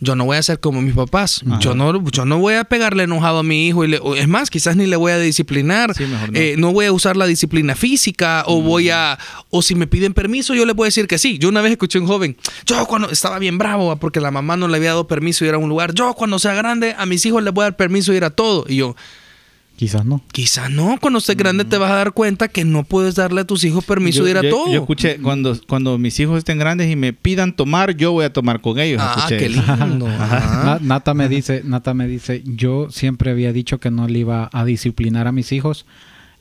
yo 0.00 0.14
no 0.16 0.24
voy 0.24 0.36
a 0.36 0.42
ser 0.42 0.58
como 0.60 0.80
mis 0.82 0.94
papás, 0.94 1.42
Ajá. 1.46 1.58
yo 1.60 1.74
no, 1.74 2.10
yo 2.10 2.24
no 2.24 2.38
voy 2.38 2.54
a 2.54 2.64
pegarle 2.64 3.04
enojado 3.04 3.38
a 3.38 3.42
mi 3.42 3.68
hijo, 3.68 3.84
y 3.84 3.88
le- 3.88 4.00
es 4.16 4.28
más, 4.28 4.50
quizás 4.50 4.76
ni 4.76 4.86
le 4.86 4.96
voy 4.96 5.12
a 5.12 5.18
disciplinar, 5.18 5.94
Sí, 5.94 6.04
mejor 6.04 6.32
no. 6.32 6.38
Eh, 6.38 6.54
no 6.58 6.72
voy 6.72 6.86
a 6.86 6.92
usar 6.92 7.16
la 7.16 7.26
disciplina 7.26 7.74
física, 7.74 8.44
o 8.46 8.62
voy 8.62 8.90
a, 8.90 9.18
o 9.50 9.62
si 9.62 9.74
me 9.74 9.86
piden 9.86 10.14
permiso, 10.14 10.54
yo 10.54 10.64
le 10.66 10.74
puedo 10.74 10.86
decir 10.86 11.06
que 11.06 11.18
sí. 11.18 11.38
Yo 11.38 11.48
una 11.48 11.60
vez 11.62 11.72
escuché 11.72 11.98
a 11.98 12.00
un 12.00 12.06
joven, 12.06 12.36
yo 12.66 12.84
cuando 12.86 13.10
estaba 13.10 13.38
bien 13.38 13.58
bravo 13.58 13.94
porque 13.96 14.20
la 14.20 14.30
mamá 14.30 14.56
no 14.56 14.68
le 14.68 14.76
había 14.76 14.90
dado 14.90 15.06
permiso 15.06 15.44
de 15.44 15.50
ir 15.50 15.54
a 15.54 15.58
un 15.58 15.68
lugar, 15.68 15.94
yo 15.94 16.14
cuando 16.14 16.38
sea 16.38 16.54
grande 16.54 16.94
a 16.98 17.06
mis 17.06 17.24
hijos 17.26 17.42
les 17.42 17.52
voy 17.52 17.62
a 17.62 17.66
dar 17.66 17.76
permiso 17.76 18.12
de 18.12 18.18
ir 18.18 18.24
a 18.24 18.30
todo, 18.30 18.64
y 18.68 18.76
yo, 18.76 18.96
Quizás 19.82 20.04
no. 20.04 20.22
Quizá 20.30 20.68
no, 20.68 20.96
cuando 21.00 21.18
estés 21.18 21.36
grande 21.36 21.64
te 21.64 21.76
vas 21.76 21.90
a 21.90 21.96
dar 21.96 22.12
cuenta 22.12 22.46
que 22.46 22.64
no 22.64 22.84
puedes 22.84 23.16
darle 23.16 23.40
a 23.40 23.44
tus 23.44 23.64
hijos 23.64 23.84
permiso 23.84 24.20
yo, 24.20 24.24
de 24.26 24.30
ir 24.30 24.38
a 24.38 24.42
yo- 24.42 24.50
todo. 24.50 24.72
yo 24.72 24.80
escuché 24.82 25.16
cuando, 25.16 25.58
cuando 25.66 25.98
mis 25.98 26.20
hijos 26.20 26.38
estén 26.38 26.56
grandes 26.56 26.88
y 26.88 26.94
me 26.94 27.12
pidan 27.12 27.56
tomar, 27.56 27.96
yo 27.96 28.12
voy 28.12 28.24
a 28.24 28.32
tomar 28.32 28.60
con 28.60 28.78
ellos. 28.78 29.02
ah, 29.04 29.14
escuché 29.16 29.38
qué 29.38 29.48
lindo. 29.48 30.06
Ajá. 30.06 30.78
Nata 30.80 31.14
me 31.14 31.28
dice, 31.28 31.62
Nata 31.64 31.94
me 31.94 32.06
dice, 32.06 32.44
yo 32.46 32.92
siempre 32.92 33.32
había 33.32 33.52
dicho 33.52 33.80
que 33.80 33.90
no 33.90 34.06
le 34.06 34.20
iba 34.20 34.48
a 34.52 34.64
disciplinar 34.64 35.26
a 35.26 35.32
mis 35.32 35.50
hijos 35.50 35.84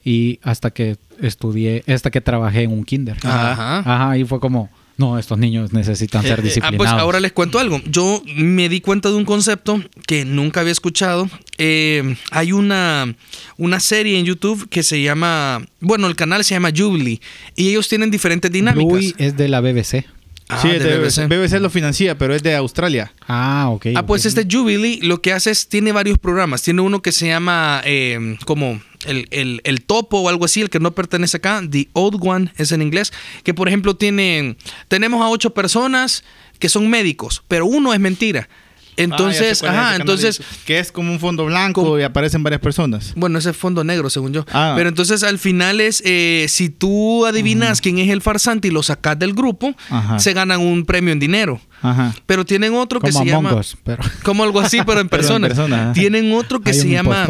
y 0.05 0.39
hasta 0.43 0.69
que 0.69 0.97
estudié, 1.19 1.83
hasta 1.87 2.11
que 2.11 2.21
trabajé 2.21 2.61
en 2.61 2.71
un 2.73 2.83
kinder. 2.83 3.17
Ajá. 3.23 3.79
Ajá, 3.79 4.17
y 4.19 4.23
fue 4.23 4.39
como, 4.39 4.69
no, 5.01 5.19
estos 5.19 5.37
niños 5.37 5.73
necesitan 5.73 6.21
ser 6.21 6.31
Eh, 6.31 6.33
eh, 6.33 6.37
ah, 6.39 6.41
disciplinados. 6.43 6.77
pues 6.77 6.89
ahora 6.91 7.19
les 7.19 7.31
cuento 7.33 7.59
algo. 7.59 7.81
Yo 7.85 8.23
me 8.35 8.69
di 8.69 8.79
cuenta 8.79 9.09
de 9.09 9.15
un 9.15 9.25
concepto 9.25 9.83
que 10.07 10.23
nunca 10.23 10.61
había 10.61 10.71
escuchado. 10.71 11.29
Eh, 11.57 12.15
hay 12.31 12.51
una, 12.53 13.13
una 13.57 13.79
serie 13.79 14.17
en 14.19 14.25
YouTube 14.25 14.69
que 14.69 14.83
se 14.83 15.01
llama, 15.01 15.65
bueno, 15.79 16.07
el 16.07 16.15
canal 16.15 16.43
se 16.43 16.53
llama 16.55 16.69
Jubilee 16.75 17.19
y 17.55 17.69
ellos 17.69 17.89
tienen 17.89 18.09
diferentes 18.11 18.49
dinámicas. 18.51 18.87
Bluey 18.87 19.13
es 19.17 19.35
de 19.35 19.47
la 19.49 19.59
BBC. 19.59 20.05
Ah, 20.51 20.59
sí, 20.61 20.67
de 20.69 20.79
de 20.79 20.97
BBC. 20.99 21.27
BBC. 21.27 21.59
lo 21.61 21.69
financia, 21.69 22.17
pero 22.17 22.35
es 22.35 22.43
de 22.43 22.55
Australia. 22.55 23.11
Ah, 23.27 23.67
ok. 23.71 23.87
Ah, 23.95 24.05
pues 24.05 24.25
este 24.25 24.45
Jubilee 24.49 24.99
lo 25.01 25.21
que 25.21 25.33
hace 25.33 25.51
es, 25.51 25.67
tiene 25.67 25.91
varios 25.91 26.17
programas. 26.17 26.61
Tiene 26.61 26.81
uno 26.81 27.01
que 27.01 27.11
se 27.11 27.27
llama 27.27 27.81
eh, 27.85 28.37
como 28.45 28.81
el, 29.05 29.27
el- 29.31 29.61
el 29.63 29.81
topo 29.81 30.19
o 30.19 30.29
algo 30.29 30.45
así, 30.45 30.61
el 30.61 30.69
que 30.69 30.79
no 30.79 30.91
pertenece 30.91 31.37
acá. 31.37 31.61
The 31.69 31.87
Old 31.93 32.19
One 32.21 32.51
es 32.57 32.71
en 32.71 32.81
inglés. 32.81 33.13
Que 33.43 33.53
por 33.53 33.67
ejemplo 33.67 33.95
tienen, 33.95 34.57
tenemos 34.87 35.21
a 35.21 35.29
ocho 35.29 35.53
personas 35.53 36.23
que 36.59 36.69
son 36.69 36.89
médicos, 36.89 37.43
pero 37.47 37.65
uno 37.65 37.93
es 37.93 37.99
mentira. 37.99 38.47
Ah, 38.91 39.03
Entonces, 39.03 39.63
ajá, 39.63 39.95
entonces... 39.95 40.41
que 40.65 40.79
es 40.79 40.91
como 40.91 41.11
un 41.11 41.19
fondo 41.19 41.45
blanco 41.45 41.97
y 41.99 42.03
aparecen 42.03 42.43
varias 42.43 42.61
personas. 42.61 43.13
Bueno, 43.15 43.39
ese 43.39 43.51
es 43.51 43.57
fondo 43.57 43.83
negro, 43.83 44.09
según 44.09 44.33
yo. 44.33 44.45
Ah. 44.51 44.73
Pero 44.75 44.89
entonces 44.89 45.23
al 45.23 45.39
final 45.39 45.79
es, 45.79 46.03
eh, 46.05 46.45
si 46.49 46.69
tú 46.69 47.25
adivinas 47.25 47.81
quién 47.81 47.99
es 47.99 48.09
el 48.09 48.21
farsante 48.21 48.67
y 48.67 48.71
lo 48.71 48.83
sacas 48.83 49.17
del 49.17 49.33
grupo, 49.33 49.73
Ajá. 49.89 50.19
se 50.19 50.33
ganan 50.33 50.59
un 50.59 50.85
premio 50.85 51.13
en 51.13 51.19
dinero. 51.19 51.61
Ajá. 51.81 52.13
Pero 52.25 52.45
tienen 52.45 52.75
otro 52.75 52.99
que 52.99 53.11
Como 53.11 53.23
se 53.23 53.31
Among 53.31 53.45
llama... 53.45 53.59
Us, 53.59 53.77
pero 53.83 54.03
Como 54.23 54.43
algo 54.43 54.59
así, 54.59 54.81
pero 54.85 54.99
en 54.99 55.09
Pero 55.09 55.21
en 55.21 55.47
persona. 55.47 55.93
Tienen 55.93 56.33
otro 56.33 56.61
que 56.61 56.71
Hay 56.71 56.79
se 56.79 56.89
llama 56.89 57.27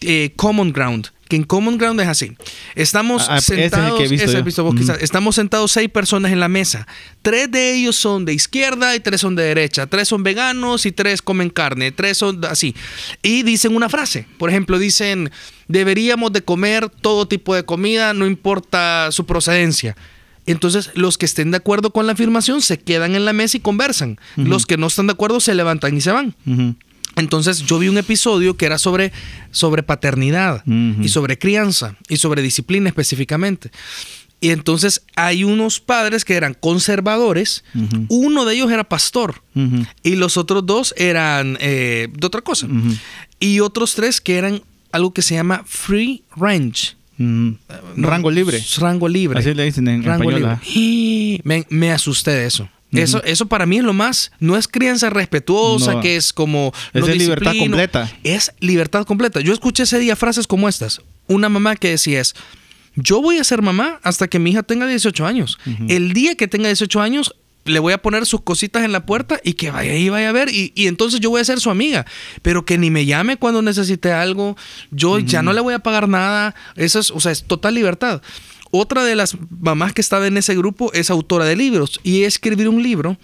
eh, 0.00 0.32
Common 0.36 0.72
Ground. 0.72 1.08
Que 1.32 1.36
en 1.36 1.44
Common 1.44 1.78
Ground 1.78 1.98
es 1.98 2.08
así. 2.08 2.36
Estamos 2.74 3.24
Ah, 3.26 3.38
ese 3.38 3.54
es 3.54 3.72
el 3.72 3.96
que 3.96 4.04
he 4.04 4.18
sentados. 4.18 4.44
visto 4.44 4.44
visto 4.44 4.64
vos. 4.64 4.74
Estamos 5.00 5.34
sentados 5.34 5.72
seis 5.72 5.88
personas 5.88 6.30
en 6.30 6.40
la 6.40 6.48
mesa. 6.48 6.86
Tres 7.22 7.50
de 7.50 7.72
ellos 7.74 7.96
son 7.96 8.26
de 8.26 8.34
izquierda 8.34 8.94
y 8.94 9.00
tres 9.00 9.22
son 9.22 9.34
de 9.34 9.42
derecha. 9.44 9.86
Tres 9.86 10.08
son 10.08 10.24
veganos 10.24 10.84
y 10.84 10.92
tres 10.92 11.22
comen 11.22 11.48
carne. 11.48 11.90
Tres 11.90 12.18
son 12.18 12.44
así. 12.44 12.74
Y 13.22 13.44
dicen 13.44 13.74
una 13.74 13.88
frase. 13.88 14.26
Por 14.36 14.50
ejemplo, 14.50 14.78
dicen: 14.78 15.30
deberíamos 15.68 16.34
de 16.34 16.42
comer 16.42 16.90
todo 16.90 17.26
tipo 17.26 17.54
de 17.54 17.64
comida, 17.64 18.12
no 18.12 18.26
importa 18.26 19.10
su 19.10 19.24
procedencia. 19.24 19.96
Entonces, 20.44 20.90
los 20.92 21.16
que 21.16 21.24
estén 21.24 21.50
de 21.50 21.56
acuerdo 21.56 21.94
con 21.94 22.06
la 22.06 22.12
afirmación 22.12 22.60
se 22.60 22.78
quedan 22.78 23.14
en 23.14 23.24
la 23.24 23.32
mesa 23.32 23.56
y 23.56 23.60
conversan. 23.60 24.18
Los 24.36 24.66
que 24.66 24.76
no 24.76 24.88
están 24.88 25.06
de 25.06 25.14
acuerdo 25.14 25.40
se 25.40 25.54
levantan 25.54 25.96
y 25.96 26.02
se 26.02 26.10
van. 26.10 26.34
Entonces 27.16 27.64
yo 27.64 27.78
vi 27.78 27.88
un 27.88 27.98
episodio 27.98 28.56
que 28.56 28.66
era 28.66 28.78
sobre, 28.78 29.12
sobre 29.50 29.82
paternidad 29.82 30.64
y 30.66 31.08
sobre 31.08 31.38
crianza 31.38 31.96
y 32.08 32.16
sobre 32.16 32.42
disciplina 32.42 32.88
específicamente. 32.88 33.70
Y 34.40 34.50
entonces 34.50 35.02
hay 35.14 35.44
unos 35.44 35.78
padres 35.78 36.24
que 36.24 36.34
eran 36.34 36.54
conservadores, 36.54 37.62
uno 38.08 38.44
de 38.44 38.54
ellos 38.54 38.72
era 38.72 38.84
pastor 38.84 39.42
y 40.02 40.16
los 40.16 40.36
otros 40.36 40.66
dos 40.66 40.94
eran 40.96 41.56
eh, 41.60 42.08
de 42.12 42.26
otra 42.26 42.40
cosa. 42.40 42.66
Y 43.38 43.60
otros 43.60 43.94
tres 43.94 44.20
que 44.20 44.36
eran 44.38 44.62
algo 44.90 45.12
que 45.12 45.22
se 45.22 45.34
llama 45.34 45.62
free 45.64 46.24
range. 46.36 46.96
No, 47.18 47.56
Rango 47.96 48.30
libre. 48.30 48.60
Rango 48.78 49.08
libre. 49.08 49.38
Así 49.38 49.54
le 49.54 49.64
dicen 49.64 49.86
en 49.86 50.02
Rango 50.02 50.30
libre. 50.30 50.58
Me, 51.44 51.64
me 51.68 51.92
asusté 51.92 52.32
de 52.32 52.46
eso. 52.46 52.68
Eso, 52.92 53.22
eso 53.24 53.46
para 53.46 53.64
mí 53.66 53.78
es 53.78 53.84
lo 53.84 53.94
más, 53.94 54.32
no 54.38 54.56
es 54.56 54.68
crianza 54.68 55.08
respetuosa, 55.10 55.94
No. 55.94 56.00
que 56.00 56.16
es 56.16 56.32
como... 56.32 56.72
Es 56.92 57.00
no 57.00 57.14
libertad 57.14 57.52
completa. 57.58 58.12
Es 58.22 58.52
libertad 58.60 59.04
completa. 59.06 59.40
Yo 59.40 59.52
escuché 59.52 59.84
ese 59.84 59.98
día 59.98 60.14
frases 60.14 60.46
como 60.46 60.68
estas. 60.68 61.00
Una 61.26 61.48
mamá 61.48 61.76
que 61.76 61.88
decía 61.88 62.20
es, 62.20 62.34
yo 62.94 63.22
voy 63.22 63.38
a 63.38 63.44
ser 63.44 63.62
mamá 63.62 63.98
hasta 64.02 64.28
que 64.28 64.38
mi 64.38 64.50
hija 64.50 64.62
tenga 64.62 64.86
18 64.86 65.24
años. 65.26 65.58
El 65.88 66.12
día 66.12 66.34
que 66.34 66.48
tenga 66.48 66.66
18 66.68 67.00
años, 67.00 67.34
le 67.64 67.78
voy 67.78 67.92
a 67.92 67.98
poner 68.02 68.26
sus 68.26 68.42
cositas 68.42 68.84
en 68.84 68.92
la 68.92 69.06
puerta 69.06 69.40
y 69.42 69.54
que 69.54 69.70
vaya 69.70 69.94
y 69.96 70.08
vaya 70.08 70.28
a 70.28 70.32
ver. 70.32 70.50
Y, 70.50 70.72
y 70.74 70.88
entonces 70.88 71.20
yo 71.20 71.30
voy 71.30 71.40
a 71.40 71.44
ser 71.44 71.60
su 71.60 71.70
amiga. 71.70 72.04
Pero 72.42 72.64
que 72.66 72.76
ni 72.76 72.90
me 72.90 73.06
llame 73.06 73.36
cuando 73.38 73.62
necesite 73.62 74.12
algo. 74.12 74.56
Yo 74.90 75.18
ya 75.20 75.42
no 75.42 75.52
le 75.52 75.60
voy 75.62 75.72
a 75.72 75.78
pagar 75.78 76.08
nada. 76.08 76.54
Eso 76.76 76.98
es, 76.98 77.10
o 77.10 77.20
sea, 77.20 77.32
es 77.32 77.44
total 77.44 77.74
libertad. 77.74 78.20
Otra 78.74 79.04
de 79.04 79.14
las 79.14 79.36
mamás 79.60 79.92
que 79.92 80.00
estaba 80.00 80.26
en 80.26 80.36
ese 80.38 80.56
grupo 80.56 80.90
es 80.94 81.10
autora 81.10 81.44
de 81.44 81.54
libros 81.56 82.00
y 82.02 82.22
escribir 82.24 82.68
un 82.68 82.82
libro 82.82 83.18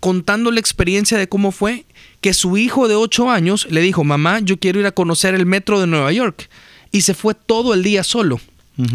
contando 0.00 0.50
la 0.52 0.60
experiencia 0.60 1.18
de 1.18 1.28
cómo 1.28 1.50
fue 1.50 1.84
que 2.20 2.32
su 2.32 2.56
hijo 2.56 2.86
de 2.88 2.94
8 2.94 3.28
años 3.30 3.66
le 3.70 3.80
dijo, 3.80 4.04
mamá, 4.04 4.38
yo 4.40 4.58
quiero 4.58 4.78
ir 4.80 4.86
a 4.86 4.92
conocer 4.92 5.34
el 5.34 5.46
metro 5.46 5.80
de 5.80 5.86
Nueva 5.88 6.12
York. 6.12 6.48
Y 6.92 7.00
se 7.00 7.12
fue 7.14 7.34
todo 7.34 7.74
el 7.74 7.82
día 7.82 8.04
solo. 8.04 8.40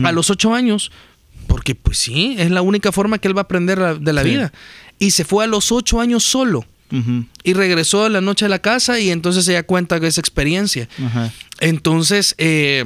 A 0.04 0.12
los 0.12 0.30
8 0.30 0.54
años, 0.54 0.92
porque 1.48 1.76
pues 1.76 1.98
sí, 1.98 2.36
es 2.40 2.50
la 2.52 2.62
única 2.62 2.92
forma 2.92 3.18
que 3.18 3.28
él 3.28 3.36
va 3.38 3.42
a 3.42 3.44
aprender 3.44 4.00
de 4.00 4.14
la 4.14 4.24
Sí. 4.24 4.30
vida. 4.30 4.54
Y 5.00 5.12
se 5.12 5.26
fue 5.26 5.44
a 5.44 5.48
los 5.48 5.72
8 5.72 6.00
años 6.00 6.24
solo. 6.24 6.66
Y 7.44 7.54
regresó 7.54 8.06
a 8.06 8.10
la 8.10 8.20
noche 8.22 8.46
a 8.46 8.50
la 8.50 8.60
casa 8.60 9.00
y 9.00 9.10
entonces 9.12 9.46
se 9.46 9.54
da 9.54 9.64
cuenta 9.64 10.00
de 10.00 10.08
esa 10.08 10.22
experiencia. 10.22 10.88
Entonces, 11.60 12.36
eh, 12.38 12.86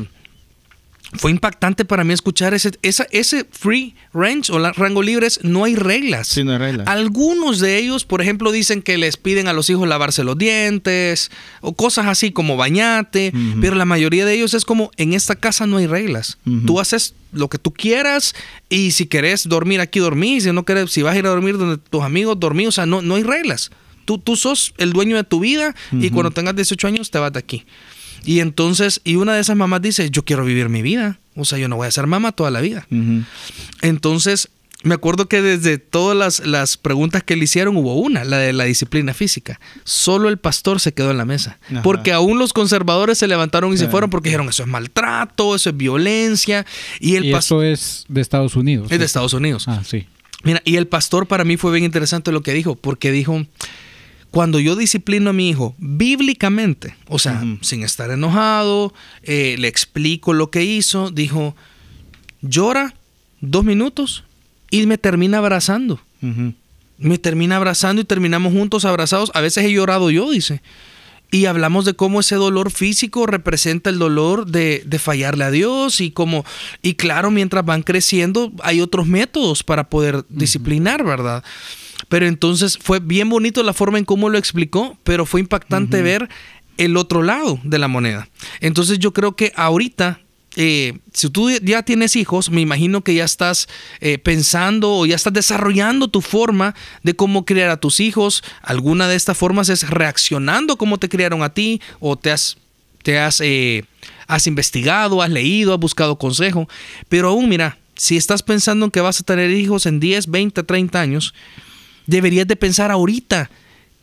fue 1.15 1.32
impactante 1.32 1.86
para 1.86 2.04
mí 2.04 2.13
escuchar 2.13 2.54
ese, 2.54 2.71
esa, 2.82 3.08
ese 3.12 3.45
free 3.49 3.95
range 4.13 4.52
o 4.52 4.60
la, 4.60 4.71
rango 4.71 5.02
libres, 5.02 5.39
no 5.43 5.63
hay 5.63 5.76
reglas. 5.76 6.28
Sí, 6.28 6.43
no 6.43 6.52
hay 6.54 6.58
reglas. 6.58 6.88
Algunos 6.88 7.60
de 7.60 7.78
ellos, 7.78 8.06
por 8.06 8.21
ejemplo, 8.21 8.52
dicen 8.52 8.82
que 8.82 8.97
les 8.97 9.17
piden 9.17 9.47
a 9.47 9.54
los 9.54 9.69
hijos 9.69 9.88
lavarse 9.88 10.23
los 10.23 10.38
dientes 10.38 11.32
o 11.62 11.73
cosas 11.73 12.08
así 12.08 12.32
como 12.32 12.58
bañate, 12.58 13.34
pero 13.62 13.76
la 13.76 13.86
mayoría 13.86 14.26
de 14.26 14.34
ellos 14.34 14.54
es 14.54 14.65
como 14.65 14.91
en 14.97 15.13
esta 15.13 15.36
casa 15.36 15.67
no 15.67 15.78
hay 15.78 15.88
reglas. 15.88 16.38
Tú 16.65 16.80
haces 16.80 17.15
lo 17.32 17.49
que 17.49 17.58
tú 17.58 17.71
quieras 17.71 18.36
y 18.69 18.91
si 18.91 19.08
querés 19.08 19.47
dormir 19.47 19.82
aquí 19.82 19.99
dormir, 19.99 20.41
si 20.41 20.52
no 20.52 20.65
querés, 20.65 20.91
si 20.91 21.02
vas 21.02 21.15
a 21.15 21.19
ir 21.19 21.26
a 21.26 21.30
dormir 21.30 21.58
donde 21.58 21.78
tus 21.78 22.04
amigos 22.04 22.39
dormir, 22.39 22.67
o 22.67 22.71
sea, 22.71 22.86
no, 22.86 23.02
no 23.02 23.15
hay 23.15 23.23
reglas. 23.23 23.71
Tú, 24.06 24.17
tú 24.17 24.36
sos 24.36 24.73
el 24.78 24.91
dueño 24.91 25.15
de 25.15 25.23
tu 25.23 25.39
vida 25.39 25.73
y 25.91 26.10
cuando 26.10 26.32
tengas 26.32 26.56
18 26.56 26.88
años 26.88 27.10
te 27.10 27.19
vas 27.19 27.32
de 27.32 27.39
aquí. 27.39 27.65
Y 28.26 28.40
entonces, 28.40 29.02
y 29.04 29.16
una 29.16 29.34
de 29.36 29.42
esas 29.42 29.56
mamás 29.56 29.82
dice, 29.82 30.10
yo 30.10 30.24
quiero 30.26 30.46
vivir 30.46 30.70
mi 30.70 30.82
vida. 30.82 31.20
O 31.36 31.46
sea, 31.46 31.58
yo 31.58 31.68
no 31.68 31.76
voy 31.78 31.88
a 31.88 31.92
ser 31.92 32.08
mamá 32.08 32.32
toda 32.32 32.52
la 32.52 32.62
vida. 32.62 32.86
Entonces, 33.82 34.50
me 34.84 34.96
acuerdo 34.96 35.28
que 35.30 35.42
desde 35.42 35.78
todas 35.78 36.16
las, 36.18 36.46
las 36.46 36.76
preguntas 36.78 37.24
que 37.24 37.36
le 37.36 37.46
hicieron 37.46 37.78
hubo 37.78 37.96
una, 37.96 38.24
la 38.26 38.38
de 38.38 38.52
la 38.54 38.66
disciplina 38.66 39.14
física. 39.14 39.60
Solo 39.86 40.28
el 40.30 40.38
pastor 40.38 40.80
se 40.82 40.94
quedó 40.94 41.10
en 41.12 41.18
la 41.18 41.26
mesa. 41.26 41.58
Ajá. 41.72 41.82
Porque 41.84 42.12
aún 42.12 42.38
los 42.38 42.52
conservadores 42.54 43.18
se 43.18 43.28
levantaron 43.28 43.74
y 43.74 43.78
se 43.78 43.86
Sí. 43.86 43.92
fueron 43.92 44.10
porque 44.10 44.30
dijeron, 44.30 44.50
eso 44.50 44.64
es 44.64 44.70
maltrato, 44.70 45.56
eso 45.56 45.70
es 45.70 45.78
violencia. 45.78 46.66
Y 47.00 47.16
el 47.16 47.26
y 47.26 47.34
eso 47.34 47.64
es 47.64 48.06
de 48.10 48.22
Estados 48.22 48.56
Unidos. 48.56 48.92
Es 48.92 49.00
de 49.00 49.06
Estados 49.06 49.34
Unidos. 49.34 49.66
Ah, 49.68 49.82
sí. 49.86 50.06
Mira, 50.44 50.62
y 50.66 50.76
el 50.76 50.88
pastor 50.88 51.28
para 51.28 51.46
mí 51.46 51.56
fue 51.56 51.72
bien 51.72 51.86
interesante 51.86 52.34
lo 52.34 52.42
que 52.44 52.52
dijo, 52.54 52.76
porque 52.76 53.12
dijo, 53.14 53.46
cuando 54.34 54.60
yo 54.60 54.76
disciplino 54.76 55.30
a 55.30 55.34
mi 55.34 55.48
hijo 55.50 55.76
bíblicamente, 55.78 56.96
o 57.08 57.19
sea, 57.19 57.43
sin 57.62 57.84
estar 57.84 58.10
enojado, 58.10 58.91
eh, 59.22 59.58
le 59.60 59.67
explico 59.67 60.34
lo 60.34 60.50
que 60.50 60.63
hizo, 60.63 61.12
dijo, 61.12 61.56
llora 62.41 62.96
dos 63.41 63.63
minutos 63.63 64.24
y 64.72 64.88
me 64.88 64.98
termina 64.98 65.38
abrazando. 65.38 66.02
Me 66.98 67.19
termina 67.19 67.58
abrazando 67.58 68.02
y 68.02 68.06
terminamos 68.06 68.54
juntos 68.54 68.86
abrazados. 68.86 69.30
A 69.36 69.41
veces 69.41 69.65
he 69.65 69.72
llorado 69.72 70.10
yo, 70.10 70.32
dice. 70.32 70.63
Y 71.30 71.46
hablamos 71.46 71.86
de 71.86 71.93
cómo 71.93 72.19
ese 72.19 72.34
dolor 72.34 72.72
físico 72.72 73.28
representa 73.28 73.91
el 73.91 74.00
dolor 74.00 74.48
de, 74.48 74.82
de 74.84 74.98
fallarle 74.98 75.43
a 75.43 75.52
Dios 75.52 76.02
y 76.02 76.10
como, 76.10 76.43
y 76.82 76.96
claro, 76.96 77.30
mientras 77.30 77.63
van 77.65 77.84
creciendo 77.84 78.52
hay 78.63 78.82
otros 78.82 79.06
métodos 79.06 79.62
para 79.62 79.84
poder 79.91 80.26
disciplinar, 80.30 81.04
¿verdad? 81.04 81.43
Pero 82.10 82.28
entonces 82.28 82.78
fue 82.78 83.00
bien 83.00 83.30
bonito 83.30 83.63
la 83.63 83.74
forma 83.74 83.98
en 83.98 84.06
cómo 84.06 84.30
lo 84.30 84.38
explicó, 84.38 84.98
pero 85.04 85.26
fue 85.26 85.42
impactante 85.42 86.02
ver 86.02 86.30
el 86.78 86.98
otro 86.98 87.22
lado 87.22 87.60
de 87.63 87.80
la 87.80 87.88
moneda. 87.88 88.28
Entonces 88.60 89.00
yo 89.00 89.13
creo 89.13 89.36
que 89.36 89.54
ahorita, 89.56 90.20
eh, 90.56 91.00
si 91.13 91.30
tú 91.30 91.50
ya 91.50 91.84
tienes 91.84 92.16
hijos, 92.16 92.50
me 92.50 92.62
imagino 92.62 93.04
que 93.04 93.16
ya 93.16 93.26
estás 93.26 93.68
eh, 94.00 94.18
pensando 94.18 94.94
o 94.94 95.06
ya 95.06 95.16
estás 95.16 95.34
desarrollando 95.34 96.08
tu 96.08 96.22
forma 96.22 96.76
de 97.04 97.16
cómo 97.16 97.46
criar 97.46 97.70
a 97.70 97.78
tus 97.78 98.00
hijos. 98.00 98.44
Alguna 98.62 99.08
de 99.08 99.16
estas 99.16 99.38
formas 99.38 99.70
es 99.70 99.89
reaccionando 99.89 100.78
como 100.78 100.98
te 100.98 101.10
criaron 101.10 101.44
a 101.44 101.54
ti 101.54 101.82
o 102.00 102.18
te 102.18 102.32
has, 102.32 102.58
te 103.04 103.20
has, 103.20 103.42
eh, 103.42 103.86
has 104.28 104.48
investigado, 104.48 105.22
has 105.22 105.30
leído, 105.30 105.74
has 105.74 105.80
buscado 105.80 106.18
consejo. 106.18 106.68
Pero 107.10 107.30
aún, 107.30 107.50
mira, 107.50 107.78
si 107.96 108.18
estás 108.18 108.42
pensando 108.42 108.86
en 108.86 108.92
que 108.92 109.02
vas 109.02 109.20
a 109.20 109.24
tener 109.24 109.52
hijos 109.52 109.86
en 109.86 110.00
10, 110.00 110.28
20, 110.28 110.63
30 110.63 111.00
años, 111.00 111.34
deberías 112.08 112.48
de 112.48 112.56
pensar 112.56 112.92
ahorita 112.92 113.50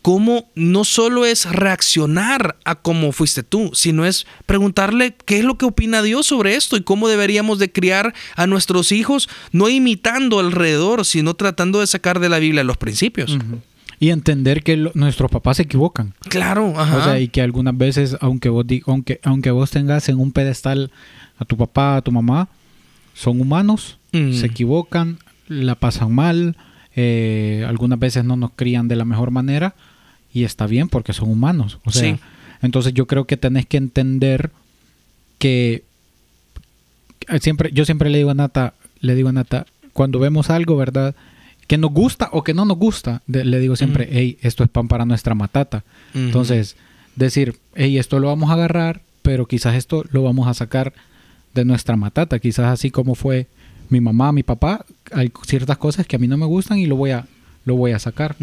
cómo 0.02 0.48
no 0.54 0.84
solo 0.84 1.26
es 1.26 1.44
reaccionar 1.44 2.56
a 2.64 2.74
cómo 2.74 3.12
fuiste 3.12 3.42
tú, 3.42 3.70
sino 3.74 4.06
es 4.06 4.26
preguntarle 4.46 5.14
qué 5.26 5.38
es 5.38 5.44
lo 5.44 5.58
que 5.58 5.66
opina 5.66 6.00
Dios 6.02 6.26
sobre 6.26 6.54
esto 6.56 6.76
y 6.76 6.82
cómo 6.82 7.08
deberíamos 7.08 7.58
de 7.58 7.70
criar 7.70 8.14
a 8.36 8.46
nuestros 8.46 8.92
hijos, 8.92 9.28
no 9.52 9.68
imitando 9.68 10.38
alrededor, 10.38 11.04
sino 11.04 11.34
tratando 11.34 11.80
de 11.80 11.86
sacar 11.86 12.18
de 12.20 12.28
la 12.30 12.38
Biblia 12.38 12.64
los 12.64 12.78
principios. 12.78 13.36
Y 13.98 14.08
entender 14.08 14.62
que 14.62 14.78
lo- 14.78 14.92
nuestros 14.94 15.30
papás 15.30 15.58
se 15.58 15.64
equivocan. 15.64 16.14
Claro, 16.30 16.72
ajá. 16.80 16.96
O 16.96 17.04
sea, 17.04 17.20
y 17.20 17.28
que 17.28 17.42
algunas 17.42 17.76
veces, 17.76 18.16
aunque 18.22 18.48
vos, 18.48 18.64
aunque, 18.86 19.20
aunque 19.22 19.50
vos 19.50 19.70
tengas 19.70 20.08
en 20.08 20.18
un 20.18 20.32
pedestal 20.32 20.90
a 21.38 21.44
tu 21.44 21.58
papá, 21.58 21.96
a 21.96 22.02
tu 22.02 22.10
mamá, 22.10 22.48
son 23.12 23.38
humanos, 23.40 23.98
Mm. 24.12 24.32
se 24.32 24.46
equivocan, 24.46 25.18
la 25.48 25.74
pasan 25.74 26.14
mal, 26.14 26.56
eh, 26.96 27.64
algunas 27.68 27.98
veces 27.98 28.24
no 28.24 28.36
nos 28.36 28.50
crían 28.56 28.88
de 28.88 28.96
la 28.96 29.04
mejor 29.04 29.30
manera 29.30 29.74
y 30.32 30.44
está 30.44 30.66
bien 30.66 30.88
porque 30.88 31.12
son 31.12 31.30
humanos. 31.30 31.78
O 31.84 31.90
sea, 31.92 32.14
Sí. 32.16 32.20
entonces 32.62 32.92
yo 32.94 33.06
creo 33.06 33.24
que 33.26 33.36
tenés 33.36 33.66
que 33.66 33.76
entender 33.76 34.50
que 35.38 35.84
siempre, 37.40 37.70
yo 37.72 37.84
siempre 37.84 38.10
le 38.10 38.18
digo 38.18 38.30
a 38.30 38.34
Nata, 38.34 38.74
le 39.00 39.14
digo 39.14 39.28
a 39.28 39.32
Nata, 39.32 39.66
cuando 39.92 40.18
vemos 40.18 40.50
algo, 40.50 40.76
¿verdad? 40.76 41.14
Que 41.66 41.78
nos 41.78 41.92
gusta 41.92 42.28
o 42.32 42.42
que 42.42 42.54
no 42.54 42.64
nos 42.64 42.76
gusta, 42.78 43.22
de- 43.26 43.44
le 43.44 43.58
digo 43.60 43.76
siempre, 43.76 44.08
hey, 44.10 44.38
esto 44.42 44.64
es 44.64 44.70
pan 44.70 44.88
para 44.88 45.04
nuestra 45.04 45.34
matata. 45.34 45.84
Entonces, 46.14 46.76
decir, 47.16 47.56
hey, 47.74 47.98
esto 47.98 48.18
lo 48.18 48.28
vamos 48.28 48.50
a 48.50 48.54
agarrar, 48.54 49.02
pero 49.22 49.46
quizás 49.46 49.74
esto 49.76 50.04
lo 50.10 50.22
vamos 50.22 50.48
a 50.48 50.54
sacar 50.54 50.92
de 51.54 51.64
nuestra 51.64 51.96
matata. 51.96 52.38
Quizás 52.38 52.66
así 52.66 52.90
como 52.90 53.14
fue 53.14 53.46
mi 53.90 54.00
mamá, 54.00 54.32
mi 54.32 54.42
papá, 54.42 54.84
hay 55.12 55.30
ciertas 55.46 55.76
cosas 55.78 56.06
que 56.06 56.16
a 56.16 56.18
mí 56.18 56.26
no 56.28 56.36
me 56.36 56.46
gustan 56.46 56.78
y 56.78 56.86
lo 56.86 56.96
voy 56.96 57.10
a, 57.10 57.26
lo 57.64 57.76
voy 57.76 57.92
a 57.92 57.98
sacar. 57.98 58.36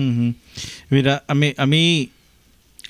Mira, 0.89 1.23
a 1.27 1.33
mí, 1.33 1.53
a 1.57 1.65
mí 1.65 2.12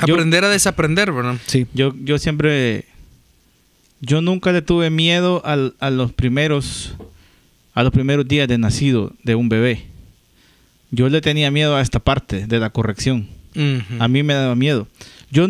yo- 0.05 0.13
Aprender 0.15 0.43
a 0.43 0.49
desaprender, 0.49 1.11
¿verdad? 1.11 1.37
Sí. 1.45 1.65
Yo, 1.73 1.93
yo 2.03 2.17
siempre, 2.19 2.85
yo 4.01 4.21
nunca 4.21 4.51
le 4.51 4.61
tuve 4.61 4.89
miedo 4.89 5.41
al- 5.45 5.75
a 5.79 5.89
los 5.89 6.11
primeros, 6.13 6.93
a 7.73 7.83
los 7.83 7.91
primeros 7.91 8.27
días 8.27 8.47
de 8.47 8.57
nacido 8.57 9.13
de 9.23 9.35
un 9.35 9.49
bebé. 9.49 9.85
Yo 10.91 11.09
le 11.09 11.21
tenía 11.21 11.51
miedo 11.51 11.75
a 11.75 11.81
esta 11.81 11.99
parte 11.99 12.47
de 12.47 12.59
la 12.59 12.69
corrección. 12.69 13.27
A 13.99 14.07
mí 14.07 14.21
me 14.23 14.33
daba 14.35 14.53
miedo. 14.55 14.87
Yo 15.31 15.47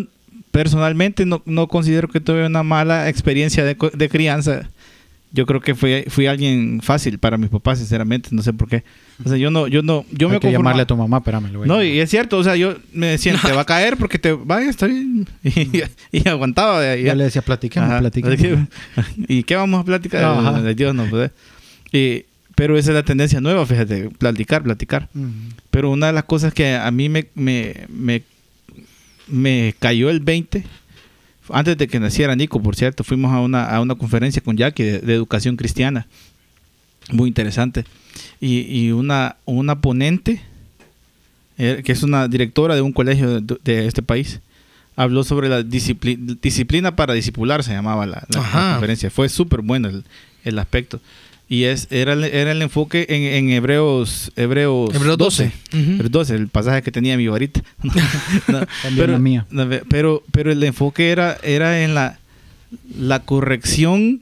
personalmente 0.52 1.26
no, 1.26 1.42
no 1.46 1.68
considero 1.68 2.08
que 2.08 2.22
tuve 2.22 2.46
una 2.46 2.64
mala 2.64 3.10
experiencia 3.10 3.64
de, 3.66 3.76
co- 3.76 3.90
de 3.92 4.10
crianza. 4.10 4.70
Yo 5.34 5.46
creo 5.46 5.60
que 5.60 5.76
fui, 5.76 6.06
fui 6.08 6.26
alguien 6.26 6.80
fácil 6.82 7.20
para 7.20 7.38
mis 7.38 7.50
papás, 7.50 7.80
sinceramente, 7.80 8.30
no 8.32 8.42
sé 8.42 8.54
por 8.54 8.70
qué. 8.70 8.84
O 9.24 9.28
sea, 9.28 9.38
yo 9.38 9.52
no, 9.52 9.68
yo 9.68 9.82
no, 9.82 10.06
yo 10.12 10.28
Hay 10.30 10.36
me 10.36 10.40
que 10.40 10.52
llamarle 10.52 10.84
a 10.84 10.88
tu 10.88 10.96
mamá, 10.96 11.18
espérame. 11.18 11.52
lo 11.52 11.60
voy 11.60 11.66
a 11.66 11.68
no, 11.68 11.84
y 11.84 12.00
es 12.00 12.10
cierto, 12.10 12.38
o 12.38 12.44
sea, 12.44 12.56
yo 12.56 12.76
me 12.94 13.08
decían, 13.08 13.38
te 13.42 13.52
va 13.52 13.62
a 13.62 13.66
caer 13.66 13.98
porque 13.98 14.20
te 14.20 14.32
vaya, 14.32 14.70
está 14.70 14.88
bien. 14.88 15.28
Y, 15.44 15.82
y 16.12 16.28
aguantaba. 16.30 16.96
y- 16.96 17.04
Ya 17.04 17.14
le 17.14 17.26
decía, 17.26 17.42
platiquemos, 17.42 17.90
Ajá. 17.90 18.00
platiquemos. 18.00 18.68
¿Y 19.28 19.44
qué 19.44 19.56
vamos 19.58 19.82
a 19.82 19.84
platicar? 19.84 20.24
Ajá. 20.24 20.62
De 20.62 20.74
Dios 20.76 20.96
no, 20.96 21.06
pues, 21.10 21.32
y- 21.92 22.24
pero 22.56 22.78
esa 22.78 22.90
es 22.92 22.96
la 22.96 23.04
tendencia 23.04 23.40
nueva, 23.42 23.66
fíjate, 23.66 24.10
platicar, 24.18 24.64
platicar. 24.64 25.10
Pero 25.70 25.92
una 25.92 26.08
de 26.08 26.14
las 26.14 26.24
cosas 26.24 26.54
que 26.54 26.74
a 26.76 26.90
mí 26.90 27.08
me, 27.10 27.28
me, 27.36 27.86
me, 27.90 28.24
me 29.28 29.76
cayó 29.78 30.10
el 30.10 30.22
20, 30.22 30.64
antes 31.50 31.78
de 31.78 31.88
que 31.88 32.00
naciera 32.00 32.36
Nico, 32.36 32.62
por 32.62 32.76
cierto, 32.76 33.04
fuimos 33.04 33.32
a 33.34 33.40
una, 33.42 33.66
a 33.66 33.82
una 33.82 33.96
conferencia 33.96 34.42
con 34.42 34.58
Jackie 34.58 34.84
de, 34.84 35.00
de 35.00 35.14
educación 35.14 35.56
cristiana. 35.56 36.08
Muy 37.12 37.28
interesante. 37.30 37.86
Y, 38.42 38.60
y 38.62 38.92
una, 38.92 39.38
una 39.46 39.80
ponente, 39.80 40.42
eh, 41.58 41.82
que 41.86 41.92
es 41.92 42.04
una 42.04 42.28
directora 42.28 42.76
de 42.76 42.82
un 42.82 42.92
colegio 42.94 43.42
de, 43.42 43.58
de 43.64 43.88
este 43.88 44.02
país, 44.02 44.40
habló 44.96 45.24
sobre 45.24 45.48
la 45.50 45.62
discipli- 45.62 46.38
disciplina 46.42 46.96
para 46.96 47.14
discipular, 47.14 47.64
se 47.64 47.72
llamaba 47.72 48.06
la, 48.06 48.26
la- 48.30 48.42
conferencia. 48.74 49.10
Fue 49.10 49.30
súper 49.30 49.62
bueno 49.62 49.88
el, 49.90 50.04
el 50.44 50.60
aspecto. 50.60 51.00
Y 51.50 51.64
es, 51.64 51.88
era, 51.92 52.14
el- 52.14 52.26
era 52.26 52.52
el 52.52 52.62
enfoque 52.62 53.06
en, 53.10 53.24
en 53.24 53.50
Hebreos, 53.52 54.32
Hebreos, 54.36 54.94
Hebreos 54.94 55.18
12. 55.18 55.52
Ujú. 55.74 55.78
Hebreos 55.92 56.12
12, 56.12 56.36
el 56.36 56.48
pasaje 56.50 56.82
que 56.82 56.92
tenía 56.92 57.16
mi 57.18 57.28
varita. 57.28 57.62
No, 58.48 58.66
También 58.84 59.12
la 59.12 59.20
mía. 59.20 59.46
no, 59.50 59.68
pero, 59.90 60.24
pero 60.32 60.52
el 60.52 60.62
enfoque 60.64 61.10
era, 61.12 61.38
era 61.44 61.84
en 61.84 61.94
la, 61.96 62.20
la 63.00 63.22
corrección 63.22 64.22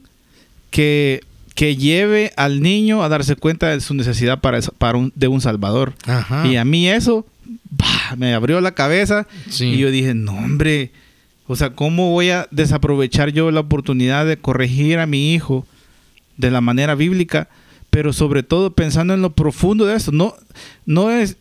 que, 0.70 1.20
que 1.54 1.76
lleve 1.76 2.32
al 2.36 2.60
niño 2.62 3.02
a 3.02 3.08
darse 3.08 3.34
cuenta 3.36 3.68
de 3.70 3.80
su 3.80 3.94
necesidad 3.94 4.40
para, 4.40 4.60
para 4.78 4.98
un, 4.98 5.12
de 5.16 5.28
un 5.28 5.40
salvador. 5.40 5.94
Ajá. 6.06 6.46
Y 6.46 6.56
a 6.56 6.64
mí 6.64 6.88
eso 6.88 7.26
bah, 7.70 8.14
me 8.16 8.34
abrió 8.34 8.60
la 8.60 8.72
cabeza 8.74 9.26
Sí. 9.50 9.66
y 9.66 9.78
yo 9.78 9.90
dije, 9.90 10.14
no 10.14 10.32
hombre, 10.32 10.90
o 11.48 11.56
sea, 11.56 11.70
¿cómo 11.70 12.10
voy 12.12 12.30
a 12.30 12.46
desaprovechar 12.52 13.30
yo 13.32 13.50
la 13.50 13.60
oportunidad 13.60 14.26
de 14.26 14.36
corregir 14.36 14.98
a 15.00 15.06
mi 15.06 15.34
hijo 15.34 15.66
de 16.36 16.50
la 16.50 16.60
manera 16.60 16.94
bíblica? 16.94 17.48
Pero 17.90 18.12
sobre 18.12 18.42
todo 18.42 18.72
pensando 18.72 19.14
en 19.14 19.22
lo 19.22 19.30
profundo 19.30 19.86
de 19.86 19.96
esto. 19.96 20.12
No, 20.12 20.34
no 20.84 21.10
es... 21.10 21.36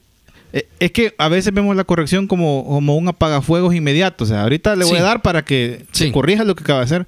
eh, 0.54 0.68
Es 0.80 0.92
que 0.92 1.14
a 1.18 1.28
veces 1.28 1.54
vemos 1.54 1.76
la 1.76 1.84
corrección 1.84 2.28
como, 2.28 2.64
como 2.66 2.96
un 2.96 3.08
apagafuegos 3.08 3.76
inmediato. 3.76 4.24
O 4.24 4.28
sea, 4.28 4.44
ahorita 4.44 4.76
le 4.76 4.86
voy 4.86 4.94
Sí. 4.96 5.00
a 5.00 5.04
dar 5.04 5.22
para 5.22 5.44
que 5.44 5.86
se 5.92 6.12
corrija 6.12 6.44
lo 6.44 6.56
que 6.56 6.64
acaba 6.64 6.80
de 6.80 6.86
hacer. 6.86 7.08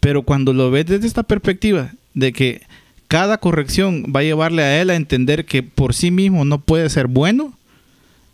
Pero 0.00 0.22
cuando 0.22 0.52
lo 0.52 0.70
ves 0.70 0.86
desde 0.86 1.06
esta 1.06 1.22
perspectiva 1.22 1.92
de 2.14 2.32
que 2.32 2.62
cada 3.06 3.38
corrección 3.38 4.06
va 4.14 4.20
a 4.20 4.24
llevarle 4.24 4.62
a 4.62 4.80
él 4.80 4.90
a 4.90 4.96
entender 4.96 5.44
que 5.44 5.62
por 5.62 5.94
sí 5.94 6.10
mismo 6.10 6.44
no 6.44 6.58
puede 6.60 6.88
ser 6.90 7.06
bueno 7.06 7.52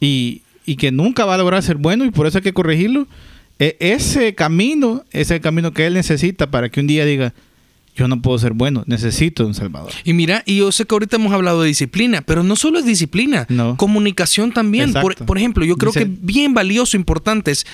y, 0.00 0.42
y 0.64 0.76
que 0.76 0.92
nunca 0.92 1.24
va 1.24 1.34
a 1.34 1.38
lograr 1.38 1.62
ser 1.62 1.76
bueno 1.76 2.04
y 2.04 2.10
por 2.10 2.26
eso 2.26 2.38
hay 2.38 2.42
que 2.44 2.52
corregirlo, 2.52 3.06
e- 3.58 3.76
ese 3.80 4.34
camino 4.34 5.04
es 5.10 5.30
el 5.32 5.40
camino 5.40 5.72
que 5.72 5.86
él 5.86 5.94
necesita 5.94 6.50
para 6.50 6.68
que 6.68 6.78
un 6.80 6.86
día 6.86 7.04
diga, 7.04 7.34
yo 7.98 8.08
no 8.08 8.22
puedo 8.22 8.38
ser 8.38 8.52
bueno, 8.52 8.84
necesito 8.86 9.46
un 9.46 9.54
Salvador. 9.54 9.92
Y 10.04 10.12
mira, 10.12 10.42
y 10.46 10.56
yo 10.56 10.70
sé 10.72 10.84
que 10.86 10.94
ahorita 10.94 11.16
hemos 11.16 11.32
hablado 11.32 11.62
de 11.62 11.68
disciplina, 11.68 12.22
pero 12.22 12.42
no 12.42 12.56
solo 12.56 12.78
es 12.78 12.86
disciplina, 12.86 13.44
No. 13.48 13.76
comunicación 13.76 14.52
también. 14.52 14.92
Por, 14.92 15.38
ejemplo, 15.38 15.64
yo 15.64 15.76
creo 15.76 15.92
Dice- 15.92 16.06
que 16.06 16.10
bien 16.20 16.54
valioso, 16.54 16.96
importante 16.96 17.50
es 17.50 17.66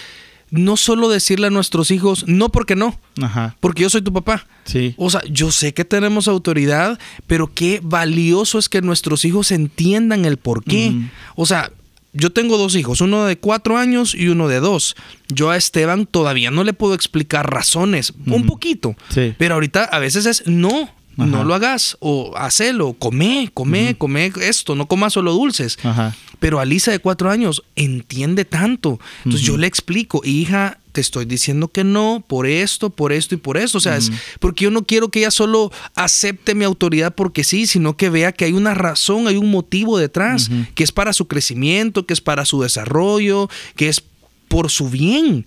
no 0.50 0.76
solo 0.76 1.08
decirle 1.08 1.48
a 1.48 1.50
nuestros 1.50 1.90
hijos, 1.90 2.24
no 2.28 2.48
porque 2.50 2.76
no, 2.76 2.98
Ajá, 3.20 3.56
porque 3.60 3.82
yo 3.82 3.90
soy 3.90 4.02
tu 4.02 4.12
papá. 4.12 4.46
sí. 4.64 4.94
O 4.98 5.10
sea, 5.10 5.22
yo 5.28 5.50
sé 5.50 5.74
que 5.74 5.84
tenemos 5.84 6.28
autoridad, 6.28 6.98
pero 7.26 7.52
qué 7.52 7.80
valioso 7.82 8.58
es 8.58 8.68
que 8.68 8.80
nuestros 8.82 9.24
hijos 9.24 9.50
entiendan 9.50 10.24
el 10.24 10.36
por 10.36 10.62
qué. 10.62 10.92
O 11.34 11.44
sea, 11.46 11.72
yo 12.14 12.30
tengo 12.30 12.56
dos 12.56 12.76
hijos, 12.76 13.00
uno 13.00 13.24
de 13.26 13.36
cuatro 13.36 13.76
años 13.76 14.14
y 14.14 14.28
uno 14.28 14.48
de 14.48 14.60
dos. 14.60 14.96
Yo 15.28 15.50
a 15.50 15.56
Esteban 15.56 16.06
todavía 16.06 16.50
no 16.50 16.64
le 16.64 16.72
puedo 16.72 16.94
explicar 16.94 17.52
razones, 17.52 18.12
un 18.26 18.46
poquito. 18.46 18.94
Sí. 19.10 19.34
Pero 19.36 19.54
ahorita 19.54 19.84
a 19.84 19.98
veces 19.98 20.24
es 20.26 20.46
no, 20.46 20.82
Ajá. 21.16 21.26
no 21.26 21.44
lo 21.44 21.54
hagas 21.54 21.96
o 22.00 22.32
hacelo, 22.36 22.94
come, 22.94 23.50
come, 23.52 23.96
come 23.98 24.32
esto, 24.40 24.74
no 24.76 24.86
comas 24.86 25.12
solo 25.12 25.32
dulces. 25.32 25.76
Ajá. 25.82 26.14
Pero 26.38 26.60
Alisa 26.60 26.92
de 26.92 27.00
cuatro 27.00 27.30
años 27.30 27.64
entiende 27.74 28.44
tanto. 28.44 29.00
Entonces 29.24 29.42
yo 29.42 29.56
le 29.56 29.66
explico, 29.66 30.20
hija, 30.24 30.78
te 30.94 31.00
estoy 31.00 31.24
diciendo 31.24 31.66
que 31.66 31.82
no, 31.82 32.24
por 32.24 32.46
esto, 32.46 32.88
por 32.88 33.12
esto 33.12 33.34
y 33.34 33.38
por 33.38 33.56
esto. 33.56 33.78
O 33.78 33.80
sea, 33.80 33.96
es 33.96 34.12
porque 34.38 34.62
yo 34.62 34.70
no 34.70 34.84
quiero 34.84 35.08
que 35.08 35.18
ella 35.18 35.32
solo 35.32 35.72
acepte 35.96 36.54
mi 36.54 36.64
autoridad 36.64 37.16
porque 37.16 37.42
sí, 37.42 37.66
sino 37.66 37.96
que 37.96 38.10
vea 38.10 38.30
que 38.30 38.44
hay 38.44 38.52
una 38.52 38.74
razón, 38.74 39.26
hay 39.26 39.36
un 39.36 39.50
motivo 39.50 39.98
detrás, 39.98 40.50
que 40.76 40.84
es 40.84 40.92
para 40.92 41.12
su 41.12 41.26
crecimiento, 41.26 42.06
que 42.06 42.14
es 42.14 42.20
para 42.20 42.44
su 42.44 42.62
desarrollo, 42.62 43.50
que 43.74 43.88
es 43.88 44.04
por 44.46 44.70
su 44.70 44.88
bien. 44.88 45.44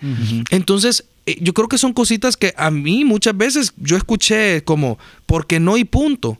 Entonces, 0.49 1.05
eh, 1.25 1.37
yo 1.39 1.53
creo 1.53 1.69
que 1.69 1.77
son 1.77 1.93
cositas 1.93 2.35
que 2.35 2.53
a 2.57 2.69
mí 2.69 3.05
muchas 3.05 3.37
veces 3.37 3.73
yo 3.77 3.95
escuché 3.95 4.65
como, 4.65 4.99
porque 5.25 5.61
no 5.61 5.77
y 5.77 5.85
punto. 5.85 6.37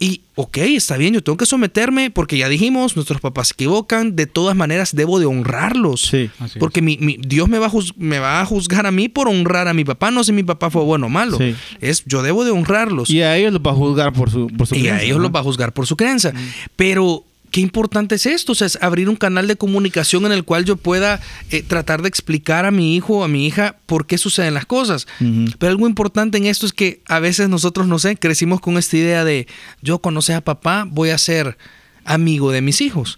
Y, 0.00 0.22
ok, 0.34 0.58
está 0.58 0.96
bien, 0.96 1.14
yo 1.14 1.22
tengo 1.22 1.36
que 1.38 1.46
someterme 1.46 2.10
porque 2.10 2.36
ya 2.36 2.48
dijimos, 2.48 2.96
nuestros 2.96 3.20
papás 3.20 3.48
se 3.48 3.54
equivocan, 3.54 4.16
de 4.16 4.26
todas 4.26 4.56
maneras 4.56 4.94
debo 4.94 5.20
de 5.20 5.26
honrarlos. 5.26 6.02
Sí. 6.02 6.30
Así 6.40 6.54
es. 6.54 6.58
Porque 6.58 6.82
mi, 6.82 6.98
mi- 6.98 7.16
Dios 7.24 7.48
me 7.48 7.58
va, 7.60 7.68
a 7.68 7.72
me 7.96 8.18
va 8.18 8.40
a 8.40 8.44
juzgar 8.46 8.86
a 8.86 8.90
mí 8.90 9.08
por 9.08 9.28
honrar 9.28 9.68
a 9.68 9.72
mi 9.72 9.84
papá, 9.84 10.10
no 10.10 10.24
si 10.24 10.32
mi 10.32 10.42
papá 10.42 10.68
fue 10.70 10.82
bueno 10.82 11.06
o 11.06 11.10
malo. 11.10 11.38
Sí. 11.38 11.54
Es, 11.80 12.04
yo 12.06 12.22
debo 12.22 12.44
de 12.44 12.50
honrarlos. 12.50 13.08
Y 13.08 13.22
a 13.22 13.36
ellos 13.36 13.52
los 13.52 13.62
va 13.62 13.70
a 13.70 13.74
juzgar 13.74 14.12
por 14.12 14.30
su, 14.30 14.48
por 14.48 14.66
su 14.66 14.74
Y 14.74 14.78
a 14.78 14.82
creencia, 14.82 15.04
ellos 15.06 15.18
¿no? 15.18 15.22
los 15.24 15.34
va 15.34 15.40
a 15.40 15.44
juzgar 15.44 15.72
por 15.72 15.86
su 15.86 15.96
creencia. 15.96 16.34
Pero, 16.76 17.24
qué 17.54 17.60
importante 17.60 18.16
es 18.16 18.26
esto, 18.26 18.50
o 18.50 18.54
sea, 18.56 18.66
es 18.66 18.76
abrir 18.82 19.08
un 19.08 19.14
canal 19.14 19.46
de 19.46 19.54
comunicación 19.54 20.26
en 20.26 20.32
el 20.32 20.42
cual 20.42 20.64
yo 20.64 20.74
pueda 20.74 21.20
eh, 21.52 21.62
tratar 21.62 22.02
de 22.02 22.08
explicar 22.08 22.64
a 22.64 22.72
mi 22.72 22.96
hijo 22.96 23.18
o 23.18 23.22
a 23.24 23.28
mi 23.28 23.46
hija 23.46 23.76
por 23.86 24.08
qué 24.08 24.18
suceden 24.18 24.54
las 24.54 24.66
cosas. 24.66 25.06
Ujú. 25.20 25.44
Pero 25.60 25.70
algo 25.70 25.86
importante 25.86 26.36
en 26.36 26.46
esto 26.46 26.66
es 26.66 26.72
que 26.72 27.00
a 27.06 27.20
veces 27.20 27.48
nosotros, 27.48 27.86
no 27.86 28.00
sé, 28.00 28.16
crecimos 28.16 28.60
con 28.60 28.76
esta 28.76 28.96
idea 28.96 29.24
de 29.24 29.46
yo 29.82 30.00
conocer 30.00 30.34
a 30.34 30.40
papá, 30.40 30.84
voy 30.90 31.10
a 31.10 31.18
ser 31.18 31.56
amigo 32.04 32.50
de 32.50 32.60
mis 32.60 32.80
hijos. 32.80 33.16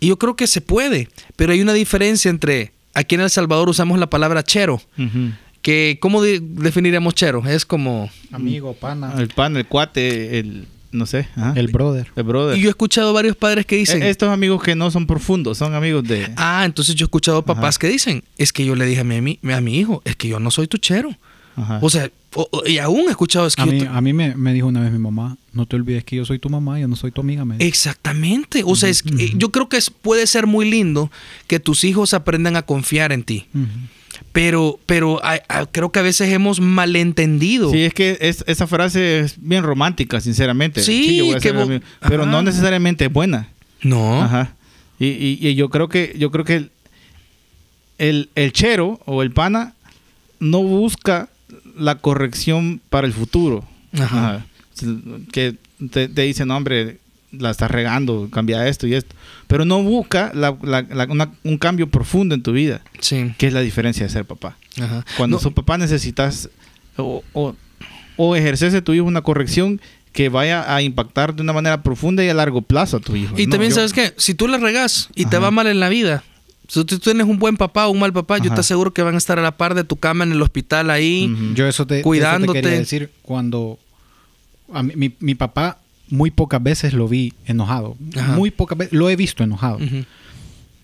Y 0.00 0.06
yo 0.08 0.18
creo 0.18 0.36
que 0.36 0.46
se 0.46 0.62
puede, 0.62 1.10
pero 1.36 1.52
hay 1.52 1.60
una 1.60 1.74
diferencia 1.74 2.30
entre, 2.30 2.72
aquí 2.94 3.14
en 3.16 3.20
El 3.20 3.28
Salvador 3.30 3.68
usamos 3.68 3.98
la 3.98 4.08
palabra 4.08 4.42
chero, 4.42 4.80
Ujú. 4.96 5.32
que 5.60 5.98
¿cómo 6.00 6.22
de- 6.22 6.40
definiríamos 6.40 7.14
chero? 7.14 7.42
Es 7.46 7.66
como... 7.66 8.08
Amigo, 8.32 8.72
pana, 8.72 9.12
El 9.18 9.28
pan, 9.28 9.54
el 9.58 9.66
cuate, 9.66 10.38
el... 10.38 10.66
No 10.92 11.06
sé. 11.06 11.28
ajá. 11.36 11.52
el 11.56 11.68
brother. 11.68 12.08
El 12.16 12.22
brother. 12.22 12.56
Y 12.56 12.60
yo 12.62 12.68
he 12.68 12.70
escuchado 12.70 13.12
varios 13.12 13.36
padres 13.36 13.66
que 13.66 13.76
dicen... 13.76 14.02
Eh, 14.02 14.10
Estos 14.10 14.28
amigos 14.30 14.62
que 14.62 14.74
no 14.74 14.90
son 14.90 15.06
profundos, 15.06 15.58
son 15.58 15.74
amigos 15.74 16.04
de... 16.04 16.28
Ah, 16.36 16.62
entonces 16.64 16.94
yo 16.94 17.04
he 17.04 17.08
escuchado 17.08 17.42
papás 17.44 17.76
Ajá. 17.76 17.80
que 17.80 17.88
dicen, 17.88 18.24
es 18.38 18.52
que 18.52 18.64
yo 18.64 18.74
le 18.74 18.86
dije 18.86 19.00
a 19.00 19.04
mi, 19.04 19.16
a 19.16 19.20
mi, 19.22 19.38
a 19.52 19.60
mi 19.60 19.78
hijo, 19.78 20.02
es 20.04 20.16
que 20.16 20.28
yo 20.28 20.40
no 20.40 20.50
soy 20.50 20.66
tu 20.68 20.78
chero. 20.78 21.10
Ajá. 21.56 21.78
O 21.82 21.88
sea, 21.88 22.10
o- 22.34 22.48
o- 22.52 22.66
y 22.68 22.76
aún 22.78 23.04
he 23.08 23.10
escuchado, 23.10 23.46
es 23.46 23.56
que 23.56 23.62
A 23.62 23.66
yo 23.66 23.72
mí, 23.72 23.80
a 23.90 24.00
mí 24.02 24.12
me, 24.12 24.36
me 24.36 24.52
dijo 24.52 24.66
una 24.66 24.80
vez 24.82 24.92
mi 24.92 24.98
mamá, 24.98 25.38
no 25.54 25.64
te 25.64 25.76
olvides 25.76 26.04
que 26.04 26.16
yo 26.16 26.24
soy 26.26 26.38
tu 26.38 26.50
mamá, 26.50 26.78
yo 26.78 26.86
no 26.86 26.96
soy 26.96 27.10
tu 27.12 27.22
amiga. 27.22 27.44
Me. 27.46 27.56
Exactamente. 27.60 28.62
O 28.64 28.76
sea, 28.76 28.90
es 28.90 29.02
que, 29.02 29.14
eh, 29.24 29.32
yo 29.36 29.50
creo 29.50 29.68
que 29.70 29.78
es- 29.78 29.88
puede 29.90 30.26
ser 30.26 30.46
muy 30.46 30.68
lindo 30.68 31.10
que 31.46 31.58
tus 31.60 31.82
hijos 31.84 32.12
aprendan 32.14 32.56
a 32.56 32.62
confiar 32.62 33.10
en 33.12 33.22
ti. 33.22 33.46
Pero, 34.32 34.78
pero 34.86 35.24
a- 35.24 35.40
a- 35.48 35.66
creo 35.66 35.90
que 35.92 35.98
a 35.98 36.02
veces 36.02 36.32
hemos 36.32 36.60
malentendido. 36.60 37.70
Sí, 37.70 37.82
es 37.84 37.94
que 37.94 38.18
es- 38.20 38.44
esa 38.46 38.66
frase 38.66 39.20
es 39.20 39.34
bien 39.40 39.62
romántica, 39.64 40.20
sinceramente. 40.20 40.80
Sí, 40.82 41.32
a 41.34 41.38
que 41.38 41.52
pero 42.08 42.22
Ajá. 42.22 42.30
no 42.30 42.42
necesariamente 42.42 43.06
es 43.06 43.12
buena. 43.12 43.48
No. 43.82 44.22
Ajá. 44.22 44.54
Y, 44.98 45.06
y- 45.08 45.38
y 45.40 45.54
yo 45.54 45.68
creo 45.68 45.88
que 45.88 46.14
yo 46.18 46.30
creo 46.30 46.44
que 46.44 46.56
el, 46.56 46.70
el, 47.98 48.30
el 48.34 48.52
chero 48.52 49.00
o 49.06 49.22
el 49.22 49.30
pana 49.30 49.74
no 50.40 50.62
busca 50.62 51.28
la 51.76 51.96
corrección 51.96 52.80
para 52.90 53.06
el 53.06 53.12
futuro. 53.12 53.64
Ajá. 53.98 54.44
Que 55.32 55.54
te, 55.90 56.08
te 56.08 56.22
dicen, 56.22 56.48
no, 56.48 56.56
hombre, 56.56 56.98
la 57.32 57.50
estás 57.50 57.70
regando, 57.70 58.28
cambia 58.30 58.66
esto 58.68 58.86
y 58.86 58.94
esto. 58.94 59.14
Pero 59.46 59.64
no 59.64 59.82
busca 59.82 60.30
la- 60.34 60.56
la- 60.62 60.82
la- 60.82 61.04
una- 61.10 61.32
un 61.44 61.58
cambio 61.58 61.88
profundo 61.88 62.34
en 62.34 62.42
tu 62.42 62.52
vida, 62.52 62.82
Sí. 63.00 63.34
que 63.38 63.46
es 63.48 63.52
la 63.52 63.60
diferencia 63.60 64.04
de 64.06 64.10
ser 64.12 64.24
papá. 64.24 64.56
Ajá. 64.80 65.04
Cuando 65.16 65.36
No, 65.36 65.42
su 65.42 65.52
papá 65.52 65.78
necesitas 65.78 66.48
o, 66.96 67.22
o, 67.32 67.54
o 68.16 68.36
ejerces 68.36 68.72
de 68.72 68.82
tu 68.82 68.92
hijo 68.94 69.04
una 69.04 69.22
corrección 69.22 69.80
que 70.12 70.28
vaya 70.30 70.74
a 70.74 70.80
impactar 70.80 71.34
de 71.34 71.42
una 71.42 71.52
manera 71.52 71.82
profunda 71.82 72.24
y 72.24 72.28
a 72.30 72.34
largo 72.34 72.62
plazo 72.62 72.96
a 72.96 73.00
tu 73.00 73.14
hijo. 73.16 73.34
Y 73.38 73.46
No, 73.46 73.50
también, 73.52 73.70
yo- 73.70 73.76
¿sabes 73.76 73.92
qué? 73.92 74.14
Si 74.16 74.34
tú 74.34 74.48
le 74.48 74.56
regas 74.58 75.10
y 75.14 75.26
te 75.26 75.36
va 75.38 75.50
mal 75.50 75.66
en 75.66 75.78
la 75.78 75.90
vida, 75.90 76.24
si 76.68 76.82
tú 76.84 76.98
tienes 76.98 77.26
un 77.26 77.38
buen 77.38 77.56
papá 77.58 77.86
o 77.86 77.90
un 77.90 77.98
mal 77.98 78.12
papá, 78.14 78.38
yo 78.38 78.52
te 78.54 78.60
aseguro 78.60 78.94
que 78.94 79.02
van 79.02 79.14
a 79.14 79.18
estar 79.18 79.38
a 79.38 79.42
la 79.42 79.56
par 79.58 79.74
de 79.74 79.84
tu 79.84 79.96
cama 79.96 80.24
en 80.24 80.32
el 80.32 80.40
hospital 80.40 80.90
ahí. 80.90 81.30
Yo 81.54 81.66
eso 81.68 81.86
te, 81.86 82.00
Cuidándote. 82.00 82.44
eso 82.44 82.52
te 82.54 82.62
quería 82.62 82.78
decir 82.78 83.10
cuando 83.22 83.78
a 84.72 84.82
mí- 84.82 84.94
mi, 84.96 85.14
mi 85.20 85.34
papá 85.34 85.78
muy 86.08 86.30
pocas 86.30 86.62
veces 86.62 86.92
lo 86.92 87.08
vi 87.08 87.32
enojado. 87.46 87.96
Ajá. 88.16 88.36
Muy 88.36 88.50
pocas 88.50 88.78
veces 88.78 88.92
lo 88.92 89.10
he 89.10 89.16
visto 89.16 89.42
enojado. 89.44 89.78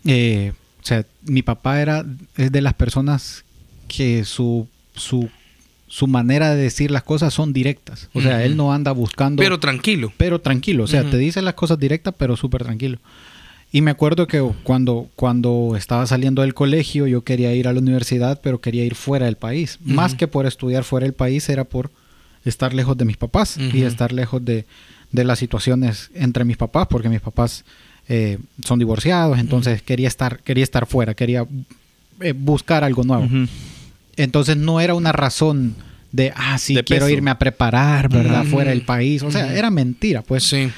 Eh, 0.04 0.52
o 0.82 0.84
sea, 0.84 1.06
mi 1.22 1.42
papá 1.42 1.80
era 1.80 2.04
es 2.36 2.50
de 2.50 2.60
las 2.60 2.74
personas 2.74 3.44
que 3.88 4.24
su 4.24 4.66
su 4.94 5.30
su 5.86 6.06
manera 6.06 6.54
de 6.54 6.62
decir 6.62 6.90
las 6.90 7.02
cosas 7.02 7.34
son 7.34 7.52
directas. 7.52 8.08
O 8.14 8.22
sea, 8.22 8.44
él 8.44 8.56
no 8.56 8.72
anda 8.72 8.92
buscando 8.92 9.42
Pero 9.42 9.60
tranquilo. 9.60 10.10
pero 10.16 10.40
tranquilo. 10.40 10.84
O 10.84 10.86
sea, 10.86 11.04
te 11.04 11.18
dice 11.18 11.42
las 11.42 11.52
cosas 11.52 11.78
directas, 11.78 12.14
pero 12.16 12.34
súper 12.34 12.64
tranquilo. 12.64 12.98
Y 13.72 13.82
me 13.82 13.90
acuerdo 13.90 14.26
que 14.26 14.40
cuando, 14.62 15.08
cuando 15.16 15.74
estaba 15.76 16.06
saliendo 16.06 16.40
del 16.40 16.54
colegio, 16.54 17.06
yo 17.06 17.24
quería 17.24 17.54
ir 17.54 17.68
a 17.68 17.74
la 17.74 17.78
universidad, 17.80 18.40
pero 18.42 18.60
quería 18.60 18.84
ir 18.84 18.94
fuera 18.94 19.26
del 19.26 19.36
país. 19.36 19.78
Más 19.82 20.14
que 20.14 20.28
por 20.28 20.46
estudiar 20.46 20.84
fuera 20.84 21.04
del 21.04 21.14
país, 21.14 21.48
era 21.50 21.64
por 21.64 21.90
estar 22.44 22.72
lejos 22.72 22.96
de 22.96 23.04
mis 23.04 23.18
papás 23.18 23.58
y 23.58 23.82
estar 23.82 24.12
lejos 24.12 24.42
de, 24.44 24.64
de 25.12 25.24
las 25.24 25.38
situaciones 25.38 26.10
entre 26.14 26.44
mis 26.44 26.56
papás, 26.56 26.86
porque 26.88 27.08
mis 27.08 27.20
papás 27.20 27.64
eh, 28.08 28.38
son 28.64 28.78
divorciados, 28.78 29.38
entonces 29.38 29.82
quería 29.82 30.08
estar, 30.08 30.40
quería 30.40 30.64
estar 30.64 30.86
fuera, 30.86 31.14
quería 31.14 31.46
eh, 32.20 32.32
buscar 32.32 32.82
algo 32.82 33.04
nuevo. 33.04 33.28
Entonces 34.16 34.56
no 34.56 34.80
era 34.80 34.94
una 34.94 35.12
razón 35.12 35.74
de, 36.10 36.32
ah, 36.36 36.58
sí, 36.58 36.74
De 36.74 36.84
quiero 36.84 37.06
peso. 37.06 37.16
irme 37.16 37.30
a 37.30 37.38
preparar, 37.38 38.08
¿verdad? 38.08 38.44
Fuera 38.44 38.70
del 38.70 38.82
país. 38.82 39.22
O 39.22 39.30
sea, 39.30 39.54
era 39.56 39.70
mentira, 39.70 40.22
pues. 40.22 40.44
Sí. 40.44 40.70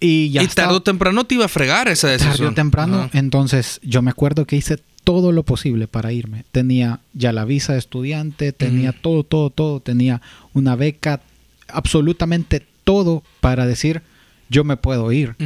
Y 0.00 0.30
ya 0.30 0.42
y 0.42 0.46
tarde 0.48 0.74
o 0.74 0.82
temprano 0.82 1.24
te 1.24 1.34
iba 1.34 1.44
a 1.44 1.48
fregar 1.48 1.88
esa 1.88 2.08
decisión. 2.08 2.36
tarde 2.36 2.46
o 2.46 2.54
temprano. 2.54 3.10
Entonces, 3.12 3.80
yo 3.82 4.02
me 4.02 4.10
acuerdo 4.10 4.44
que 4.46 4.56
hice 4.56 4.78
todo 5.04 5.32
lo 5.32 5.42
posible 5.42 5.88
para 5.88 6.12
irme. 6.12 6.44
Tenía 6.52 7.00
ya 7.14 7.32
la 7.32 7.44
visa 7.44 7.72
de 7.72 7.78
estudiante, 7.78 8.52
tenía 8.52 8.92
todo, 8.92 9.24
todo, 9.24 9.50
todo. 9.50 9.80
Tenía 9.80 10.20
una 10.52 10.76
beca, 10.76 11.20
absolutamente 11.68 12.66
todo 12.88 13.22
para 13.40 13.66
decir, 13.66 14.00
yo 14.48 14.64
me 14.64 14.78
puedo 14.78 15.12
ir. 15.12 15.36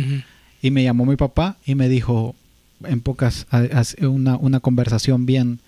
Y 0.63 0.71
me 0.71 0.85
llamó 0.85 1.05
mi 1.05 1.17
papá 1.17 1.57
y 1.67 1.75
me 1.75 1.89
dijo, 1.89 2.37
en 2.85 3.01
pocas, 3.01 3.49
una, 4.01 4.37
una 4.37 4.61
conversación 4.61 5.27
bien, 5.27 5.59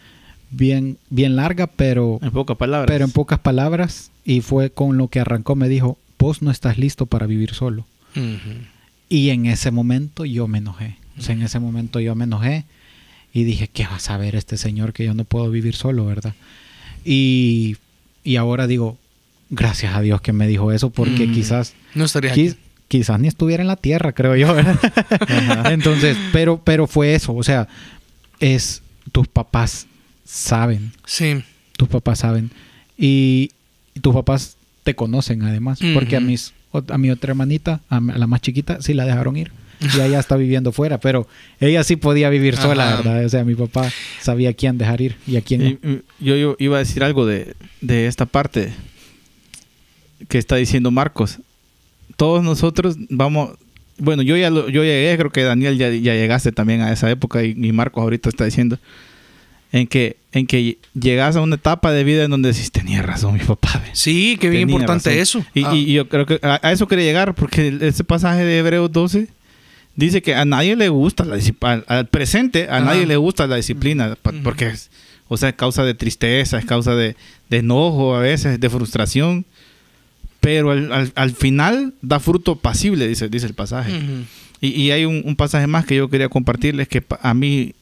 bien, 0.52 0.98
bien 1.10 1.34
larga, 1.34 1.66
pero, 1.66 2.20
En 2.22 2.30
pocas 2.30 2.56
palabras. 2.56 2.86
pero 2.88 3.04
en 3.04 3.10
pocas 3.10 3.40
palabras. 3.40 4.12
Y 4.24 4.40
fue 4.40 4.70
con 4.70 4.98
lo 4.98 5.08
que 5.08 5.18
arrancó, 5.18 5.56
me 5.56 5.68
dijo, 5.68 5.98
vos 6.16 6.42
no 6.42 6.52
estás 6.52 6.78
listo 6.78 7.06
para 7.06 7.26
vivir 7.26 7.54
solo. 7.54 7.86
Y 9.08 9.30
en 9.30 9.46
ese 9.46 9.72
momento 9.72 10.24
yo 10.24 10.46
me 10.46 10.58
enojé. 10.58 10.96
O 11.18 11.22
sea, 11.22 11.34
en 11.34 11.42
ese 11.42 11.58
momento 11.58 11.98
yo 11.98 12.14
me 12.14 12.22
enojé 12.22 12.66
y 13.32 13.42
dije, 13.42 13.66
¿qué 13.66 13.84
va 13.84 13.96
a 13.96 13.98
saber 13.98 14.36
este 14.36 14.58
señor 14.58 14.92
que 14.92 15.04
yo 15.06 15.14
no 15.14 15.24
puedo 15.24 15.50
vivir 15.50 15.74
solo, 15.74 16.06
verdad? 16.06 16.34
Y, 17.04 17.78
y 18.22 18.36
ahora 18.36 18.68
digo, 18.68 18.96
gracias 19.54 19.94
a 19.94 20.00
Dios 20.00 20.20
que 20.20 20.32
me 20.32 20.46
dijo 20.46 20.72
eso, 20.72 20.90
porque 20.90 21.26
Mm. 21.26 21.32
quizás, 21.32 21.74
No 21.94 22.04
estaría 22.04 22.30
aquí. 22.32 22.54
quizás 22.88 23.18
ni 23.20 23.28
estuviera 23.28 23.62
en 23.62 23.68
la 23.68 23.76
tierra, 23.76 24.12
creo 24.12 24.36
yo, 24.36 24.54
¿verdad? 24.54 24.78
Entonces, 25.72 26.16
pero, 26.32 26.60
pero 26.62 26.86
fue 26.86 27.14
eso, 27.14 27.34
o 27.34 27.42
sea, 27.42 27.68
es, 28.40 28.82
tus 29.12 29.28
papás 29.28 29.86
saben, 30.24 30.92
Sí. 31.06 31.42
tus 31.76 31.88
papás 31.88 32.20
saben. 32.20 32.50
Y, 32.96 33.50
y 33.94 34.00
tus 34.00 34.14
papás 34.14 34.56
te 34.82 34.94
conocen 34.94 35.42
además. 35.42 35.78
Porque 35.94 36.16
a 36.16 36.20
mis 36.20 36.52
a 36.88 36.98
mi 36.98 37.10
otra 37.10 37.30
hermanita, 37.30 37.80
a 37.88 38.00
la 38.00 38.26
más 38.26 38.40
chiquita, 38.40 38.78
sí 38.82 38.94
la 38.94 39.04
dejaron 39.04 39.36
ir. 39.36 39.52
Y 39.80 40.00
ella 40.00 40.18
está 40.18 40.36
viviendo 40.36 40.72
fuera, 40.72 40.98
pero 40.98 41.28
ella 41.60 41.84
sí 41.84 41.94
podía 41.96 42.30
vivir 42.30 42.56
sola, 42.56 42.88
Ajá. 42.94 42.96
¿verdad? 43.02 43.24
O 43.24 43.28
sea, 43.28 43.44
mi 43.44 43.54
papá 43.54 43.90
sabía 44.20 44.50
a 44.50 44.52
quién 44.54 44.76
dejar 44.78 45.00
ir 45.00 45.16
y 45.26 45.36
a 45.36 45.40
quién 45.42 45.78
no. 45.82 45.98
Yo, 46.20 46.36
yo 46.36 46.56
iba 46.58 46.76
a 46.76 46.78
decir 46.80 47.04
algo 47.04 47.26
de, 47.26 47.54
de 47.80 48.06
esta 48.08 48.26
parte 48.26 48.72
que 50.28 50.38
está 50.38 50.56
diciendo 50.56 50.90
Marcos. 50.90 51.38
Todos 52.16 52.42
nosotros 52.44 52.96
vamos, 53.10 53.50
bueno, 53.98 54.22
yo 54.22 54.36
ya 54.36 54.50
lo- 54.50 54.68
yo 54.68 54.82
llegué, 54.84 55.16
creo 55.18 55.30
que 55.30 55.42
Daniel 55.42 55.76
ya, 55.78 55.90
ya 55.90 56.14
llegaste 56.14 56.52
también 56.52 56.80
a 56.82 56.92
esa 56.92 57.10
época 57.10 57.42
y, 57.42 57.50
y 57.60 57.72
Marcos 57.72 58.02
ahorita 58.02 58.28
está 58.28 58.44
diciendo 58.44 58.78
en 59.72 59.86
que 59.88 60.16
en 60.32 60.46
que 60.46 60.78
llegas 60.98 61.36
a 61.36 61.40
una 61.40 61.54
etapa 61.56 61.92
de 61.92 62.02
vida 62.04 62.24
en 62.24 62.30
donde 62.30 62.52
decís, 62.52 62.70
tenía 62.72 63.02
razón 63.02 63.34
mi 63.34 63.40
papá. 63.40 63.80
ve". 63.84 63.90
Sí, 63.92 64.36
qué 64.40 64.48
bien 64.50 64.62
Tenía 64.62 64.74
importante 64.82 65.10
razón". 65.10 65.42
eso. 65.42 65.46
Y, 65.54 65.64
Ah. 65.64 65.74
y 65.74 65.92
yo 65.92 66.08
creo 66.08 66.26
que 66.26 66.38
a, 66.42 66.58
a 66.62 66.72
eso 66.72 66.86
quería 66.88 67.04
llegar 67.04 67.34
porque 67.34 67.76
ese 67.80 68.02
pasaje 68.04 68.44
de 68.44 68.58
Hebreos 68.58 68.90
12 68.92 69.28
dice 69.96 70.22
que 70.22 70.34
a 70.34 70.44
nadie 70.44 70.74
le 70.76 70.88
gusta 70.88 71.24
la 71.24 71.36
disciplina, 71.36 71.74
al, 71.74 71.84
al 71.86 72.06
presente 72.08 72.68
a 72.68 72.76
Ajá. 72.78 72.84
nadie 72.86 73.06
le 73.06 73.16
gusta 73.16 73.46
la 73.46 73.56
disciplina 73.56 74.16
porque 74.42 74.66
es, 74.68 74.90
o 75.28 75.36
sea, 75.36 75.50
es 75.50 75.54
causa 75.54 75.84
de 75.84 75.94
tristeza, 75.94 76.58
es 76.58 76.64
causa 76.64 76.94
de, 76.96 77.14
de 77.48 77.56
enojo 77.58 78.14
a 78.16 78.20
veces, 78.20 78.58
de 78.58 78.70
frustración. 78.70 79.44
Pero 80.44 80.70
al, 80.70 80.92
al- 80.92 81.12
al 81.14 81.30
final 81.32 81.94
da 82.02 82.20
fruto 82.20 82.56
pasible, 82.56 83.08
dice, 83.08 83.28
dice 83.28 83.46
el 83.46 83.54
pasaje. 83.54 83.92
Y, 84.60 84.68
y 84.68 84.90
hay 84.90 85.04
un, 85.06 85.22
un 85.24 85.36
pasaje 85.36 85.66
más 85.66 85.84
que 85.86 85.96
yo 85.96 86.08
quería 86.08 86.28
compartirles 86.28 86.86
que 86.88 87.02
a 87.22 87.34
mí, 87.34 87.72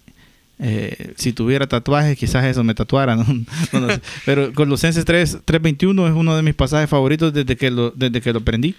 eh, 0.59 1.13
si 1.17 1.33
tuviera 1.33 1.67
tatuajes, 1.67 2.17
quizás 2.17 2.45
eso 2.45 2.63
me 2.65 2.75
tatuara. 2.75 3.17
¿no? 3.17 3.25
No, 3.73 3.81
no 3.81 3.89
sé. 3.95 4.01
Pero 4.25 4.53
Colosenses 4.53 5.05
3, 5.05 5.39
3.21 5.45 6.09
es 6.09 6.15
uno 6.15 6.37
de 6.37 6.43
mis 6.43 6.55
pasajes 6.55 6.89
favoritos 6.89 7.33
desde 7.33 7.57
que 7.57 7.71
lo, 7.71 7.91
desde 7.91 8.21
que 8.21 8.33
lo 8.33 8.39
aprendí. 8.39 8.75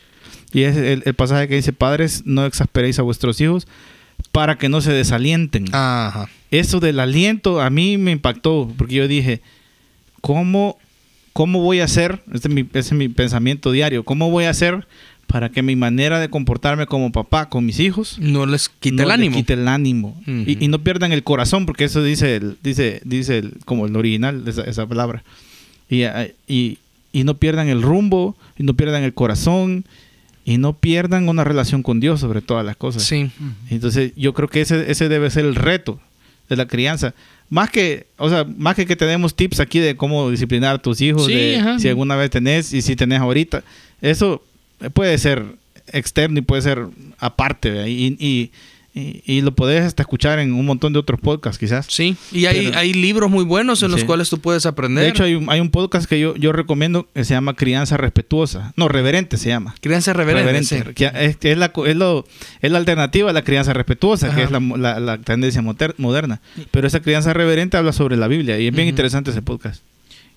Y 0.54 0.62
es 0.64 0.78
el, 0.78 1.04
el 1.06 1.14
pasaje 1.14 1.48
que 1.48 1.56
dice, 1.56 1.74
padres, 1.74 2.24
no 2.26 2.46
exasperéis 2.46 3.00
a 3.00 3.02
vuestros 3.02 3.42
hijos 3.42 3.68
para 4.32 4.58
que 4.58 4.70
no 4.70 4.80
se 4.82 4.94
desalienten. 4.94 5.66
Ajá. 5.74 6.30
Eso 6.52 6.80
del 6.80 7.00
aliento 7.00 7.62
a 7.62 7.70
mí 7.70 7.98
me 7.98 8.12
impactó, 8.12 8.72
porque 8.78 8.96
yo 8.96 9.08
dije, 9.08 9.42
¿cómo, 10.22 10.78
cómo 11.34 11.60
voy 11.62 11.80
a 11.80 11.86
hacer? 11.86 12.22
Este 12.34 12.48
es, 12.48 12.54
mi, 12.54 12.62
ese 12.62 12.80
es 12.80 12.94
mi 12.94 13.10
pensamiento 13.10 13.72
diario. 13.72 14.04
¿Cómo 14.04 14.30
voy 14.32 14.46
a 14.46 14.52
hacer 14.52 14.88
para 15.28 15.50
que 15.50 15.64
mi 15.64 15.76
manera 15.76 16.20
de 16.20 16.30
comportarme 16.30 16.86
como 16.86 17.12
papá 17.12 17.50
con 17.50 17.66
mis 17.66 17.80
hijos 17.80 18.18
No 18.20 18.46
les 18.46 18.70
quite 18.70 18.98
no 18.98 19.04
el 19.04 19.12
ánimo. 19.12 19.36
quite 19.36 19.54
el 19.54 19.68
ánimo. 19.68 20.10
Ujú. 20.22 20.32
y, 20.46 20.58
y 20.60 20.68
no 20.68 20.80
pierdan 20.84 21.12
el 21.12 21.24
corazón, 21.24 21.66
porque 21.66 21.86
eso 21.86 22.04
dice, 22.04 22.36
el, 22.36 22.58
dice, 22.62 23.02
dice 23.04 23.40
el, 23.40 23.54
como 23.66 23.86
el 23.88 23.96
original, 23.96 24.44
esa, 24.48 24.64
esa 24.64 24.86
palabra. 24.86 25.24
Y, 25.90 26.04
y, 26.48 26.78
y 27.12 27.24
no 27.24 27.36
pierdan 27.36 27.68
el 27.70 27.82
rumbo, 27.82 28.36
y 28.58 28.64
no 28.64 28.74
pierdan 28.76 29.04
el 29.04 29.14
corazón, 29.14 29.86
y 30.46 30.58
no 30.58 30.74
pierdan 30.74 31.30
una 31.30 31.44
relación 31.44 31.84
con 31.84 32.00
Dios 32.00 32.20
sobre 32.20 32.42
todas 32.42 32.66
las 32.66 32.76
cosas. 32.76 33.04
Sí. 33.04 33.32
Entonces, 33.70 34.12
yo 34.16 34.34
creo 34.34 34.50
que 34.50 34.62
ese, 34.62 34.92
ese 34.92 35.08
debe 35.10 35.30
ser 35.30 35.46
el 35.46 35.56
reto 35.56 36.00
de 36.50 36.58
la 36.58 36.68
crianza. 36.68 37.14
Más 37.50 37.70
que, 37.70 38.08
o 38.18 38.30
sea, 38.30 38.46
más 38.46 38.76
que 38.76 38.86
que 38.86 38.96
tenemos 38.96 39.36
tips 39.36 39.60
aquí 39.60 39.80
de 39.80 39.96
cómo 39.96 40.30
disciplinar 40.32 40.76
a 40.76 40.78
tus 40.82 41.02
hijos, 41.02 41.28
Sí, 41.28 41.34
de 41.34 41.76
si 41.80 41.88
alguna 41.88 42.16
vez 42.16 42.30
tenés 42.32 42.74
y 42.74 42.82
si 42.82 42.96
tenés 42.96 43.20
ahorita. 43.20 43.64
Eso 44.02 44.44
puede 44.94 45.18
ser 45.18 45.46
externo 45.92 46.40
y 46.40 46.42
puede 46.42 46.62
ser 46.62 46.88
aparte. 47.20 47.90
Y, 47.90 48.16
y, 48.20 48.52
y, 48.96 49.24
y 49.26 49.42
lo 49.42 49.56
podés 49.56 49.84
hasta 49.84 50.04
escuchar 50.04 50.38
en 50.38 50.54
un 50.54 50.66
montón 50.68 50.94
de 50.94 51.00
otros 51.00 51.20
podcasts, 51.20 51.58
quizás. 51.58 51.88
Sí. 51.90 52.16
Y 52.32 52.46
hay, 52.46 52.68
Pero- 52.68 52.78
hay 52.78 52.94
libros 52.94 53.32
muy 53.32 53.44
buenos 53.44 53.82
en 53.82 53.90
los 53.90 54.04
cuales 54.04 54.30
tú 54.30 54.38
puedes 54.40 54.66
aprender. 54.68 55.04
De 55.04 55.10
hecho, 55.10 55.24
hay 55.24 55.34
un, 55.34 55.50
hay 55.50 55.60
un 55.62 55.72
podcast 55.72 56.08
que 56.08 56.20
yo, 56.20 56.36
yo 56.36 56.52
recomiendo 56.52 57.08
que 57.14 57.24
se 57.24 57.34
llama 57.34 57.56
Crianza 57.56 57.98
Respetuosa. 57.98 58.72
No, 58.78 58.88
Reverente 58.90 59.38
se 59.38 59.50
llama. 59.50 59.74
Crianza 59.82 60.14
reverente. 60.14 60.44
Reverente, 60.46 60.84
sí. 60.86 60.94
que 60.94 61.52
es, 61.52 61.58
la, 61.58 61.72
es, 61.88 61.96
lo- 61.96 62.26
es 62.62 62.72
la 62.72 62.78
alternativa 62.78 63.32
a 63.32 63.34
la 63.34 63.44
crianza 63.44 63.74
respetuosa, 63.74 64.28
Ajá. 64.28 64.36
que 64.36 64.44
es 64.44 64.52
la, 64.52 64.60
mo- 64.60 64.78
la- 64.78 65.00
la 65.00 65.18
tendencia 65.18 65.62
moter- 65.64 65.96
moderna. 65.98 66.40
Pero 66.70 66.86
esa 66.88 67.02
crianza 67.02 67.34
reverente 67.34 67.78
habla 67.78 67.94
sobre 67.94 68.16
la 68.16 68.28
Biblia 68.28 68.60
y 68.60 68.68
es 68.68 68.76
bien 68.76 68.88
interesante 68.88 69.32
ese 69.32 69.42
podcast. 69.42 69.82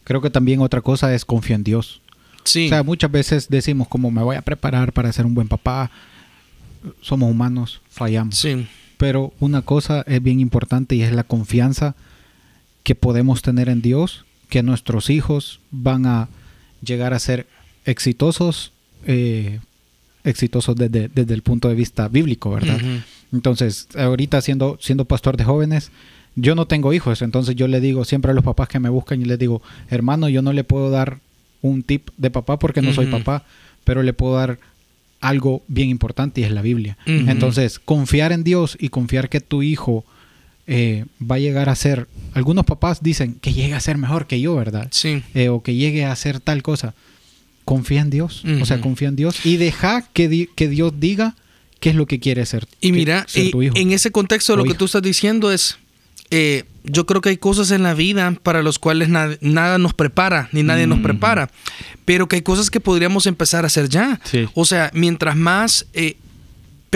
Creo 0.04 0.22
que 0.22 0.30
también 0.30 0.60
otra 0.60 0.80
cosa 0.80 1.12
es 1.14 1.24
confía 1.24 1.56
en 1.56 1.64
Dios. 1.64 2.00
Sí. 2.44 2.66
O 2.66 2.68
sea, 2.70 2.82
muchas 2.84 3.10
veces 3.10 3.48
decimos 3.50 3.88
como 3.88 4.10
me 4.10 4.22
voy 4.22 4.36
a 4.36 4.40
preparar 4.42 4.92
para 4.92 5.12
ser 5.12 5.26
un 5.26 5.34
buen 5.34 5.48
papá. 5.48 5.90
Somos 7.00 7.30
humanos, 7.30 7.80
fallamos. 7.88 8.36
sí. 8.36 8.66
Pero 8.98 9.34
una 9.40 9.60
cosa 9.60 10.02
es 10.06 10.22
bien 10.22 10.40
importante 10.40 10.94
y 10.94 11.02
es 11.02 11.12
la 11.12 11.24
confianza 11.24 11.94
que 12.82 12.94
podemos 12.94 13.42
tener 13.42 13.68
en 13.68 13.82
Dios, 13.82 14.24
que 14.48 14.62
nuestros 14.62 15.10
hijos 15.10 15.60
van 15.70 16.06
a 16.06 16.28
llegar 16.82 17.12
a 17.12 17.18
ser 17.18 17.46
exitosos, 17.84 18.72
eh, 19.06 19.60
exitosos 20.24 20.76
desde, 20.76 21.08
desde 21.08 21.34
el 21.34 21.42
punto 21.42 21.68
de 21.68 21.74
vista 21.74 22.08
bíblico, 22.08 22.50
¿verdad? 22.50 22.80
Entonces, 23.32 23.88
ahorita 23.96 24.40
siendo, 24.40 24.78
siendo 24.80 25.04
pastor 25.04 25.36
de 25.36 25.44
jóvenes, 25.44 25.90
yo 26.34 26.54
no 26.54 26.66
tengo 26.66 26.92
hijos, 26.92 27.22
entonces 27.22 27.54
yo 27.54 27.66
le 27.68 27.80
digo 27.80 28.04
siempre 28.04 28.30
a 28.30 28.34
los 28.34 28.44
papás 28.44 28.68
que 28.68 28.78
me 28.78 28.88
buscan 28.88 29.20
y 29.20 29.24
les 29.24 29.38
digo, 29.38 29.62
hermano, 29.88 30.28
yo 30.28 30.42
no 30.42 30.52
le 30.52 30.64
puedo 30.64 30.90
dar 30.90 31.18
un 31.60 31.82
tip 31.82 32.10
de 32.16 32.30
papá 32.30 32.58
porque 32.58 32.82
no 32.82 32.92
soy 32.92 33.06
papá, 33.06 33.44
pero 33.84 34.02
le 34.02 34.12
puedo 34.12 34.36
dar 34.36 34.58
algo 35.20 35.62
bien 35.68 35.88
importante 35.88 36.40
y 36.40 36.44
es 36.44 36.50
la 36.52 36.62
Biblia. 36.62 36.96
Entonces, 37.06 37.78
confiar 37.78 38.32
en 38.32 38.44
Dios 38.44 38.76
y 38.80 38.88
confiar 38.90 39.28
que 39.28 39.40
tu 39.40 39.62
hijo 39.62 40.04
eh, 40.66 41.04
va 41.22 41.36
a 41.36 41.38
llegar 41.38 41.68
a 41.68 41.74
ser, 41.76 42.08
algunos 42.34 42.64
papás 42.64 43.02
dicen 43.02 43.36
que 43.40 43.52
llegue 43.52 43.74
a 43.74 43.80
ser 43.80 43.98
mejor 43.98 44.26
que 44.26 44.40
yo, 44.40 44.54
¿verdad? 44.56 44.88
Sí. 44.90 45.22
Eh, 45.34 45.48
o 45.48 45.62
que 45.62 45.74
llegue 45.74 46.04
a 46.04 46.12
hacer 46.12 46.40
tal 46.40 46.62
cosa. 46.62 46.94
Confía 47.64 48.00
en 48.00 48.10
Dios, 48.10 48.44
o 48.60 48.64
sea, 48.66 48.80
confía 48.80 49.08
en 49.08 49.16
Dios 49.16 49.44
y 49.44 49.56
deja 49.56 50.02
que, 50.12 50.28
di- 50.28 50.48
que 50.54 50.68
Dios 50.68 50.92
diga 51.00 51.34
qué 51.80 51.90
es 51.90 51.96
lo 51.96 52.06
que 52.06 52.20
quiere 52.20 52.46
ser. 52.46 52.66
Y 52.80 52.92
mira, 52.92 53.24
ser 53.28 53.46
y- 53.46 53.50
tu 53.50 53.60
hijo. 53.62 53.74
en 53.76 53.90
ese 53.92 54.10
contexto 54.12 54.54
lo 54.56 54.62
que 54.62 54.70
hija. 54.70 54.78
tú 54.78 54.84
estás 54.84 55.02
diciendo 55.02 55.50
es, 55.50 55.76
eh, 56.30 56.64
yo 56.84 57.04
creo 57.06 57.20
que 57.20 57.30
hay 57.30 57.36
cosas 57.36 57.70
en 57.72 57.82
la 57.82 57.94
vida 57.94 58.32
para 58.42 58.62
las 58.62 58.78
cuales 58.78 59.08
na- 59.08 59.36
nada 59.40 59.78
nos 59.78 59.92
prepara, 59.94 60.48
ni 60.52 60.62
nadie 60.62 60.86
nos 60.86 60.98
Mm. 60.98 61.02
prepara, 61.02 61.50
pero 62.04 62.28
que 62.28 62.36
hay 62.36 62.42
cosas 62.42 62.70
que 62.70 62.78
podríamos 62.80 63.26
empezar 63.26 63.64
a 63.64 63.66
hacer 63.66 63.88
ya. 63.88 64.20
Sí. 64.24 64.48
O 64.54 64.64
sea, 64.64 64.90
mientras 64.94 65.36
más 65.36 65.86
eh, 65.94 66.16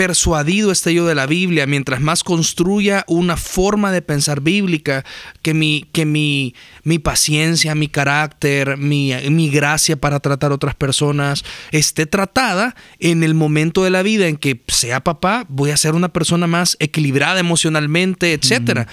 persuadido 0.01 0.71
esté 0.71 0.95
yo 0.95 1.05
de 1.05 1.13
la 1.13 1.27
Biblia, 1.27 1.67
mientras 1.67 2.01
más 2.01 2.23
construya 2.23 3.05
una 3.07 3.37
forma 3.37 3.91
de 3.91 4.01
pensar 4.01 4.41
bíblica, 4.41 5.05
que 5.43 5.53
mi, 5.53 5.85
que 5.91 6.05
mi, 6.05 6.55
mi 6.83 6.97
paciencia, 6.97 7.75
mi 7.75 7.87
carácter, 7.87 8.77
mi, 8.77 9.13
mi 9.29 9.51
gracia 9.51 9.97
para 9.97 10.19
tratar 10.19 10.51
a 10.51 10.55
otras 10.55 10.73
personas 10.73 11.43
esté 11.71 12.07
tratada 12.07 12.75
en 12.97 13.21
el 13.21 13.35
momento 13.35 13.83
de 13.83 13.91
la 13.91 14.01
vida 14.01 14.27
en 14.27 14.37
que 14.37 14.59
sea 14.69 15.03
papá, 15.03 15.45
voy 15.49 15.69
a 15.69 15.77
ser 15.77 15.93
una 15.93 16.09
persona 16.09 16.47
más 16.47 16.77
equilibrada 16.79 17.39
emocionalmente, 17.39 18.33
etcétera. 18.33 18.87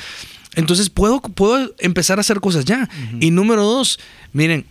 Entonces 0.57 0.91
puedo, 0.91 1.23
puedo 1.23 1.75
empezar 1.79 2.19
a 2.19 2.21
hacer 2.21 2.41
cosas 2.41 2.67
ya. 2.67 2.87
Y 3.19 3.31
número 3.31 3.65
dos, 3.65 3.99
miren, 4.35 4.67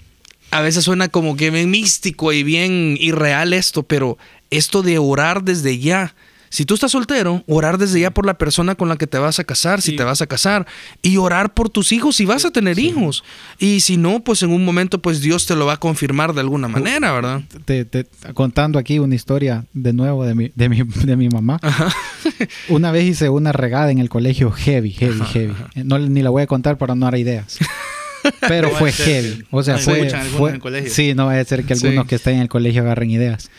a 0.52 0.62
veces 0.62 0.84
suena 0.84 1.08
como 1.08 1.36
que 1.36 1.50
bien 1.50 1.72
místico 1.72 2.32
y 2.32 2.44
bien 2.44 2.96
irreal 3.00 3.54
esto, 3.54 3.82
pero 3.82 4.20
esto 4.52 4.84
de 4.84 5.00
orar 5.00 5.42
desde 5.42 5.80
ya. 5.80 6.14
Si 6.50 6.66
tú 6.66 6.74
estás 6.76 6.92
soltero, 6.92 7.44
orar 7.48 7.78
desde 7.78 8.00
ya 8.00 8.12
por 8.12 8.26
la 8.26 8.38
persona 8.38 8.76
con 8.76 8.90
la 8.90 8.96
que 8.98 9.08
te 9.08 9.18
vas 9.18 9.40
a 9.40 9.44
casar, 9.44 9.82
si 9.82 9.92
Sí. 9.92 9.98
te 9.98 10.04
vas 10.04 10.22
a 10.22 10.28
casar, 10.28 10.66
y 11.02 11.18
orar 11.18 11.54
por 11.54 11.70
tus 11.70 11.92
hijos 11.92 12.16
si 12.16 12.26
vas 12.26 12.46
a 12.46 12.52
tener 12.52 12.80
hijos. 12.80 13.24
Y 13.60 13.82
si 13.82 13.98
no, 13.98 14.24
pues 14.24 14.44
en 14.44 14.52
un 14.52 14.64
momento, 14.66 15.02
pues 15.02 15.22
Dios 15.22 15.46
te 15.46 15.56
lo 15.56 15.66
va 15.66 15.74
a 15.74 15.78
confirmar 15.78 16.34
de 16.34 16.42
alguna 16.42 16.68
manera, 16.68 17.12
¿verdad? 17.12 17.42
te, 17.66 17.86
te- 17.86 18.06
contando 18.34 18.80
aquí 18.80 19.00
una 19.00 19.16
historia 19.16 19.66
de 19.74 19.94
nuevo 19.94 20.26
de 20.26 20.36
mi, 20.36 20.52
de 20.56 20.70
mi, 20.70 20.82
de 20.84 21.16
mi 21.16 21.30
mamá. 21.30 21.60
Una 22.70 22.92
vez 22.92 23.06
hice 23.06 23.30
una 23.30 23.52
regada 23.52 23.92
en 23.92 24.00
el 24.00 24.10
colegio 24.10 24.52
heavy, 24.52 24.92
heavy, 24.92 25.22
heavy. 25.34 25.54
No, 25.76 25.98
ni 26.00 26.22
la 26.22 26.30
voy 26.30 26.44
a 26.44 26.48
contar 26.48 26.78
para 26.78 26.96
no 26.96 27.06
dar 27.06 27.18
ideas. 27.18 27.58
Pero 28.48 28.70
fue 28.72 28.92
heavy. 28.92 29.44
O 29.52 29.64
sea, 29.64 29.76
no 29.76 29.80
fue, 29.80 30.10
fue- 30.38 30.50
en 30.50 30.56
el 30.56 30.62
colegio. 30.62 30.92
Sí, 30.92 31.14
no 31.16 31.28
va 31.28 31.40
a 31.40 31.46
ser 31.46 31.64
que 31.64 31.76
Sí. 31.76 31.88
algunos 31.88 32.08
que 32.08 32.16
estén 32.16 32.36
en 32.36 32.42
el 32.42 32.50
colegio 32.50 32.82
agarren 32.82 33.10
ideas. 33.12 33.50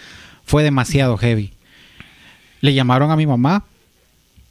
Fue 0.44 0.62
demasiado 0.62 1.16
heavy. 1.16 1.52
Le 2.60 2.74
llamaron 2.74 3.10
a 3.10 3.16
mi 3.16 3.26
mamá. 3.26 3.64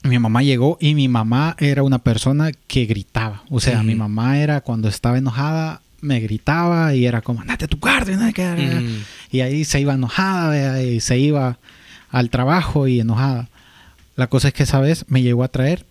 Mi 0.04 0.20
mamá 0.20 0.42
llegó 0.44 0.78
y 0.80 0.94
mi 0.96 1.08
mamá 1.08 1.56
era 1.60 1.84
una 1.84 2.00
persona 2.00 2.52
que 2.68 2.86
gritaba. 2.86 3.44
O 3.50 3.60
sea, 3.60 3.84
mi 3.84 3.96
mamá 3.96 4.40
era 4.40 4.62
cuando 4.62 4.88
estaba 4.88 5.18
enojada, 5.18 5.82
me 6.02 6.20
gritaba 6.20 6.94
y 6.94 7.06
era 7.06 7.22
como, 7.22 7.42
andate 7.42 7.66
a 7.66 7.68
tu 7.68 7.80
cuarto. 7.80 8.12
y 8.12 8.16
no 8.16 8.26
sé 8.28 8.34
qué". 8.34 8.48
Mm. 8.48 9.04
Y 9.36 9.42
ahí 9.42 9.66
se 9.66 9.82
iba 9.82 9.94
enojada, 9.94 10.82
y 10.82 11.00
se 11.00 11.18
iba 11.18 11.58
al 12.12 12.30
trabajo 12.30 12.88
y 12.88 13.00
enojada. 13.00 13.50
La 14.16 14.28
cosa 14.28 14.50
es 14.50 14.54
que 14.54 14.64
esa 14.64 14.80
vez 14.80 15.06
me 15.10 15.22
llegó 15.22 15.44
a 15.44 15.50
traer 15.50 15.86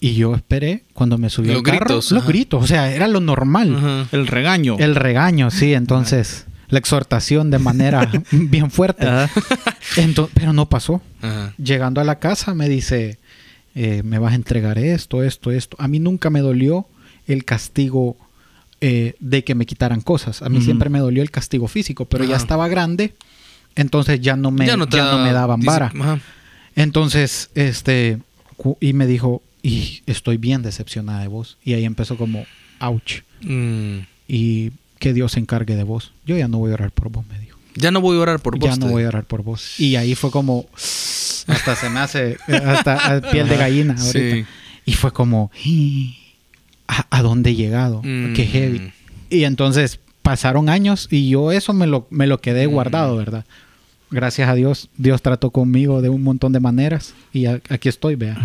y 0.00 0.14
yo 0.14 0.34
esperé 0.34 0.82
cuando 0.94 1.16
me 1.16 1.30
subió 1.30 1.52
Los 1.52 1.58
al 1.60 1.64
carro, 1.64 1.78
gritos, 1.86 2.10
los 2.10 2.22
ajá. 2.22 2.32
gritos, 2.32 2.64
o 2.64 2.66
sea, 2.66 2.90
era 2.92 3.06
lo 3.06 3.20
normal. 3.20 3.76
Ajá. 3.76 4.08
El 4.10 4.26
regaño. 4.26 4.76
El 4.78 4.96
regaño, 4.96 5.50
sí, 5.52 5.72
entonces 5.74 6.46
la 6.72 6.78
exhortación 6.78 7.50
de 7.50 7.58
manera 7.58 8.10
bien 8.32 8.70
fuerte. 8.70 9.06
Pero 10.34 10.52
no 10.52 10.66
pasó. 10.68 11.02
Ajá. 11.20 11.54
Llegando 11.62 12.00
a 12.00 12.04
la 12.04 12.18
casa 12.18 12.54
me 12.54 12.68
dice, 12.68 13.18
eh, 13.74 14.02
me 14.02 14.18
vas 14.18 14.32
a 14.32 14.36
entregar 14.36 14.78
esto, 14.78 15.22
esto, 15.22 15.50
esto. 15.50 15.76
A 15.78 15.86
mí 15.86 15.98
nunca 16.00 16.30
me 16.30 16.40
dolió 16.40 16.86
el 17.26 17.44
castigo 17.44 18.16
eh, 18.80 19.14
de 19.20 19.44
que 19.44 19.54
me 19.54 19.66
quitaran 19.66 20.00
cosas. 20.00 20.42
A 20.42 20.48
mí 20.48 20.60
siempre 20.60 20.88
me 20.90 20.98
dolió 20.98 21.22
el 21.22 21.30
castigo 21.30 21.68
físico, 21.68 22.06
pero 22.06 22.24
ya 22.24 22.36
estaba 22.36 22.66
grande, 22.68 23.14
entonces 23.76 24.20
ya 24.20 24.34
no 24.36 24.50
me, 24.50 24.66
ya 24.66 24.76
no 24.76 24.86
me 24.86 25.32
da- 25.32 25.32
daban 25.32 25.60
dice- 25.60 25.70
vara. 25.70 25.92
Ajá. 26.00 26.20
Entonces, 26.74 27.50
este, 27.54 28.18
y 28.80 28.92
me 28.94 29.06
dijo, 29.06 29.42
y 29.62 30.02
estoy 30.06 30.38
bien 30.38 30.62
decepcionada 30.62 31.20
de 31.20 31.28
vos. 31.28 31.58
Y 31.64 31.74
ahí 31.74 31.84
empezó 31.84 32.16
como, 32.16 32.46
ouch. 32.80 33.20
Mm. 33.42 33.98
Y 34.26 34.72
que 35.02 35.12
Dios 35.12 35.32
se 35.32 35.40
encargue 35.40 35.74
de 35.74 35.82
vos. 35.82 36.12
Yo 36.24 36.36
ya 36.36 36.46
no 36.48 36.58
voy 36.58 36.70
a 36.70 36.74
orar 36.74 36.92
por 36.92 37.10
vos, 37.10 37.24
me 37.26 37.38
dijo. 37.40 37.58
Ya 37.74 37.90
no 37.90 38.00
voy 38.00 38.16
a 38.16 38.20
orar 38.20 38.40
por 38.40 38.58
vos. 38.58 38.70
ya 38.70 38.76
no 38.76 38.86
voy 38.88 39.02
a 39.04 39.08
orar 39.08 39.24
por 39.24 39.42
vos. 39.42 39.78
Y 39.80 39.96
ahí 39.96 40.14
fue 40.14 40.30
como, 40.30 40.66
hasta 40.76 41.74
se 41.74 41.90
me 41.90 41.98
hace, 42.00 42.36
hasta 42.46 43.20
piel 43.32 43.48
de 43.48 43.56
gallina 43.56 43.94
ahorita. 43.98 44.36
Sí. 44.36 44.44
Y 44.84 44.92
fue 44.92 45.12
como, 45.12 45.50
¿a, 46.88 47.06
a 47.10 47.22
dónde 47.22 47.50
he 47.50 47.54
llegado? 47.54 48.00
Mm. 48.04 48.34
Qué 48.34 48.46
heavy. 48.46 48.92
Y 49.30 49.44
entonces 49.44 49.98
pasaron 50.22 50.68
años 50.68 51.08
y 51.10 51.28
yo 51.30 51.50
eso 51.52 51.72
me 51.72 51.86
lo, 51.86 52.06
me 52.10 52.26
lo 52.26 52.40
quedé 52.40 52.68
Mm. 52.68 52.72
guardado, 52.72 53.16
¿verdad? 53.16 53.44
Gracias 54.10 54.48
a 54.48 54.54
Dios, 54.54 54.88
Dios 54.98 55.22
trató 55.22 55.50
conmigo 55.50 56.02
de 56.02 56.10
un 56.10 56.22
montón 56.22 56.52
de 56.52 56.60
maneras 56.60 57.14
y 57.32 57.46
a- 57.46 57.60
aquí 57.70 57.88
estoy, 57.88 58.14
vea. 58.14 58.36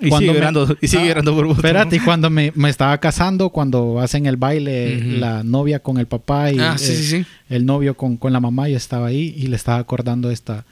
Y 0.00 0.08
Cuando 0.08 0.32
sigue 0.32 0.40
me- 0.52 0.76
y 0.80 0.88
sigue 0.88 1.12
Ah, 1.16 1.22
por. 1.22 1.46
Espérate, 1.50 1.96
y 1.96 2.00
cuando 2.00 2.30
me, 2.30 2.52
me 2.54 2.70
estaba 2.70 2.96
casando, 2.98 3.50
cuando 3.50 4.00
hacen 4.00 4.26
el 4.26 4.36
baile, 4.36 4.96
Ujú. 4.98 5.08
la 5.18 5.42
novia 5.42 5.80
con 5.80 5.98
el 5.98 6.06
papá 6.06 6.50
y 6.50 6.58
Ah, 6.58 6.76
sí, 6.78 6.92
eh, 6.92 6.96
sí, 6.96 7.04
sí. 7.04 7.26
el 7.48 7.66
novio 7.66 7.94
con, 7.96 8.16
con 8.16 8.32
la 8.32 8.40
mamá, 8.40 8.68
yo 8.68 8.76
estaba 8.76 9.08
ahí 9.08 9.34
y 9.36 9.48
le 9.48 9.56
estaba 9.56 9.78
acordando 9.78 10.30
esta, 10.30 10.64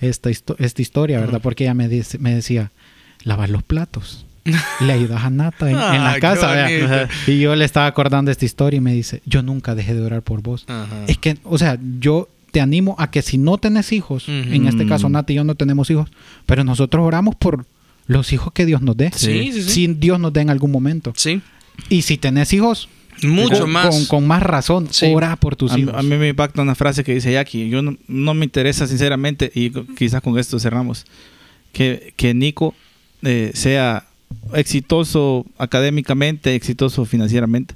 esta, 0.00 0.30
esta 0.30 0.82
historia, 0.82 1.20
¿verdad? 1.20 1.40
Porque 1.42 1.64
ella 1.64 1.74
me, 1.74 1.88
dice- 1.88 2.18
me 2.18 2.34
decía, 2.34 2.70
lavas 3.24 3.50
los 3.50 3.62
platos. 3.62 4.26
Le 4.80 4.92
ayudas 4.92 5.22
a 5.22 5.30
Nata 5.30 5.66
en, 5.70 5.76
en 5.76 5.80
Ah, 5.80 6.04
la 6.04 6.14
qué 6.14 6.20
casa. 6.20 7.08
Y 7.28 7.38
yo 7.38 7.54
le 7.54 7.64
estaba 7.64 7.86
acordando 7.86 8.32
esta 8.32 8.44
historia 8.44 8.78
y 8.78 8.80
me 8.80 8.92
dice, 8.92 9.22
yo 9.24 9.40
nunca 9.44 9.76
dejé 9.76 9.94
de 9.94 10.02
orar 10.02 10.22
por 10.22 10.42
vos. 10.42 10.64
Ajá. 10.66 11.04
Es 11.06 11.16
que, 11.18 11.38
o 11.44 11.56
sea, 11.58 11.78
yo 12.00 12.28
te 12.50 12.60
animo 12.60 12.96
a 12.98 13.10
que 13.12 13.22
si 13.22 13.38
no 13.38 13.56
tenés 13.58 13.92
hijos, 13.92 14.28
en 14.28 14.66
este 14.66 14.84
caso 14.86 15.08
Nata 15.08 15.32
y 15.32 15.36
yo 15.36 15.44
no 15.44 15.54
tenemos 15.54 15.88
hijos, 15.90 16.10
pero 16.44 16.64
nosotros 16.64 17.04
oramos 17.06 17.36
por 17.36 17.64
los 18.12 18.32
hijos 18.32 18.52
que 18.52 18.66
Dios 18.66 18.82
nos 18.82 18.96
dé. 18.96 19.10
Sí, 19.14 19.50
sí, 19.52 19.62
sí. 19.62 19.70
Si 19.70 19.86
Dios 19.88 20.20
nos 20.20 20.32
dé 20.32 20.40
en 20.42 20.50
algún 20.50 20.70
momento. 20.70 21.12
Sí. 21.16 21.40
Y 21.88 22.02
si 22.02 22.16
tenés 22.18 22.52
hijos, 22.52 22.88
Mucho 23.22 23.60
con, 23.60 23.70
más. 23.70 23.88
Con, 23.88 24.06
con 24.06 24.26
más 24.26 24.42
razón, 24.42 24.88
Sí. 24.90 25.06
ora 25.14 25.36
por 25.36 25.54
tus 25.56 25.72
a, 25.72 25.78
hijos. 25.78 25.94
a 25.94 26.02
mí 26.02 26.16
me 26.16 26.28
impacta 26.28 26.62
una 26.62 26.74
frase 26.74 27.04
que 27.04 27.14
dice 27.14 27.32
Jackie. 27.32 27.68
Yo 27.68 27.82
no, 27.82 27.96
no 28.08 28.34
me 28.34 28.44
interesa 28.44 28.86
sinceramente, 28.86 29.50
y 29.54 29.70
quizás 29.96 30.20
con 30.22 30.38
esto 30.38 30.58
cerramos, 30.58 31.04
que, 31.72 32.12
que 32.16 32.34
Nico 32.34 32.74
eh, 33.22 33.52
sea 33.54 34.06
exitoso 34.54 35.46
académicamente, 35.58 36.54
exitoso 36.54 37.04
financieramente, 37.04 37.74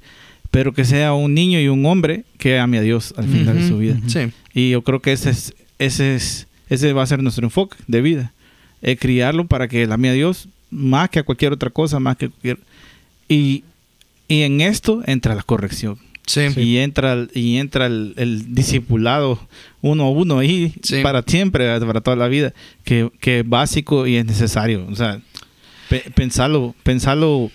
pero 0.51 0.73
que 0.73 0.85
sea 0.85 1.13
un 1.13 1.35
niño 1.35 1.61
y 1.61 1.69
un 1.69 1.85
hombre 1.87 2.25
que 2.39 2.59
ame 2.59 2.79
a 2.79 2.83
Dios 2.83 3.15
al 3.17 3.27
final 3.27 3.59
de 3.59 3.69
su 3.69 3.79
vida. 3.79 3.99
Sí. 4.07 4.33
Y 4.55 4.71
yo 4.71 4.83
creo 4.83 5.01
que 5.01 5.13
ese 5.13 5.31
es, 5.31 5.55
ese 5.79 6.15
es, 6.15 6.47
ese 6.69 6.93
va 6.93 7.03
a 7.03 7.07
ser 7.07 7.23
nuestro 7.23 7.47
enfoque 7.47 7.77
de 7.87 8.01
vida. 8.01 8.33
Eh, 8.83 8.97
criarlo 8.97 9.47
para 9.47 9.69
que 9.69 9.83
él 9.83 9.93
ame 9.93 10.11
a 10.11 10.13
Dios 10.13 10.49
más 10.71 11.09
que 11.11 11.21
a 11.21 11.23
cualquier 11.23 11.53
otra 11.53 11.71
cosa, 11.71 11.99
más 12.01 12.17
que 12.17 12.29
cualquier... 12.29 12.59
Y, 13.29 13.65
y 14.29 14.43
en 14.43 14.61
esto 14.61 15.03
entra 15.07 15.35
la 15.35 15.43
corrección. 15.43 15.99
Sí. 16.27 16.41
Y 16.57 16.79
entra, 16.79 17.13
el- 17.13 17.31
y 17.35 17.57
entra 17.57 17.87
el, 17.87 18.13
el 18.17 18.55
discipulado 18.55 19.39
uno 19.81 20.05
a 20.05 20.11
uno 20.11 20.39
ahí 20.41 20.75
Sí. 20.83 21.01
para 21.03 21.23
siempre, 21.23 21.79
para 21.81 22.01
toda 22.01 22.17
la 22.17 22.27
vida, 22.29 22.53
que, 22.85 23.11
que 23.21 23.41
es 23.41 23.49
básico 23.49 24.07
y 24.09 24.17
es 24.17 24.27
necesario. 24.27 24.87
O 24.91 24.97
sea, 24.97 25.21
pe- 25.89 26.05
pensarlo, 26.15 26.75
pensarlo, 26.83 27.51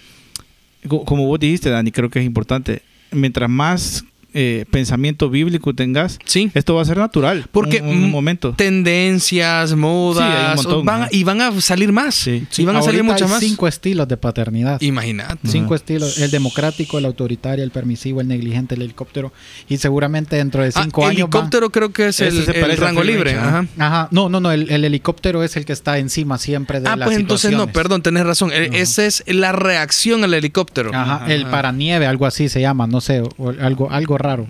co- 0.88 1.04
como 1.04 1.28
vos 1.28 1.40
dijiste, 1.40 1.70
Dani, 1.70 1.92
creo 1.92 2.10
que 2.10 2.20
es 2.20 2.26
importante. 2.26 2.82
Mientras 3.12 3.50
más 3.50 4.06
eh, 4.34 4.66
pensamiento 4.72 5.30
bíblico 5.30 5.74
tengas, 5.74 6.20
Sí. 6.26 6.52
esto 6.54 6.76
va 6.76 6.82
a 6.82 6.86
ser 6.86 6.98
natural. 6.98 7.46
Porque 7.52 7.82
un, 7.82 7.90
un 7.90 8.08
mm, 8.08 8.12
momento. 8.12 8.54
tendencias, 8.56 9.76
modas, 9.76 10.58
un 10.60 10.64
montón, 10.64 10.86
van- 10.86 11.08
y 11.12 11.24
van 11.24 11.42
a 11.42 11.60
salir 11.62 11.92
más. 11.92 12.16
Sí. 12.16 12.46
Y 12.58 12.66
van 12.66 12.76
a 12.76 12.82
salir 12.82 13.04
muchas 13.04 13.24
hay 13.24 13.28
más. 13.30 13.40
cinco 13.40 13.68
estilos 13.68 14.08
de 14.08 14.18
paternidad. 14.18 14.80
Imagínate. 14.82 15.48
Cinco 15.48 15.68
Ajá. 15.74 15.76
estilos, 15.76 16.18
el 16.20 16.32
democrático, 16.32 16.98
el 16.98 17.06
autoritario, 17.06 17.64
el 17.64 17.72
permisivo, 17.72 18.22
el 18.22 18.28
negligente, 18.28 18.76
el 18.76 18.82
helicóptero. 18.84 19.32
Y 19.70 19.78
seguramente 19.78 20.36
dentro 20.36 20.62
de 20.64 20.70
Ah, 20.76 20.82
cinco 20.84 21.06
años... 21.06 21.30
van- 21.30 21.32
helicóptero 21.42 21.70
creo 21.70 21.90
que 21.92 22.08
es 22.08 22.20
el, 22.20 22.38
el 22.50 22.78
rango 22.78 23.04
libre. 23.04 23.36
Ajá. 23.38 23.66
Ajá, 23.78 24.08
no, 24.12 24.30
no, 24.30 24.40
no, 24.40 24.52
el, 24.52 24.70
el 24.72 24.86
helicóptero 24.86 25.44
es 25.44 25.56
el 25.58 25.66
que 25.66 25.74
está 25.74 25.98
encima 25.98 26.38
siempre 26.38 26.80
de 26.80 26.88
Ah, 26.90 26.96
las 26.96 27.08
pues 27.08 27.18
entonces 27.18 27.52
no, 27.52 27.68
perdón, 27.68 28.02
tenés 28.02 28.26
razón. 28.26 28.52
E- 28.54 28.70
Esa 28.74 29.06
es 29.06 29.24
la 29.28 29.52
reacción 29.52 30.24
al 30.24 30.34
helicóptero. 30.34 30.92
Ajá, 30.94 31.26
el 31.32 31.44
Ajá. 31.44 31.52
paranieve, 31.52 32.06
algo 32.06 32.26
así 32.26 32.50
se 32.50 32.62
llama, 32.62 32.88
no 32.88 33.02
sé, 33.02 33.22
o 33.22 33.50
algo, 33.60 33.90
algo 33.92 34.18
raro. 34.22 34.48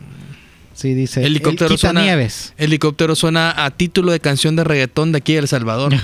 Sí, 0.73 0.93
dice. 0.93 1.23
Helicóptero 1.25 1.71
el 1.73 1.77
suena, 1.77 2.01
quitanieves. 2.01 2.53
helicóptero 2.57 3.15
suena 3.15 3.65
a 3.65 3.71
título 3.71 4.11
de 4.11 4.19
canción 4.19 4.55
de 4.55 4.63
reggaetón 4.63 5.11
de 5.11 5.17
aquí 5.19 5.33
de 5.33 5.39
El 5.39 5.47
Salvador. 5.47 5.93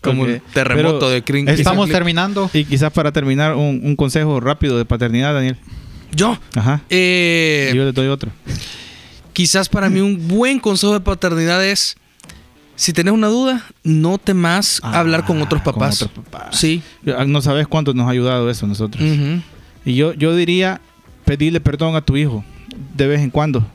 Como 0.00 0.22
Ok. 0.22 0.28
un 0.28 0.42
terremoto 0.52 0.98
Pero 1.00 1.10
de 1.10 1.24
crin- 1.24 1.48
Estamos 1.48 1.88
terminando. 1.88 2.50
Y 2.52 2.64
quizás 2.64 2.92
para 2.92 3.12
terminar, 3.12 3.54
un, 3.54 3.80
un 3.82 3.96
consejo 3.96 4.38
rápido 4.40 4.78
de 4.78 4.84
paternidad, 4.84 5.34
Daniel. 5.34 5.56
Yo, 6.12 6.38
Ajá. 6.54 6.82
eh, 6.90 7.70
Y 7.72 7.76
yo 7.76 7.84
le 7.84 7.92
doy 7.92 8.06
otro. 8.08 8.30
quizás 9.32 9.68
para 9.68 9.90
mí 9.90 10.00
un 10.00 10.28
buen 10.28 10.60
consejo 10.60 10.92
de 10.92 11.00
paternidad 11.00 11.64
es, 11.66 11.96
si 12.76 12.92
tenés 12.92 13.12
una 13.14 13.26
duda, 13.26 13.66
no 13.82 14.18
temas 14.18 14.80
Ah, 14.84 15.00
hablar 15.00 15.24
con 15.24 15.42
otros 15.42 15.62
con 15.62 15.74
papás. 15.74 16.02
otros 16.02 16.24
papás. 16.24 16.56
Sí. 16.56 16.82
No 17.26 17.42
sabes 17.42 17.66
cuánto 17.66 17.92
nos 17.92 18.06
ha 18.06 18.10
ayudado 18.10 18.48
eso 18.48 18.66
nosotros. 18.66 19.02
Y 19.84 19.94
yo, 19.94 20.12
yo 20.14 20.36
diría 20.36 20.80
pedirle 21.26 21.60
perdón 21.60 21.94
a 21.96 22.00
tu 22.00 22.16
hijo 22.16 22.42
de 22.94 23.06
vez 23.06 23.20
en 23.20 23.28
cuando. 23.30 23.66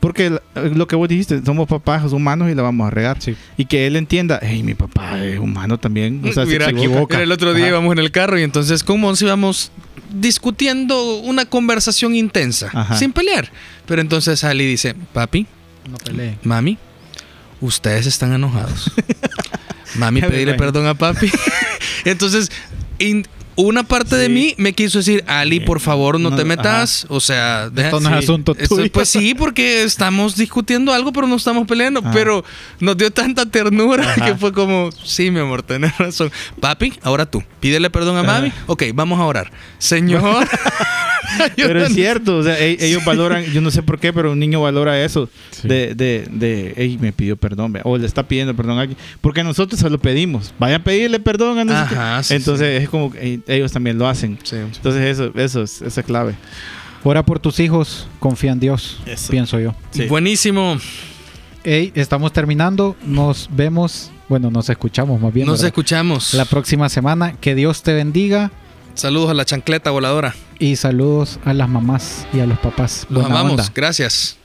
Porque 0.00 0.36
lo 0.54 0.88
que 0.88 0.96
vos 0.96 1.08
dijiste, 1.08 1.40
somos 1.44 1.68
papás 1.68 2.10
humanos 2.12 2.50
y 2.50 2.54
la 2.56 2.62
vamos 2.62 2.88
a 2.88 2.90
regar. 2.90 3.18
Sí. 3.20 3.36
Y 3.56 3.66
que 3.66 3.86
él 3.86 3.94
entienda, 3.94 4.40
hey, 4.42 4.62
mi 4.64 4.74
papá 4.74 5.22
es 5.24 5.38
humano 5.38 5.78
también. 5.78 6.20
O 6.26 6.32
sea, 6.32 6.44
se 6.44 6.50
Mira, 6.52 6.70
equivoca. 6.70 7.14
mira, 7.18 7.22
el 7.22 7.30
otro 7.30 7.54
día 7.54 7.66
Ajá. 7.66 7.70
íbamos 7.74 7.92
en 7.92 7.98
el 8.00 8.10
carro 8.10 8.36
y 8.38 8.42
entonces 8.42 8.82
como 8.82 9.14
si 9.14 9.26
íbamos 9.26 9.70
discutiendo 10.12 11.18
una 11.20 11.44
conversación 11.44 12.16
intensa, 12.16 12.68
Ajá. 12.72 12.96
sin 12.96 13.12
pelear. 13.12 13.52
Pero 13.86 14.00
entonces 14.00 14.42
Ali 14.42 14.66
dice, 14.66 14.94
papi, 15.12 15.46
No 15.88 15.98
peleen. 15.98 16.36
mami, 16.42 16.78
ustedes 17.60 18.06
están 18.06 18.32
enojados. 18.32 18.90
Mami, 19.96 20.22
pedirle 20.22 20.54
perdón 20.54 20.86
a 20.86 20.94
papi. 20.94 21.30
entonces, 22.06 22.50
in- 22.98 23.26
una 23.56 23.82
parte 23.82 24.16
de 24.16 24.26
Sí. 24.26 24.32
mí 24.32 24.54
me 24.56 24.72
quiso 24.72 24.98
decir, 24.98 25.22
Ali, 25.26 25.60
por 25.60 25.80
favor, 25.80 26.18
no, 26.18 26.30
No, 26.30 26.36
te 26.36 26.44
metas. 26.44 27.06
O 27.08 27.20
sea, 27.20 27.68
deja- 27.70 27.88
Esto 27.88 28.00
no 28.00 28.08
es 28.10 28.16
Sí. 28.18 28.24
asunto 28.24 28.54
tuyo. 28.54 28.90
pues 28.92 29.08
sí, 29.08 29.34
porque 29.34 29.82
estamos 29.82 30.36
discutiendo 30.36 30.92
algo, 30.92 31.12
pero 31.12 31.26
no 31.26 31.36
estamos 31.36 31.66
peleando. 31.66 32.00
Ah. 32.04 32.10
Pero 32.12 32.44
nos 32.80 32.96
dio 32.96 33.10
tanta 33.10 33.44
ternura 33.46 34.04
Ajá. 34.12 34.24
que 34.26 34.34
fue 34.36 34.52
como, 34.52 34.90
sí, 35.04 35.30
mi 35.30 35.40
amor, 35.40 35.62
tenés 35.62 35.96
razón. 35.98 36.30
Papi, 36.60 36.94
ahora 37.02 37.26
tú, 37.26 37.42
pídele 37.60 37.90
perdón 37.90 38.16
a 38.16 38.22
mami. 38.22 38.48
Ajá. 38.48 38.56
Ok, 38.66 38.84
vamos 38.94 39.20
a 39.20 39.24
orar. 39.24 39.50
Señor. 39.78 40.48
Pero 41.56 41.84
es 41.84 41.94
cierto, 41.94 42.38
o 42.38 42.42
sea, 42.42 42.58
e- 42.58 42.76
ellos 42.80 43.04
valoran, 43.04 43.44
yo 43.44 43.60
no 43.60 43.70
sé 43.70 43.82
por 43.82 43.98
qué, 43.98 44.12
pero 44.12 44.32
un 44.32 44.38
niño 44.38 44.60
valora 44.60 45.02
eso 45.02 45.28
de, 45.62 45.94
de, 45.94 46.26
de, 46.30 46.74
hey, 46.76 46.98
me 47.00 47.12
pidió 47.12 47.36
perdón, 47.36 47.78
o 47.84 47.96
le 47.96 48.06
está 48.06 48.26
pidiendo 48.26 48.54
perdón 48.54 48.78
a 48.78 48.82
alguien, 48.82 48.98
porque 49.20 49.42
nosotros 49.44 49.80
se 49.80 49.88
lo 49.88 49.98
pedimos, 49.98 50.52
vayan 50.58 50.80
a 50.80 50.84
pedirle 50.84 51.20
perdón 51.20 51.58
a 51.58 51.64
nosotros. 51.64 51.98
Ajá, 51.98 52.22
sí, 52.22 52.34
Entonces 52.34 52.82
es 52.82 52.88
como 52.88 53.10
que 53.12 53.40
ellos 53.46 53.72
también 53.72 53.98
lo 53.98 54.08
hacen. 54.08 54.38
Sí. 54.42 54.56
Entonces 54.56 55.02
eso, 55.02 55.32
eso 55.34 55.62
es, 55.62 55.82
esa 55.82 56.00
es 56.00 56.06
clave. 56.06 56.34
Ora 57.04 57.24
por 57.24 57.38
tus 57.40 57.58
hijos, 57.60 58.06
confía 58.20 58.52
en 58.52 58.60
Dios, 58.60 59.00
Eso. 59.06 59.30
pienso 59.30 59.58
yo. 59.58 59.74
Sí. 59.90 60.06
Buenísimo. 60.06 60.78
Hey, 61.64 61.92
estamos 61.94 62.32
terminando. 62.32 62.96
Nos 63.04 63.48
vemos, 63.52 64.10
bueno, 64.28 64.50
nos 64.50 64.68
escuchamos 64.68 65.20
más 65.20 65.32
bien. 65.32 65.46
Nos 65.46 65.58
¿verdad? 65.58 65.68
escuchamos. 65.68 66.34
La 66.34 66.44
próxima 66.44 66.88
semana. 66.88 67.34
Que 67.40 67.54
Dios 67.54 67.82
te 67.82 67.92
bendiga 67.92 68.50
Saludos 68.94 69.30
a 69.30 69.34
la 69.34 69.44
chancleta 69.44 69.90
voladora. 69.90 70.34
y 70.58 70.76
saludos 70.76 71.40
a 71.44 71.52
las 71.54 71.68
mamás 71.68 72.26
y 72.32 72.40
a 72.40 72.46
los 72.46 72.58
papás. 72.58 73.06
Los 73.08 73.22
Buena 73.24 73.40
amamos. 73.40 73.52
onda. 73.60 73.72
Gracias. 73.74 74.38